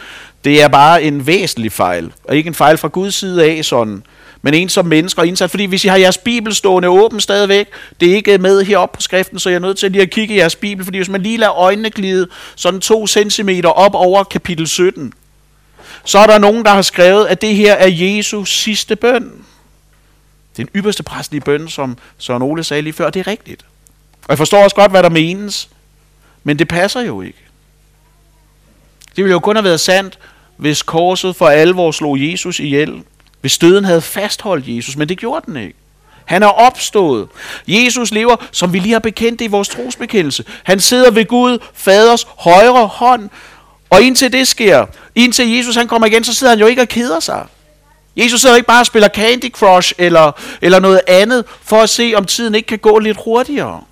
det 0.44 0.62
er 0.62 0.68
bare 0.68 1.04
en 1.04 1.28
væsentlig 1.28 1.72
fejl, 1.72 2.12
og 2.24 2.36
ikke 2.36 2.48
en 2.48 2.54
fejl 2.54 2.78
fra 2.78 2.88
Guds 2.88 3.16
side 3.16 3.46
af 3.46 3.66
sådan, 3.66 4.04
men 4.42 4.54
en 4.54 4.70
som 4.70 4.86
mennesker 4.86 5.24
indsat. 5.24 5.50
Fordi 5.50 5.66
hvis 5.66 5.86
I 5.86 5.88
har 5.88 5.98
jeres 5.98 6.18
bibel 6.18 6.56
stående 6.56 6.90
åben 6.90 7.20
stadigvæk, 7.20 7.68
det 8.00 8.12
er 8.12 8.16
ikke 8.16 8.38
med 8.38 8.64
heroppe 8.64 8.96
på 8.96 9.02
skriften, 9.02 9.40
så 9.40 9.50
jeg 9.50 9.56
er 9.56 9.60
nødt 9.60 9.78
til 9.78 9.92
lige 9.92 10.02
at 10.02 10.10
kigge 10.10 10.36
i 10.36 10.38
jeres 10.38 10.56
bibel, 10.56 10.86
fordi 10.86 10.98
hvis 10.98 11.10
man 11.10 11.22
lige 11.22 11.38
lader 11.38 11.60
øjnene 11.60 11.90
glide 11.90 12.28
sådan 12.56 12.80
to 12.80 13.08
centimeter 13.08 13.70
op 13.70 13.96
over 13.96 14.24
kapitel 14.24 14.68
17, 14.68 15.14
så 16.04 16.20
er 16.20 16.28
der 16.28 16.38
nogen, 16.38 16.66
der 16.66 16.72
har 16.72 16.82
skrevet, 16.82 17.28
at 17.28 17.42
det 17.42 17.56
her 17.56 17.74
er 17.74 17.88
Jesus 17.88 18.58
sidste 18.58 18.96
bøn. 18.96 19.32
Den 20.58 20.70
ypperste 20.76 21.04
præstlige 21.04 21.42
bøn, 21.42 21.68
som 21.68 21.98
Søren 22.18 22.42
Ole 22.42 22.64
sagde 22.64 22.82
lige 22.82 22.94
før, 22.94 23.10
det 23.10 23.20
er 23.20 23.28
rigtigt. 23.28 23.66
Og 24.24 24.30
jeg 24.30 24.38
forstår 24.38 24.64
også 24.64 24.76
godt, 24.76 24.92
hvad 24.92 25.04
der 25.04 25.10
menes. 25.10 25.70
Men 26.44 26.60
det 26.60 26.68
passer 26.68 27.02
jo 27.02 27.22
ikke. 27.22 27.38
Det 29.16 29.24
ville 29.24 29.32
jo 29.32 29.40
kun 29.40 29.56
have 29.56 29.64
været 29.64 29.80
sandt, 29.80 30.20
hvis 30.58 30.82
korset 30.82 31.36
for 31.36 31.48
alvor 31.48 31.92
slog 31.92 32.32
Jesus 32.32 32.60
ihjel. 32.60 33.04
Hvis 33.42 33.58
døden 33.58 33.86
havde 33.86 34.02
fastholdt 34.02 34.68
Jesus, 34.68 34.96
men 34.96 35.10
det 35.10 35.18
gjorde 35.18 35.46
den 35.46 35.56
ikke. 35.58 35.78
Han 36.26 36.44
er 36.44 36.48
opstået. 36.48 37.28
Jesus 37.68 38.12
lever, 38.12 38.36
som 38.52 38.74
vi 38.74 38.80
lige 38.80 38.92
har 38.92 39.00
bekendt 39.00 39.42
i 39.42 39.48
vores 39.48 39.70
trosbekendelse. 39.70 40.44
Han 40.64 40.80
sidder 40.80 41.12
ved 41.12 41.26
Gud, 41.26 41.58
faders 41.74 42.28
højre 42.38 42.88
hånd. 42.88 43.30
Og 43.92 44.02
indtil 44.02 44.34
det 44.34 44.48
sker, 44.48 44.86
indtil 45.16 45.50
Jesus 45.50 45.76
han 45.76 45.88
kommer 45.88 46.08
igen, 46.08 46.24
så 46.24 46.34
sidder 46.34 46.52
han 46.52 46.60
jo 46.60 46.66
ikke 46.66 46.82
og 46.82 46.88
keder 46.88 47.20
sig. 47.20 47.48
Jesus 48.16 48.42
sidder 48.42 48.56
ikke 48.56 48.68
bare 48.68 48.82
og 48.82 48.86
spiller 48.86 49.10
Candy 49.10 49.52
Crush 49.52 49.94
eller, 49.98 50.32
eller 50.62 50.80
noget 50.80 51.02
andet, 51.08 51.46
for 51.62 51.82
at 51.82 51.90
se, 51.90 52.14
om 52.16 52.26
tiden 52.26 52.56
ikke 52.56 52.68
kan 52.68 52.80
gå 52.80 53.00
lidt 53.00 53.18
hurtigere. 53.24 53.84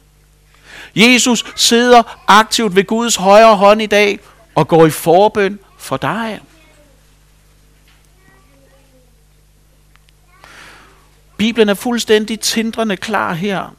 Jesus 0.95 1.45
sidder 1.55 2.17
aktivt 2.27 2.75
ved 2.75 2.83
Guds 2.83 3.15
højre 3.15 3.55
hånd 3.55 3.81
i 3.81 3.85
dag 3.85 4.19
og 4.55 4.67
går 4.67 4.85
i 4.85 4.89
forbøn 4.89 5.59
for 5.77 5.97
dig. 5.97 6.39
Bibelen 11.37 11.69
er 11.69 11.73
fuldstændig 11.73 12.39
tindrende 12.39 12.97
klar 12.97 13.33
her, 13.33 13.75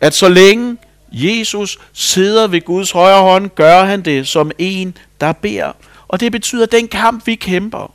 at 0.00 0.14
så 0.14 0.28
længe 0.28 0.76
Jesus 1.12 1.78
sidder 1.92 2.46
ved 2.46 2.60
Guds 2.60 2.90
højre 2.90 3.22
hånd, 3.22 3.50
gør 3.50 3.84
han 3.84 4.02
det 4.02 4.28
som 4.28 4.50
en, 4.58 4.96
der 5.20 5.32
beder. 5.32 5.72
Og 6.08 6.20
det 6.20 6.32
betyder, 6.32 6.62
at 6.62 6.72
den 6.72 6.88
kamp, 6.88 7.26
vi 7.26 7.34
kæmper, 7.34 7.92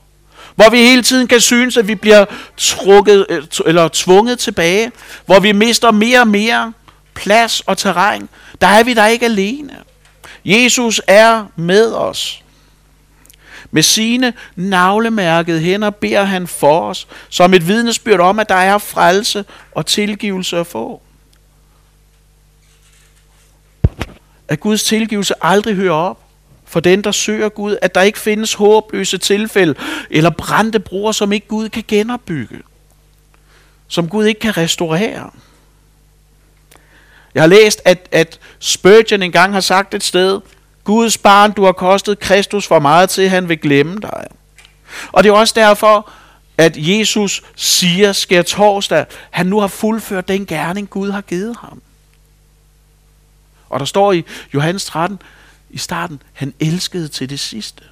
hvor 0.56 0.70
vi 0.70 0.78
hele 0.78 1.02
tiden 1.02 1.28
kan 1.28 1.42
synes, 1.42 1.78
at 1.78 1.88
vi 1.88 1.96
bliver 1.96 2.26
trukket, 2.58 3.26
øh, 3.30 3.44
eller 3.66 3.90
tvunget 3.94 4.40
tilbage, 4.40 4.92
hvor 5.26 5.40
vi 5.40 5.52
mister 5.52 5.92
mere 5.92 6.20
og 6.20 6.28
mere 6.28 6.74
plads 7.14 7.60
og 7.60 7.78
terræn, 7.78 8.30
der 8.62 8.68
er 8.68 8.84
vi 8.84 8.94
der 8.94 9.08
ikke 9.08 9.26
alene. 9.26 9.76
Jesus 10.46 11.02
er 11.08 11.46
med 11.56 11.94
os. 11.94 12.44
Med 13.72 13.84
sine 13.84 14.34
navlemærkede 14.56 15.60
hænder 15.60 15.90
beder 15.90 16.24
han 16.24 16.48
for 16.48 16.90
os, 16.90 17.08
som 17.30 17.54
et 17.54 17.68
vidnesbyrd 17.68 18.20
om, 18.20 18.40
at 18.40 18.50
der 18.50 18.56
er 18.56 18.78
frelse 18.78 19.46
og 19.72 19.86
tilgivelse 19.86 20.58
at 20.58 20.68
få. 20.68 21.02
At 24.48 24.60
Guds 24.60 24.84
tilgivelse 24.84 25.34
aldrig 25.42 25.76
hører 25.76 25.94
op 25.94 26.20
for 26.66 26.80
den, 26.80 27.02
der 27.02 27.12
søger 27.12 27.50
Gud, 27.50 27.78
at 27.82 27.96
der 27.96 28.02
ikke 28.02 28.20
findes 28.20 28.54
håbløse 28.54 29.18
tilfælde 29.18 29.76
eller 30.10 30.30
brændte 30.30 30.80
broer, 30.80 31.12
som 31.12 31.32
ikke 31.32 31.48
Gud 31.48 31.70
kan 31.70 31.84
genopbygge, 31.88 32.60
som 33.88 34.10
Gud 34.10 34.26
ikke 34.26 34.40
kan 34.40 34.58
restaurere. 34.58 35.30
Jeg 37.36 37.44
har 37.44 37.48
læst, 37.48 37.82
at, 37.86 38.08
at 38.12 38.40
Spurgeon 38.60 39.22
engang 39.22 39.54
har 39.54 39.60
sagt 39.60 39.94
et 39.94 40.04
sted, 40.04 40.42
Guds 40.84 41.18
barn, 41.18 41.52
du 41.52 41.66
har 41.66 41.72
kostet 41.72 42.20
Kristus 42.20 42.68
for 42.68 42.80
meget 42.80 43.10
til, 43.10 43.30
han 43.30 43.50
vil 43.50 43.58
glemme 43.58 44.00
dig. 44.02 44.28
Og 45.12 45.24
det 45.24 45.30
er 45.30 45.34
også 45.34 45.54
derfor, 45.58 46.10
at 46.58 46.74
Jesus 46.78 47.44
siger 47.56 48.12
sker 48.12 48.42
torsdag, 48.42 49.06
han 49.32 49.46
nu 49.46 49.60
har 49.60 49.68
fuldført 49.68 50.28
den 50.28 50.46
gerning, 50.46 50.90
Gud 50.90 51.12
har 51.12 51.22
givet 51.22 51.56
ham. 51.62 51.82
Og 53.74 53.80
der 53.80 53.86
står 53.86 54.14
i 54.14 54.24
Johannes 54.54 54.86
13 54.86 55.20
i 55.70 55.78
starten, 55.78 56.22
han 56.34 56.54
elskede 56.60 57.08
til 57.08 57.30
det 57.30 57.40
sidste. 57.40 57.84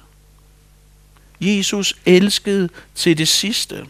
Jesus 1.40 1.96
elskede 2.06 2.68
til 2.94 3.18
det 3.18 3.28
sidste. 3.28 3.86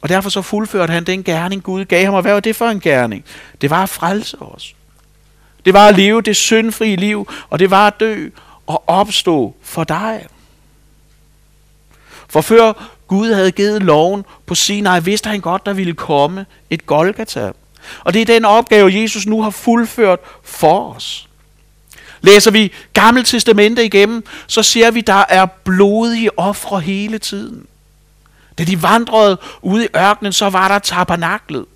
Og 0.00 0.08
derfor 0.08 0.30
så 0.30 0.42
fuldførte 0.42 0.92
han 0.92 1.04
den 1.04 1.24
gerning, 1.24 1.62
Gud 1.62 1.84
gav 1.84 2.04
ham. 2.04 2.14
Og 2.14 2.22
hvad 2.22 2.32
var 2.32 2.40
det 2.40 2.56
for 2.56 2.66
en 2.66 2.80
gerning? 2.80 3.24
Det 3.60 3.70
var 3.70 3.82
at 3.82 3.88
frelse 3.88 4.42
os. 4.42 4.74
Det 5.64 5.74
var 5.74 5.88
at 5.88 5.96
leve 5.96 6.22
det 6.22 6.36
syndfrie 6.36 6.96
liv, 6.96 7.28
og 7.50 7.58
det 7.58 7.70
var 7.70 7.86
at 7.86 8.00
dø 8.00 8.28
og 8.66 8.84
opstå 8.86 9.54
for 9.62 9.84
dig. 9.84 10.26
For 12.28 12.40
før 12.40 12.72
Gud 13.06 13.32
havde 13.32 13.52
givet 13.52 13.82
loven 13.82 14.24
på 14.46 14.54
Sinai, 14.54 15.00
vidste 15.00 15.28
han 15.28 15.40
godt, 15.40 15.66
der 15.66 15.72
ville 15.72 15.94
komme 15.94 16.46
et 16.70 16.86
Golgata. 16.86 17.52
Og 18.04 18.14
det 18.14 18.22
er 18.22 18.26
den 18.26 18.44
opgave, 18.44 19.02
Jesus 19.02 19.26
nu 19.26 19.42
har 19.42 19.50
fuldført 19.50 20.20
for 20.42 20.94
os. 20.94 21.28
Læser 22.20 22.50
vi 22.50 22.72
Gamle 22.92 23.22
Testamente 23.22 23.84
igennem, 23.84 24.24
så 24.46 24.62
ser 24.62 24.90
vi, 24.90 25.00
der 25.00 25.24
er 25.28 25.46
blodige 25.46 26.38
ofre 26.38 26.80
hele 26.80 27.18
tiden. 27.18 27.66
Da 28.58 28.64
de 28.64 28.82
vandrede 28.82 29.38
ude 29.62 29.84
i 29.84 29.88
ørkenen, 29.96 30.32
så 30.32 30.50
var 30.50 30.68
der 30.68 30.78
tabernaklet. 30.78 31.66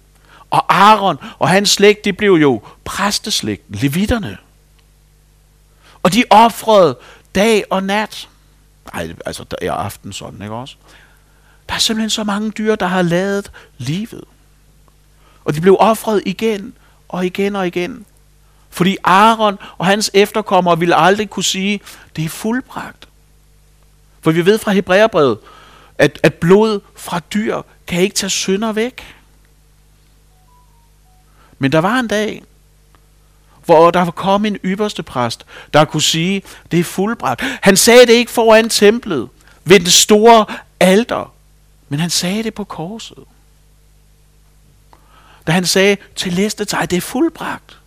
Og 0.51 0.75
Aaron 0.75 1.17
og 1.39 1.49
hans 1.49 1.71
slægt, 1.71 2.05
det 2.05 2.17
blev 2.17 2.33
jo 2.33 2.63
præsteslægten, 2.85 3.75
levitterne. 3.75 4.39
Og 6.03 6.13
de 6.13 6.25
offrede 6.31 6.97
dag 7.35 7.65
og 7.71 7.83
nat. 7.83 8.29
Nej, 8.95 9.15
altså 9.27 9.45
der 9.45 9.57
er 9.63 9.73
aften 9.73 10.13
sådan, 10.13 10.43
ikke 10.43 10.55
også? 10.55 10.77
Der 11.69 11.75
er 11.75 11.79
simpelthen 11.79 12.11
så 12.11 12.25
mange 12.25 12.51
dyr, 12.51 12.75
der 12.75 12.87
har 12.87 13.03
lavet 13.03 13.51
livet. 13.79 14.25
Og 15.45 15.55
de 15.55 15.61
blev 15.61 15.77
offret 15.81 16.23
igen 16.27 16.75
og 17.09 17.27
igen 17.27 17.57
og 17.57 17.67
igen. 17.67 18.07
Fordi 18.71 18.97
Aaron 19.05 19.59
og 19.79 19.87
hans 19.87 20.11
efterkommere 20.15 20.79
ville 20.79 20.95
aldrig 20.95 21.31
kunne 21.31 21.45
sige, 21.45 21.81
det 22.17 22.25
er 22.25 22.29
fuldbragt. 22.29 23.09
For 24.21 24.31
vi 24.31 24.47
ved 24.47 24.59
fra 24.59 24.73
Hebræerbrevet, 24.73 25.39
at, 25.99 26.21
at 26.23 26.35
blod 26.35 26.81
fra 26.97 27.21
dyr 27.35 27.63
kan 27.87 28.03
ikke 28.03 28.15
tage 28.15 28.31
synder 28.31 28.73
væk. 28.73 29.17
Men 31.59 31.73
der 31.73 31.79
var 31.79 31.99
en 31.99 32.09
dag, 32.09 32.43
hvor 33.65 33.91
der 33.91 34.11
kom 34.11 34.45
en 34.45 34.57
ypperste 34.65 35.03
præst, 35.03 35.47
der 35.75 35.85
kunne 35.85 36.03
sige, 36.03 36.43
det 36.71 36.81
er 36.81 36.85
fuldbragt. 36.85 37.41
Han 37.63 37.77
sagde 37.77 38.07
det 38.07 38.13
ikke 38.13 38.31
foran 38.31 38.69
templet, 38.69 39.29
ved 39.65 39.81
den 39.81 39.91
store 39.91 40.47
alter, 40.81 41.33
men 41.89 42.01
han 42.01 42.11
sagde 42.11 42.43
det 42.43 42.55
på 42.55 42.65
korset. 42.65 43.25
Da 45.47 45.53
han 45.53 45.67
sagde 45.67 45.97
til 46.17 46.35
næste 46.35 46.65
dig, 46.65 46.91
det 46.91 46.97
er 46.97 47.01
fuldbragt. 47.01 47.79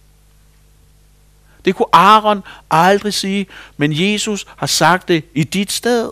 Det 1.66 1.76
kunne 1.76 1.88
Aaron 1.94 2.44
aldrig 2.72 3.14
sige, 3.14 3.48
men 3.78 3.92
Jesus 3.94 4.46
har 4.56 4.68
sagt 4.68 5.08
det 5.08 5.26
i 5.34 5.44
dit 5.44 5.72
sted. 5.72 6.12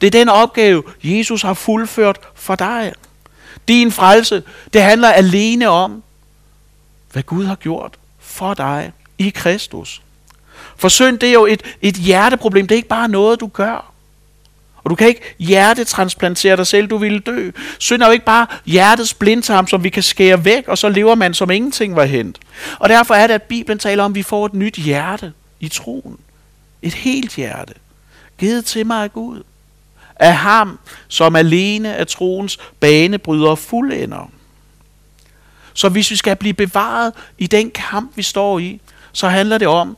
Det 0.00 0.06
er 0.06 0.10
den 0.10 0.28
opgave, 0.28 0.82
Jesus 1.02 1.42
har 1.42 1.54
fuldført 1.54 2.20
for 2.34 2.54
dig. 2.54 2.92
Din 3.68 3.92
frelse, 3.92 4.42
det 4.72 4.82
handler 4.82 5.08
alene 5.08 5.68
om, 5.68 6.02
hvad 7.12 7.22
Gud 7.22 7.44
har 7.44 7.54
gjort 7.54 7.98
for 8.18 8.54
dig 8.54 8.92
i 9.18 9.30
Kristus. 9.30 10.02
For 10.76 10.88
synd, 10.88 11.18
det 11.18 11.28
er 11.28 11.32
jo 11.32 11.46
et, 11.46 11.76
et 11.82 11.94
hjerteproblem. 11.94 12.66
Det 12.66 12.74
er 12.74 12.76
ikke 12.76 12.88
bare 12.88 13.08
noget, 13.08 13.40
du 13.40 13.46
gør. 13.46 13.91
Og 14.84 14.90
du 14.90 14.94
kan 14.94 15.08
ikke 15.08 15.34
hjertetransplantere 15.38 16.56
dig 16.56 16.66
selv, 16.66 16.86
du 16.86 16.96
ville 16.96 17.18
dø. 17.18 17.50
Synd 17.78 18.02
er 18.02 18.06
jo 18.06 18.12
ikke 18.12 18.24
bare 18.24 18.46
hjertets 18.66 19.14
blindtarm, 19.14 19.66
som 19.66 19.84
vi 19.84 19.88
kan 19.88 20.02
skære 20.02 20.44
væk, 20.44 20.68
og 20.68 20.78
så 20.78 20.88
lever 20.88 21.14
man 21.14 21.34
som 21.34 21.50
ingenting 21.50 21.96
var 21.96 22.04
hent. 22.04 22.38
Og 22.78 22.88
derfor 22.88 23.14
er 23.14 23.26
det, 23.26 23.34
at 23.34 23.42
Bibelen 23.42 23.78
taler 23.78 24.04
om, 24.04 24.12
at 24.12 24.14
vi 24.14 24.22
får 24.22 24.46
et 24.46 24.54
nyt 24.54 24.76
hjerte 24.76 25.32
i 25.60 25.68
troen. 25.68 26.18
Et 26.82 26.94
helt 26.94 27.34
hjerte. 27.34 27.74
Givet 28.38 28.64
til 28.64 28.86
mig 28.86 29.02
af 29.02 29.12
Gud. 29.12 29.42
Af 30.16 30.36
ham, 30.36 30.78
som 31.08 31.36
alene 31.36 31.96
af 31.96 32.06
troens 32.06 32.58
banebryder 32.80 33.54
fuldender. 33.54 34.30
Så 35.74 35.88
hvis 35.88 36.10
vi 36.10 36.16
skal 36.16 36.36
blive 36.36 36.54
bevaret 36.54 37.12
i 37.38 37.46
den 37.46 37.70
kamp, 37.70 38.16
vi 38.16 38.22
står 38.22 38.58
i, 38.58 38.80
så 39.12 39.28
handler 39.28 39.58
det 39.58 39.68
om, 39.68 39.96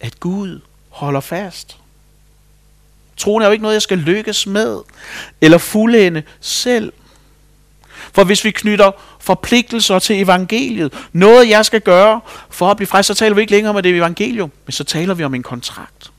at 0.00 0.20
Gud 0.20 0.60
holder 0.88 1.20
fast. 1.20 1.79
Troen 3.20 3.42
er 3.42 3.46
jo 3.46 3.52
ikke 3.52 3.62
noget, 3.62 3.74
jeg 3.74 3.82
skal 3.82 3.98
lykkes 3.98 4.46
med, 4.46 4.80
eller 5.40 5.58
fuldende 5.58 6.22
selv. 6.40 6.92
For 8.12 8.24
hvis 8.24 8.44
vi 8.44 8.50
knytter 8.50 8.90
forpligtelser 9.20 9.98
til 9.98 10.20
evangeliet, 10.20 10.92
noget 11.12 11.48
jeg 11.48 11.66
skal 11.66 11.80
gøre 11.80 12.20
for 12.50 12.70
at 12.70 12.76
blive 12.76 12.86
frelst, 12.86 13.06
så 13.06 13.14
taler 13.14 13.34
vi 13.34 13.40
ikke 13.40 13.52
længere 13.52 13.76
om, 13.76 13.82
det 13.82 13.96
evangelium, 13.96 14.52
men 14.66 14.72
så 14.72 14.84
taler 14.84 15.14
vi 15.14 15.24
om 15.24 15.34
en 15.34 15.42
kontrakt. 15.42 16.12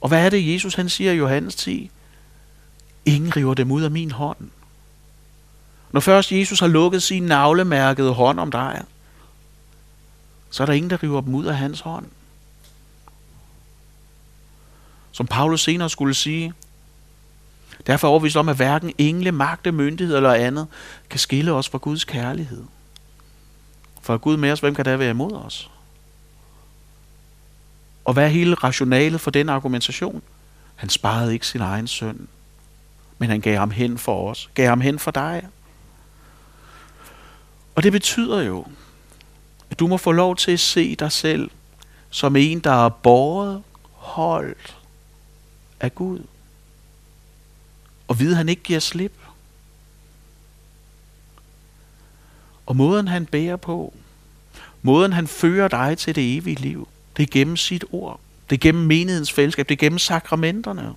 Og 0.00 0.08
hvad 0.08 0.24
er 0.24 0.30
det, 0.30 0.54
Jesus 0.54 0.74
han 0.74 0.88
siger 0.88 1.12
i 1.12 1.16
Johannes 1.16 1.54
10? 1.54 1.90
Ingen 3.04 3.36
river 3.36 3.54
dem 3.54 3.70
ud 3.70 3.82
af 3.82 3.90
min 3.90 4.10
hånd. 4.10 4.50
Når 5.92 6.00
først 6.00 6.32
Jesus 6.32 6.60
har 6.60 6.66
lukket 6.66 7.02
sin 7.02 7.22
navlemærkede 7.22 8.12
hånd 8.12 8.40
om 8.40 8.50
dig, 8.50 8.82
så 10.50 10.62
er 10.62 10.66
der 10.66 10.72
ingen, 10.72 10.90
der 10.90 11.02
river 11.02 11.20
dem 11.20 11.34
ud 11.34 11.46
af 11.46 11.56
hans 11.56 11.80
hånd. 11.80 12.06
Som 15.18 15.26
Paulus 15.26 15.60
senere 15.60 15.90
skulle 15.90 16.14
sige, 16.14 16.52
derfor 17.86 18.06
er 18.06 18.10
overvist 18.10 18.36
om, 18.36 18.48
at 18.48 18.56
hverken 18.56 18.92
engle, 18.98 19.32
magte, 19.32 19.72
myndighed 19.72 20.16
eller 20.16 20.32
andet 20.32 20.66
kan 21.10 21.18
skille 21.18 21.52
os 21.52 21.68
fra 21.68 21.78
Guds 21.78 22.04
kærlighed. 22.04 22.64
For 24.02 24.14
er 24.14 24.18
Gud 24.18 24.36
med 24.36 24.52
os, 24.52 24.60
hvem 24.60 24.74
kan 24.74 24.84
der 24.84 24.96
være 24.96 25.10
imod 25.10 25.32
os? 25.32 25.70
Og 28.04 28.12
hvad 28.12 28.24
er 28.24 28.28
hele 28.28 28.54
rationalet 28.54 29.20
for 29.20 29.30
den 29.30 29.48
argumentation? 29.48 30.22
Han 30.76 30.88
sparede 30.88 31.32
ikke 31.32 31.46
sin 31.46 31.60
egen 31.60 31.86
søn, 31.86 32.28
men 33.18 33.30
han 33.30 33.40
gav 33.40 33.58
ham 33.58 33.70
hen 33.70 33.98
for 33.98 34.30
os, 34.30 34.50
gav 34.54 34.68
ham 34.68 34.80
hen 34.80 34.98
for 34.98 35.10
dig. 35.10 35.48
Og 37.74 37.82
det 37.82 37.92
betyder 37.92 38.42
jo, 38.42 38.66
at 39.70 39.78
du 39.78 39.86
må 39.86 39.96
få 39.96 40.12
lov 40.12 40.36
til 40.36 40.52
at 40.52 40.60
se 40.60 40.96
dig 40.96 41.12
selv 41.12 41.50
som 42.10 42.36
en, 42.36 42.60
der 42.60 42.84
er 42.84 42.88
båret, 42.88 43.62
holdt 43.92 44.77
af 45.80 45.94
Gud. 45.94 46.20
Og 48.08 48.18
vide, 48.18 48.30
at 48.30 48.36
han 48.36 48.48
ikke 48.48 48.62
giver 48.62 48.80
slip. 48.80 49.14
Og 52.66 52.76
måden 52.76 53.08
han 53.08 53.26
bærer 53.26 53.56
på, 53.56 53.94
måden 54.82 55.12
han 55.12 55.26
fører 55.26 55.68
dig 55.68 55.98
til 55.98 56.14
det 56.14 56.36
evige 56.36 56.60
liv, 56.60 56.88
det 57.16 57.22
er 57.22 57.26
gennem 57.32 57.56
sit 57.56 57.84
ord. 57.92 58.20
Det 58.50 58.56
er 58.56 58.60
gennem 58.60 58.86
menighedens 58.86 59.32
fællesskab. 59.32 59.68
Det 59.68 59.74
er 59.74 59.78
gennem 59.78 59.98
sakramenterne. 59.98 60.94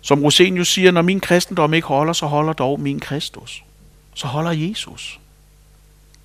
Som 0.00 0.22
Rosenius 0.22 0.68
siger, 0.68 0.90
når 0.90 1.02
min 1.02 1.20
kristendom 1.20 1.74
ikke 1.74 1.88
holder, 1.88 2.12
så 2.12 2.26
holder 2.26 2.52
dog 2.52 2.80
min 2.80 3.00
Kristus. 3.00 3.64
Så 4.14 4.26
holder 4.26 4.50
Jesus. 4.50 5.20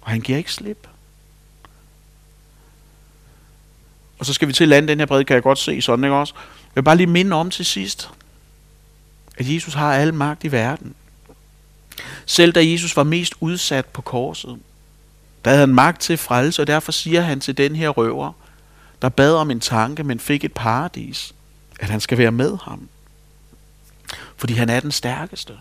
Og 0.01 0.12
han 0.12 0.22
giver 0.22 0.38
ikke 0.38 0.53
slip. 0.53 0.88
Og 4.20 4.26
så 4.26 4.34
skal 4.34 4.47
vi 4.47 4.53
til 4.53 4.63
at 4.63 4.67
lande 4.67 4.88
den 4.88 4.99
her 4.99 5.05
bred, 5.05 5.24
kan 5.24 5.34
jeg 5.34 5.43
godt 5.43 5.59
se 5.59 5.82
sådan, 5.82 6.05
ikke 6.05 6.15
også? 6.15 6.34
Jeg 6.36 6.76
vil 6.76 6.84
bare 6.84 6.97
lige 6.97 7.07
minde 7.07 7.36
om 7.36 7.49
til 7.49 7.65
sidst, 7.65 8.09
at 9.38 9.53
Jesus 9.53 9.74
har 9.74 9.93
al 9.93 10.13
magt 10.13 10.43
i 10.43 10.51
verden. 10.51 10.95
Selv 12.26 12.53
da 12.53 12.65
Jesus 12.65 12.97
var 12.97 13.03
mest 13.03 13.34
udsat 13.39 13.86
på 13.86 14.01
korset, 14.01 14.59
der 15.45 15.51
havde 15.51 15.59
han 15.59 15.76
magt 15.76 16.01
til 16.01 16.17
frelse, 16.17 16.61
og 16.61 16.67
derfor 16.67 16.91
siger 16.91 17.22
han 17.22 17.39
til 17.39 17.57
den 17.57 17.76
her 17.76 17.89
røver, 17.89 18.32
der 19.01 19.09
bad 19.09 19.34
om 19.34 19.51
en 19.51 19.59
tanke, 19.59 20.03
men 20.03 20.20
fik 20.20 20.43
et 20.43 20.53
paradis, 20.53 21.34
at 21.80 21.89
han 21.89 21.99
skal 21.99 22.17
være 22.17 22.32
med 22.32 22.57
ham. 22.61 22.89
Fordi 24.38 24.53
han 24.53 24.70
er 24.70 24.80
den 24.80 24.91
stærkeste. 24.91 25.53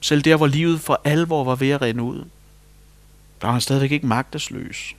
Selv 0.00 0.22
der, 0.22 0.36
hvor 0.36 0.46
livet 0.46 0.80
for 0.80 1.00
alvor 1.04 1.44
var 1.44 1.54
ved 1.54 1.70
at 1.70 1.82
rende 1.82 2.02
ud, 2.02 2.18
der 3.40 3.46
var 3.46 3.52
han 3.52 3.60
stadigvæk 3.60 3.92
ikke 3.92 4.06
magtesløs. 4.06 4.94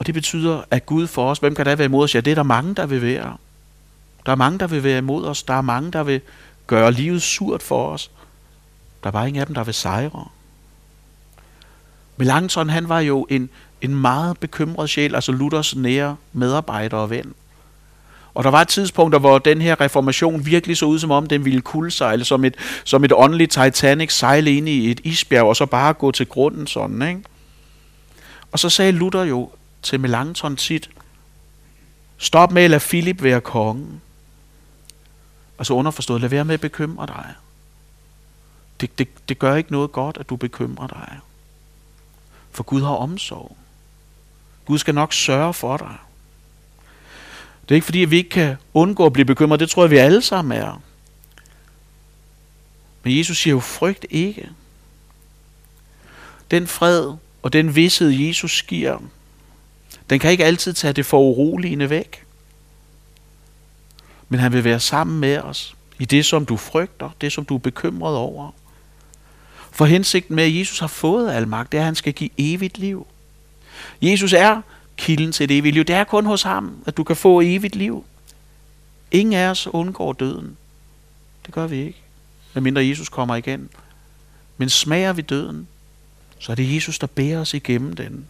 Og 0.00 0.06
det 0.06 0.14
betyder, 0.14 0.62
at 0.70 0.86
Gud 0.86 1.06
for 1.06 1.30
os, 1.30 1.38
hvem 1.38 1.54
kan 1.54 1.66
der 1.66 1.76
være 1.76 1.84
imod 1.84 2.04
os? 2.04 2.14
Ja, 2.14 2.20
det 2.20 2.30
er 2.30 2.34
der 2.34 2.42
mange, 2.42 2.74
der 2.74 2.86
vil 2.86 3.02
være. 3.02 3.36
Der 4.26 4.32
er 4.32 4.36
mange, 4.36 4.58
der 4.58 4.66
vil 4.66 4.84
være 4.84 4.98
imod 4.98 5.24
os. 5.24 5.42
Der 5.42 5.54
er 5.54 5.60
mange, 5.60 5.90
der 5.90 6.02
vil 6.02 6.20
gøre 6.66 6.92
livet 6.92 7.22
surt 7.22 7.62
for 7.62 7.88
os. 7.88 8.10
Der 9.02 9.08
er 9.08 9.12
bare 9.12 9.28
ingen 9.28 9.40
af 9.40 9.46
dem, 9.46 9.54
der 9.54 9.64
vil 9.64 9.74
sejre. 9.74 10.28
Melanchthon, 12.16 12.70
han 12.70 12.88
var 12.88 13.00
jo 13.00 13.26
en, 13.30 13.50
en 13.80 13.94
meget 13.94 14.38
bekymret 14.38 14.90
sjæl, 14.90 15.14
altså 15.14 15.32
Luthers 15.32 15.76
nære 15.76 16.16
medarbejder 16.32 16.96
og 16.96 17.10
ven. 17.10 17.34
Og 18.34 18.44
der 18.44 18.50
var 18.50 18.64
tidspunkter, 18.64 19.18
hvor 19.18 19.38
den 19.38 19.60
her 19.60 19.80
reformation 19.80 20.46
virkelig 20.46 20.76
så 20.76 20.86
ud, 20.86 20.98
som 20.98 21.10
om 21.10 21.26
den 21.26 21.44
ville 21.44 21.60
kuldsejle, 21.60 22.24
som 22.24 22.44
et, 22.44 22.54
som 22.84 23.04
et 23.04 23.12
åndeligt 23.12 23.52
Titanic 23.52 24.12
sejle 24.12 24.56
ind 24.56 24.68
i 24.68 24.90
et 24.90 25.00
isbjerg, 25.04 25.46
og 25.46 25.56
så 25.56 25.66
bare 25.66 25.92
gå 25.92 26.10
til 26.10 26.26
grunden 26.26 26.66
sådan, 26.66 27.02
ikke? 27.02 27.22
Og 28.52 28.58
så 28.58 28.68
sagde 28.68 28.92
Luther 28.92 29.24
jo 29.24 29.50
til 29.82 30.00
Melanchthon 30.00 30.56
tit, 30.56 30.90
stop 32.18 32.52
med 32.52 32.62
at 32.62 32.70
lade 32.70 32.80
Philip 32.80 33.22
være 33.22 33.40
konge. 33.40 34.00
Og 35.58 35.66
så 35.66 35.74
underforstået, 35.74 36.20
lad 36.20 36.28
være 36.28 36.44
med 36.44 36.54
at 36.54 36.60
bekymre 36.60 37.06
dig. 37.06 37.34
Det, 38.80 38.98
det, 38.98 39.08
det 39.28 39.38
gør 39.38 39.54
ikke 39.54 39.72
noget 39.72 39.92
godt, 39.92 40.16
at 40.16 40.28
du 40.28 40.36
bekymrer 40.36 40.86
dig. 40.86 41.18
For 42.50 42.62
Gud 42.62 42.82
har 42.82 42.94
omsorg. 42.94 43.56
Gud 44.64 44.78
skal 44.78 44.94
nok 44.94 45.12
sørge 45.12 45.54
for 45.54 45.76
dig. 45.76 45.96
Det 47.62 47.70
er 47.70 47.76
ikke 47.76 47.84
fordi, 47.84 48.02
at 48.02 48.10
vi 48.10 48.16
ikke 48.16 48.30
kan 48.30 48.56
undgå 48.74 49.06
at 49.06 49.12
blive 49.12 49.24
bekymret. 49.24 49.60
Det 49.60 49.70
tror 49.70 49.82
jeg, 49.82 49.90
vi 49.90 49.96
alle 49.96 50.22
sammen 50.22 50.58
er. 50.58 50.82
Men 53.02 53.18
Jesus 53.18 53.38
siger 53.38 53.54
jo, 53.54 53.60
frygt 53.60 54.06
ikke. 54.10 54.48
Den 56.50 56.66
fred 56.66 57.12
og 57.42 57.52
den 57.52 57.74
vidshed, 57.74 58.08
Jesus 58.10 58.62
giver, 58.62 58.98
den 60.10 60.18
kan 60.18 60.30
ikke 60.30 60.44
altid 60.44 60.72
tage 60.72 60.92
det 60.92 61.06
for 61.06 61.20
uroligende 61.20 61.90
væk. 61.90 62.24
Men 64.28 64.40
han 64.40 64.52
vil 64.52 64.64
være 64.64 64.80
sammen 64.80 65.20
med 65.20 65.38
os 65.38 65.76
i 65.98 66.04
det, 66.04 66.26
som 66.26 66.46
du 66.46 66.56
frygter, 66.56 67.10
det, 67.20 67.32
som 67.32 67.44
du 67.44 67.54
er 67.54 67.58
bekymret 67.58 68.16
over. 68.16 68.50
For 69.70 69.84
hensigten 69.84 70.36
med, 70.36 70.44
at 70.44 70.56
Jesus 70.56 70.78
har 70.78 70.86
fået 70.86 71.32
al 71.32 71.48
magt, 71.48 71.72
det 71.72 71.78
er, 71.78 71.82
at 71.82 71.84
han 71.84 71.94
skal 71.94 72.12
give 72.12 72.30
evigt 72.38 72.78
liv. 72.78 73.06
Jesus 74.02 74.32
er 74.32 74.62
kilden 74.96 75.32
til 75.32 75.48
det 75.48 75.58
evige 75.58 75.72
liv. 75.72 75.84
Det 75.84 75.96
er 75.96 76.04
kun 76.04 76.26
hos 76.26 76.42
ham, 76.42 76.82
at 76.86 76.96
du 76.96 77.04
kan 77.04 77.16
få 77.16 77.40
evigt 77.40 77.76
liv. 77.76 78.04
Ingen 79.10 79.34
af 79.34 79.50
os 79.50 79.66
undgår 79.66 80.12
døden. 80.12 80.56
Det 81.46 81.54
gør 81.54 81.66
vi 81.66 81.76
ikke, 81.76 82.02
medmindre 82.54 82.86
Jesus 82.86 83.08
kommer 83.08 83.36
igen. 83.36 83.68
Men 84.56 84.68
smager 84.68 85.12
vi 85.12 85.22
døden, 85.22 85.68
så 86.38 86.52
er 86.52 86.56
det 86.56 86.74
Jesus, 86.74 86.98
der 86.98 87.06
bærer 87.06 87.40
os 87.40 87.54
igennem 87.54 87.96
den. 87.96 88.26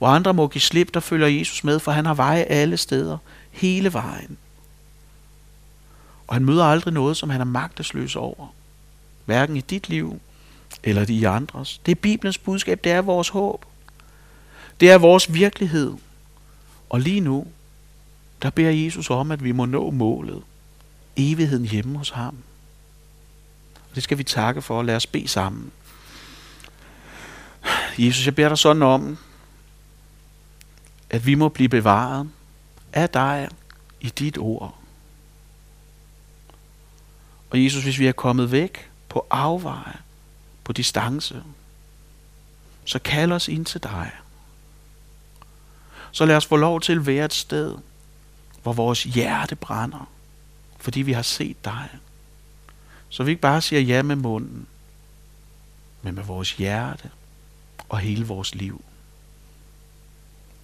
Hvor 0.00 0.08
andre 0.08 0.34
må 0.34 0.48
give 0.48 0.62
slip, 0.62 0.94
der 0.94 1.00
følger 1.00 1.26
Jesus 1.26 1.64
med, 1.64 1.78
for 1.78 1.92
han 1.92 2.06
har 2.06 2.14
veje 2.14 2.42
alle 2.42 2.76
steder, 2.76 3.18
hele 3.50 3.92
vejen. 3.92 4.38
Og 6.26 6.34
han 6.34 6.44
møder 6.44 6.64
aldrig 6.64 6.94
noget, 6.94 7.16
som 7.16 7.30
han 7.30 7.40
er 7.40 7.44
magtesløs 7.44 8.16
over. 8.16 8.46
Hverken 9.24 9.56
i 9.56 9.60
dit 9.60 9.88
liv, 9.88 10.20
eller 10.82 11.04
i 11.08 11.24
andres. 11.24 11.80
Det 11.86 11.92
er 11.92 12.00
Bibelens 12.00 12.38
budskab, 12.38 12.84
det 12.84 12.92
er 12.92 13.02
vores 13.02 13.28
håb. 13.28 13.64
Det 14.80 14.90
er 14.90 14.98
vores 14.98 15.34
virkelighed. 15.34 15.94
Og 16.90 17.00
lige 17.00 17.20
nu, 17.20 17.46
der 18.42 18.50
beder 18.50 18.70
Jesus 18.70 19.10
om, 19.10 19.30
at 19.30 19.44
vi 19.44 19.52
må 19.52 19.66
nå 19.66 19.90
målet. 19.90 20.42
Evigheden 21.16 21.66
hjemme 21.66 21.98
hos 21.98 22.10
ham. 22.10 22.36
Og 23.90 23.94
det 23.94 24.02
skal 24.02 24.18
vi 24.18 24.24
takke 24.24 24.62
for. 24.62 24.82
Lad 24.82 24.96
os 24.96 25.06
bede 25.06 25.28
sammen. 25.28 25.72
Jesus, 27.98 28.26
jeg 28.26 28.34
beder 28.34 28.48
dig 28.48 28.58
sådan 28.58 28.82
om, 28.82 29.18
at 31.10 31.26
vi 31.26 31.34
må 31.34 31.48
blive 31.48 31.68
bevaret 31.68 32.30
af 32.92 33.10
dig 33.10 33.48
i 34.00 34.08
dit 34.08 34.38
ord. 34.38 34.78
Og 37.50 37.64
Jesus, 37.64 37.84
hvis 37.84 37.98
vi 37.98 38.06
er 38.06 38.12
kommet 38.12 38.52
væk 38.52 38.90
på 39.08 39.26
afveje, 39.30 39.96
på 40.64 40.72
distance, 40.72 41.42
så 42.84 42.98
kald 42.98 43.32
os 43.32 43.48
ind 43.48 43.66
til 43.66 43.82
dig. 43.82 44.10
Så 46.12 46.26
lad 46.26 46.36
os 46.36 46.46
få 46.46 46.56
lov 46.56 46.80
til 46.80 46.98
at 46.98 47.06
være 47.06 47.24
et 47.24 47.34
sted, 47.34 47.76
hvor 48.62 48.72
vores 48.72 49.04
hjerte 49.04 49.56
brænder, 49.56 50.10
fordi 50.78 51.02
vi 51.02 51.12
har 51.12 51.22
set 51.22 51.64
dig. 51.64 51.88
Så 53.08 53.24
vi 53.24 53.30
ikke 53.30 53.42
bare 53.42 53.60
siger 53.60 53.80
ja 53.80 54.02
med 54.02 54.16
munden, 54.16 54.66
men 56.02 56.14
med 56.14 56.22
vores 56.22 56.52
hjerte 56.52 57.10
og 57.88 57.98
hele 57.98 58.26
vores 58.26 58.54
liv. 58.54 58.84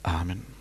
Amen. 0.07 0.56